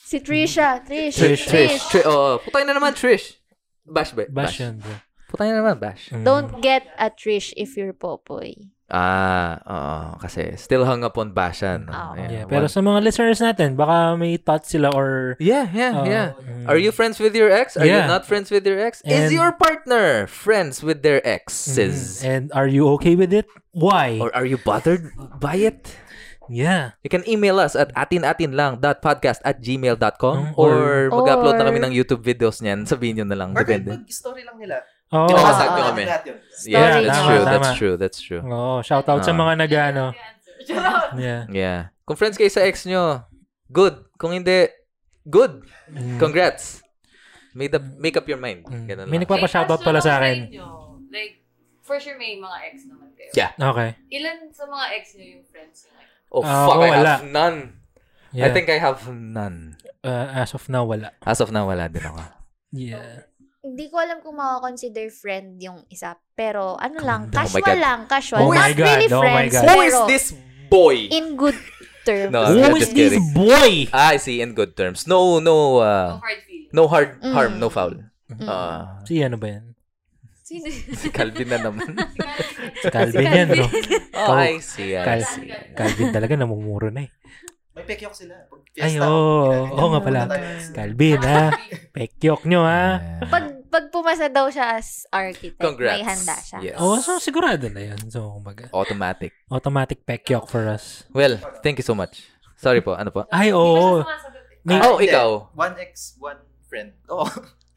Si 0.02 0.18
Trisha. 0.24 0.80
Trish. 0.84 1.20
Trish. 1.20 1.44
Trish. 1.48 1.84
Trish. 1.92 2.08
Oo, 2.08 2.40
putay 2.40 2.64
na 2.64 2.76
naman, 2.76 2.96
Trish. 2.96 3.40
Bash 3.84 4.16
ba? 4.16 4.24
Bash 4.32 4.64
yan, 4.64 4.80
bro. 4.80 4.96
Putay 5.32 5.48
na 5.50 5.64
naman, 5.64 5.80
Bash. 5.80 6.12
Mhm. 6.12 6.28
Don't 6.28 6.60
get 6.60 6.84
a 7.00 7.08
Trish 7.08 7.56
if 7.56 7.80
you're 7.80 7.96
Popoy. 7.96 8.68
Ah, 8.92 9.56
oo. 9.64 10.20
Kasi 10.20 10.60
still 10.60 10.84
hung 10.84 11.08
up 11.08 11.16
on 11.16 11.32
Bashan. 11.32 11.88
no? 11.88 11.96
Oo. 12.12 12.20
Yeah, 12.20 12.44
pero 12.44 12.68
sa 12.68 12.84
mga 12.84 13.00
listeners 13.00 13.40
natin, 13.40 13.80
baka 13.80 14.20
may 14.20 14.36
thoughts 14.36 14.68
sila 14.68 14.92
or... 14.92 15.40
Yeah, 15.40 15.72
yeah, 15.72 15.94
uh, 15.96 16.04
yeah. 16.04 16.28
mm, 16.36 16.68
Are 16.68 16.76
you 16.76 16.92
friends 16.92 17.16
with 17.16 17.32
your 17.32 17.48
ex? 17.48 17.80
Are 17.80 17.88
you 17.88 17.96
Yeah. 17.96 18.12
not 18.12 18.28
friends 18.28 18.52
with 18.52 18.68
your 18.68 18.76
ex? 18.76 19.00
Is 19.08 19.32
And- 19.32 19.32
your 19.32 19.56
partner 19.56 20.28
friends 20.28 20.84
with 20.84 21.08
their 21.08 21.24
exes? 21.24 22.20
And 22.20 22.52
are 22.52 22.68
you 22.68 22.84
okay 23.00 23.16
with 23.16 23.32
it? 23.32 23.48
Why? 23.72 24.20
Or 24.20 24.28
are 24.36 24.44
you 24.44 24.60
bothered 24.60 25.08
by 25.40 25.56
it? 25.64 25.88
yeah. 26.52 27.00
You 27.00 27.08
can 27.08 27.24
email 27.24 27.64
us 27.64 27.80
at 27.80 27.96
atinatinlang.podcast 27.96 29.40
at 29.48 29.64
gmail.com 29.64 30.52
Mm, 30.52 30.60
or, 30.60 30.74
or- 31.08 31.24
mag-upload 31.24 31.56
na 31.56 31.64
kami 31.64 31.80
ng 31.80 31.96
YouTube 31.96 32.28
videos 32.28 32.60
niyan. 32.60 32.84
Sabihin 32.84 33.24
nyo 33.24 33.26
na 33.32 33.40
lang. 33.40 33.56
Or 33.56 33.64
Depende. 33.64 34.04
mag-story 34.04 34.44
lang 34.44 34.60
nila. 34.60 34.84
Oo. 35.12 35.28
Pinakasag 35.28 35.70
nyo 35.70 35.82
Ah, 35.82 35.88
kami. 35.92 36.04
Yeah, 36.04 36.88
Story 36.88 37.04
that's 37.04 37.20
true. 37.20 37.42
Tama. 37.42 37.52
That's 37.52 37.72
true. 37.76 37.96
That's 37.98 38.20
true. 38.22 38.42
Oo, 38.42 38.74
shout 38.82 39.08
out 39.08 39.22
sa 39.22 39.34
Ah. 39.34 39.38
mga 39.38 39.54
nag-ano. 39.60 40.06
Yeah. 41.18 41.42
Yeah. 41.50 41.80
Kung 42.04 42.16
friends 42.16 42.36
kayo 42.36 42.48
sa 42.48 42.64
ex 42.64 42.86
nyo, 42.86 43.28
good. 43.68 44.08
Kung 44.16 44.32
hindi, 44.32 44.72
good. 45.24 45.68
Mm. 45.88 46.16
Congrats. 46.18 46.80
Make, 47.52 47.76
up, 47.76 47.84
make 47.98 48.16
up 48.16 48.24
your 48.26 48.40
mind. 48.40 48.64
Mm. 48.64 48.88
Ganun 48.88 49.06
May 49.08 49.20
nagpapa-shoutout 49.20 49.82
pala 49.82 50.00
sa 50.00 50.18
akin. 50.18 50.48
Like, 51.12 51.44
for 51.82 52.00
sure 52.00 52.16
may 52.16 52.40
mga 52.40 52.58
ex 52.72 52.88
naman 52.88 53.12
kayo. 53.12 53.32
Yeah. 53.36 53.52
Okay. 53.54 54.00
Ilan 54.10 54.48
sa 54.50 54.64
mga 54.64 54.86
ex 54.96 55.04
nyo 55.14 55.26
yung 55.30 55.44
friends 55.44 55.78
nyo? 55.84 56.00
Oh, 56.32 56.40
Ah, 56.42 56.64
fuck. 56.64 56.80
ako 56.80 56.82
I 56.82 56.92
wala. 56.96 57.12
have 57.12 57.28
none. 57.28 57.58
Yeah. 58.32 58.48
I 58.48 58.56
think 58.56 58.72
I 58.72 58.80
have 58.80 59.04
none. 59.12 59.76
Uh, 60.00 60.32
as 60.32 60.56
of 60.56 60.72
now, 60.72 60.88
wala. 60.88 61.12
As 61.20 61.44
of 61.44 61.52
now, 61.52 61.68
wala 61.68 61.92
din 61.92 62.00
ako. 62.00 62.24
Yeah. 62.72 63.28
Hindi 63.62 63.86
ko 63.88 64.02
alam 64.02 64.20
kung 64.20 64.36
makakonsider 64.36 65.14
friend 65.14 65.62
yung 65.62 65.86
isa. 65.88 66.18
Pero 66.34 66.76
ano 66.76 66.98
lang, 67.00 67.30
Oh 67.30 67.30
my 67.30 67.38
casual 67.38 67.62
God. 67.64 67.78
lang, 67.78 68.00
casual. 68.06 68.42
Oh 68.42 68.52
Not 68.52 68.74
God, 68.74 68.82
really 68.82 69.08
oh 69.08 69.22
my 69.22 69.26
friends, 69.46 69.54
God. 69.54 69.62
Who 69.62 69.70
pero 69.70 69.86
is 69.86 69.98
this 70.10 70.26
boy? 70.66 70.98
in 71.08 71.26
good 71.38 71.58
terms. 72.02 72.34
No, 72.34 72.42
Who 72.50 72.74
is 72.76 72.90
this 72.90 73.14
kidding. 73.14 73.28
boy? 73.32 73.86
Ah, 73.94 74.14
I 74.14 74.18
see. 74.18 74.42
In 74.42 74.58
good 74.58 74.74
terms. 74.74 75.06
No, 75.06 75.38
no, 75.38 75.78
No 75.78 75.78
uh, 75.78 76.18
hard 76.18 76.42
feelings. 76.44 76.74
no 76.74 76.84
hard 76.88 77.10
Mm. 77.22 77.34
harm, 77.34 77.54
no 77.58 77.70
foul. 77.70 77.96
Mm. 78.34 78.48
Ah, 78.50 78.98
Si 79.06 79.22
ano 79.22 79.38
ba 79.38 79.48
yan? 79.52 79.66
Sino? 80.42 80.66
si 80.72 81.08
Calvin 81.14 81.48
na 81.48 81.62
naman. 81.62 81.96
Si 82.82 82.90
Calvin 82.90 83.30
yan, 83.30 83.48
no? 83.54 83.70
oh, 84.18 84.34
I 84.34 84.58
see. 84.58 84.98
I 84.98 85.06
Cal- 85.06 85.22
see. 85.24 85.48
Calvin 85.78 86.10
talaga 86.10 86.34
namumuro 86.34 86.90
na 86.90 87.06
eh. 87.06 87.12
May 87.82 87.90
pekyok 87.90 88.14
sila. 88.14 88.36
Pag 88.46 88.62
Ay, 88.78 88.94
oo. 88.96 89.10
ginagawa 89.50 89.74
Oo 89.74 89.88
nga 89.90 90.02
pala. 90.02 90.20
Calvin, 90.72 91.20
ha? 91.20 91.42
Pekyok 91.98 92.42
nyo, 92.46 92.62
ha? 92.62 92.86
Yeah. 93.02 93.26
Pag 93.26 93.46
pag 93.68 93.86
pumasa 93.90 94.30
daw 94.30 94.46
siya 94.48 94.78
as 94.78 95.10
architect, 95.10 95.58
Congrats. 95.58 95.98
may 95.98 96.04
handa 96.04 96.36
siya. 96.38 96.58
Yes. 96.62 96.78
Oh, 96.78 97.00
so 97.00 97.18
sigurado 97.18 97.66
na 97.68 97.82
yun. 97.90 98.00
So, 98.08 98.38
kumbaga, 98.38 98.70
Automatic. 98.70 99.34
automatic 99.50 100.06
pekyok 100.06 100.46
for 100.46 100.70
us. 100.70 101.08
Well, 101.10 101.42
thank 101.62 101.80
you 101.80 101.88
so 101.88 101.96
much. 101.96 102.22
Sorry 102.54 102.80
po, 102.80 102.94
ano 102.94 103.10
po? 103.10 103.26
Ay, 103.34 103.50
oo. 103.50 104.00
eh. 104.00 104.06
May- 104.62 104.78
Oh, 104.78 105.02
ikaw. 105.02 105.50
One 105.58 105.74
ex, 105.82 106.14
one 106.22 106.38
friend. 106.70 106.94
Oh. 107.10 107.26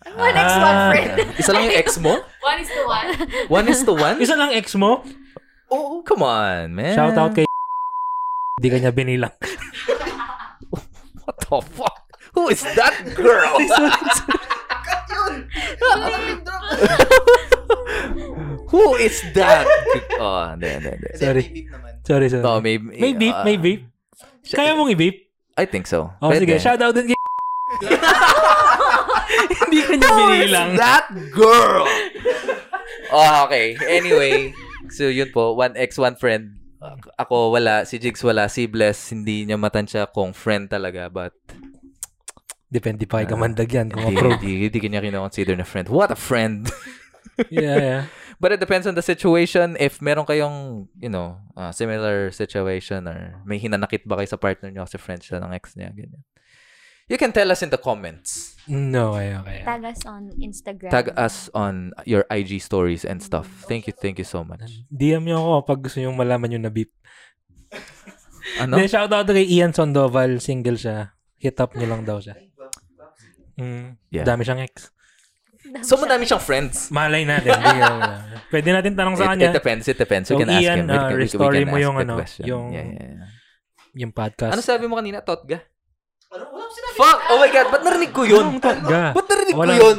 One 0.04 0.36
ex, 0.36 0.50
one 0.52 0.76
Ah. 0.76 0.88
friend. 0.92 1.10
Isa 1.40 1.50
lang 1.50 1.64
yung 1.64 1.78
ex 1.80 1.88
mo? 1.96 2.12
One 2.44 2.58
is 2.60 2.68
to 2.68 2.82
one. 2.84 3.08
One 3.48 3.66
is 3.72 3.80
to 3.80 3.94
one? 3.96 4.16
Isa 4.20 4.36
lang 4.36 4.52
ex 4.52 4.76
mo? 4.76 5.00
Oh, 5.72 6.04
come 6.04 6.20
on, 6.20 6.76
man. 6.76 6.92
Shout 6.92 7.16
out 7.16 7.32
kay 7.32 7.48
Hindi 8.54 8.68
kanya 8.70 8.94
binilang. 8.94 9.34
What 11.26 11.36
the 11.42 11.58
fuck? 11.74 11.96
Who 12.38 12.50
is 12.50 12.62
that 12.78 12.94
girl? 13.18 13.58
Who 18.70 18.94
is 19.02 19.22
that? 19.34 19.66
Oh, 20.22 20.54
hindi, 20.54 20.68
hindi, 20.70 20.90
hindi. 20.94 21.08
Sorry. 21.18 21.44
Sorry, 22.06 22.26
sorry. 22.30 22.42
No, 22.42 22.60
may, 22.60 22.78
may 22.78 23.12
beep, 23.14 23.34
uh, 23.34 23.42
may 23.42 23.56
beep. 23.56 23.90
Kaya 24.50 24.76
mong 24.78 24.90
i-beep? 24.94 25.24
I 25.56 25.64
think 25.66 25.86
so. 25.86 26.12
Oh, 26.20 26.30
Pwede. 26.30 26.46
sige. 26.46 26.54
Shout 26.60 26.82
out 26.82 26.94
din 26.94 27.10
kay 27.10 27.18
Hindi 29.66 29.78
kanya 29.82 30.08
binilang. 30.14 30.70
that 30.78 31.10
girl? 31.34 31.86
oh, 33.10 33.34
okay. 33.48 33.74
Anyway, 33.82 34.54
so 34.90 35.10
yun 35.10 35.30
po, 35.34 35.54
one 35.58 35.74
ex, 35.74 35.98
one 35.98 36.14
friend. 36.14 36.58
Ako 37.16 37.54
wala, 37.54 37.84
si 37.88 37.96
Jigs 37.98 38.20
wala, 38.20 38.48
si 38.48 38.68
Bless 38.68 39.10
hindi 39.14 39.48
niya 39.48 39.56
matansya 39.56 40.10
kung 40.10 40.36
friend 40.36 40.68
talaga, 40.68 41.08
but 41.08 41.32
Depende 42.74 43.06
pa 43.06 43.22
kay 43.22 43.30
Kamandag 43.30 43.70
yan 43.70 43.86
kung 43.86 44.02
hindi, 44.02 44.18
approve. 44.18 44.42
hindi, 44.42 44.66
hindi 44.66 44.78
kanya 44.82 44.98
kinoconsider 44.98 45.54
na 45.54 45.62
friend. 45.62 45.86
What 45.88 46.10
a 46.10 46.18
friend! 46.18 46.66
Yeah, 47.50 47.76
yeah. 47.82 48.02
But 48.38 48.54
it 48.54 48.60
depends 48.62 48.86
on 48.86 48.94
the 48.94 49.02
situation. 49.02 49.74
If 49.80 49.98
meron 49.98 50.22
kayong, 50.22 50.86
you 51.02 51.10
know, 51.10 51.42
uh, 51.56 51.74
similar 51.74 52.30
situation 52.30 53.10
or 53.10 53.42
may 53.42 53.58
hinanakit 53.58 54.06
ba 54.06 54.22
kayo 54.22 54.28
sa 54.30 54.38
partner 54.38 54.70
niyo 54.70 54.86
kasi 54.86 55.02
friend 55.02 55.18
siya 55.18 55.42
ng 55.42 55.50
ex 55.50 55.74
niya, 55.74 55.90
ganyan. 55.90 56.22
You 57.10 57.18
can 57.18 57.34
tell 57.34 57.50
us 57.50 57.66
in 57.66 57.74
the 57.74 57.80
comments. 57.80 58.53
No, 58.66 59.12
okay, 59.12 59.36
okay. 59.36 59.58
Tag 59.62 59.84
us 59.84 60.00
on 60.04 60.32
Instagram. 60.38 60.88
Tag 60.88 61.12
us 61.14 61.52
on 61.52 61.92
your 62.04 62.24
IG 62.26 62.58
stories 62.58 63.04
and 63.04 63.20
stuff. 63.20 63.44
Thank 63.68 63.84
you, 63.84 63.92
thank 63.92 64.16
you 64.16 64.24
so 64.24 64.40
much. 64.40 64.64
DM 64.88 65.24
nyo 65.24 65.36
ako 65.36 65.52
pag 65.66 65.80
gusto 65.82 66.00
nyo 66.00 66.12
malaman 66.12 66.48
yung 66.50 66.64
na-beep. 66.64 66.88
Ano? 68.56 68.76
Then, 68.76 68.88
shout 68.88 69.08
out 69.08 69.24
kay 69.26 69.44
Ian 69.44 69.72
Sandoval. 69.72 70.36
Single 70.38 70.76
siya. 70.76 71.12
Hit 71.36 71.56
up 71.58 71.72
nyo 71.72 71.86
lang 71.86 72.04
daw 72.04 72.20
siya. 72.20 72.36
Mm, 73.56 74.00
Yeah. 74.08 74.24
Dami 74.24 74.42
siyang 74.42 74.60
ex. 74.60 74.88
So, 75.80 75.96
madami 75.96 76.24
siyang 76.24 76.40
friends. 76.40 76.88
Malay 76.88 77.24
natin. 77.24 77.52
Uh, 77.52 78.20
pwede 78.52 78.68
natin 78.70 78.92
tanong 78.94 79.16
sa 79.16 79.24
It, 79.24 79.28
kanya. 79.28 79.48
it 79.48 79.54
depends, 79.54 79.84
it 79.86 79.96
depends. 79.96 80.26
We 80.26 80.36
So, 80.36 80.40
can 80.40 80.50
ask 80.50 80.60
Ian, 80.60 80.78
him. 80.78 80.86
We 80.86 80.92
uh, 80.92 80.96
can, 80.96 81.04
we, 81.04 81.12
we 81.12 81.22
restory 81.24 81.58
can 81.58 81.66
mo 81.66 81.74
ask 81.74 81.82
yung 81.82 81.96
that 81.96 82.04
ano, 82.04 82.14
question. 82.16 82.44
yung- 82.46 82.70
Yeah, 82.70 82.86
yeah, 82.86 83.08
yeah. 83.16 83.28
yung 83.94 84.12
podcast. 84.12 84.52
Ano 84.52 84.62
sabi 84.62 84.84
mo 84.86 84.94
kanina, 84.96 85.18
Totga? 85.20 85.58
Ano? 86.34 86.44
Wala 86.44 86.60
akong 86.60 86.74
sinabi. 86.74 86.96
Fuck! 86.96 87.18
Oh 87.24 87.36
my 87.38 87.48
God! 87.48 87.66
Ba't 87.70 87.82
narinig 87.84 88.10
ko 88.10 88.22
yun? 88.24 88.44
Anong 88.44 88.60
totga? 88.60 89.00
Ba't 89.12 89.26
narinig 89.26 89.54
ko 89.54 89.60
Walang- 89.60 89.80
yun? 89.80 89.98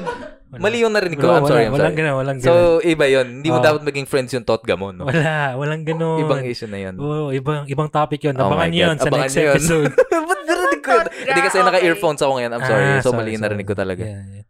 Mali 0.56 0.78
yung 0.80 0.94
narinig 0.94 1.18
ko. 1.18 1.28
Wala, 1.28 1.38
I'm 1.38 1.46
sorry, 1.46 1.52
wala, 1.52 1.66
I'm 1.66 1.74
walang 1.74 1.84
sorry. 1.86 2.00
ganun, 2.00 2.16
walang 2.16 2.38
ganun. 2.38 2.48
So, 2.48 2.80
iba 2.82 3.06
yun. 3.06 3.28
Hindi 3.34 3.50
mo 3.50 3.60
Oh. 3.60 3.66
dapat 3.66 3.82
maging 3.84 4.06
friends 4.06 4.32
yung 4.32 4.44
Totga 4.44 4.74
mo, 4.74 4.88
no? 4.90 5.04
wala, 5.04 5.32
walang 5.54 5.84
ganun. 5.84 6.20
Ibang 6.22 6.42
issue 6.46 6.70
na 6.70 6.80
yun. 6.82 6.96
Oo, 6.96 7.32
ibang 7.32 7.68
ibang 7.68 7.90
topic 7.90 8.20
yun. 8.22 8.36
Oh 8.36 8.48
Abangan 8.48 8.62
my 8.62 8.70
nyo 8.70 8.84
yun 8.86 8.96
sa 8.96 9.04
Abangan 9.06 9.20
next 9.26 9.36
yun. 9.36 9.52
episode. 9.52 9.92
Ba't 9.92 10.42
narinig 10.46 10.82
ko 10.82 10.92
yun? 10.94 11.06
Hindi 11.26 11.42
kasi 11.42 11.58
Okay. 11.58 11.68
naka-earphones 11.68 12.22
ako 12.22 12.32
ngayon. 12.34 12.52
I'm 12.54 12.64
sorry. 12.64 12.86
Ah, 12.86 13.00
so, 13.00 13.12
mali 13.12 13.30
yung 13.32 13.44
narinig 13.44 13.68
ko 13.68 13.76
talaga. 13.76 14.00
Yeah, 14.02 14.24
yeah. 14.32 14.46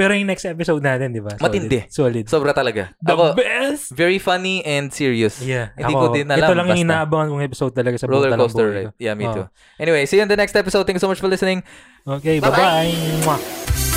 Pero 0.00 0.16
yung 0.16 0.32
next 0.32 0.48
episode 0.48 0.80
natin, 0.80 1.12
di 1.12 1.20
ba? 1.20 1.36
Solid. 1.36 1.44
Matindi. 1.44 1.78
Solid. 1.92 2.24
Sobra 2.24 2.56
talaga. 2.56 2.96
The 3.04 3.12
Ako, 3.12 3.36
best! 3.36 3.92
very 3.92 4.16
funny 4.16 4.64
and 4.64 4.88
serious. 4.88 5.44
Yeah. 5.44 5.76
Hindi 5.76 5.92
ako, 5.92 6.00
ko 6.00 6.14
din 6.16 6.26
alam. 6.32 6.48
Ito 6.48 6.54
lang 6.56 6.66
yung 6.72 6.82
inaabangan 6.88 7.26
kong 7.28 7.44
episode 7.44 7.72
talaga 7.76 8.00
sa 8.00 8.08
Roller 8.08 8.32
coaster 8.32 8.68
ko. 8.72 8.80
Yeah, 8.96 9.12
me 9.12 9.28
Oh. 9.28 9.36
too. 9.36 9.46
Anyway, 9.76 10.08
see 10.08 10.16
you 10.16 10.24
in 10.24 10.32
the 10.32 10.40
next 10.40 10.56
episode. 10.56 10.88
Thank 10.88 10.96
you 10.96 11.04
so 11.04 11.10
much 11.12 11.20
for 11.20 11.28
listening. 11.28 11.60
Okay, 12.08 12.40
bye-bye. 12.40 12.96
Mwah. 13.28 13.89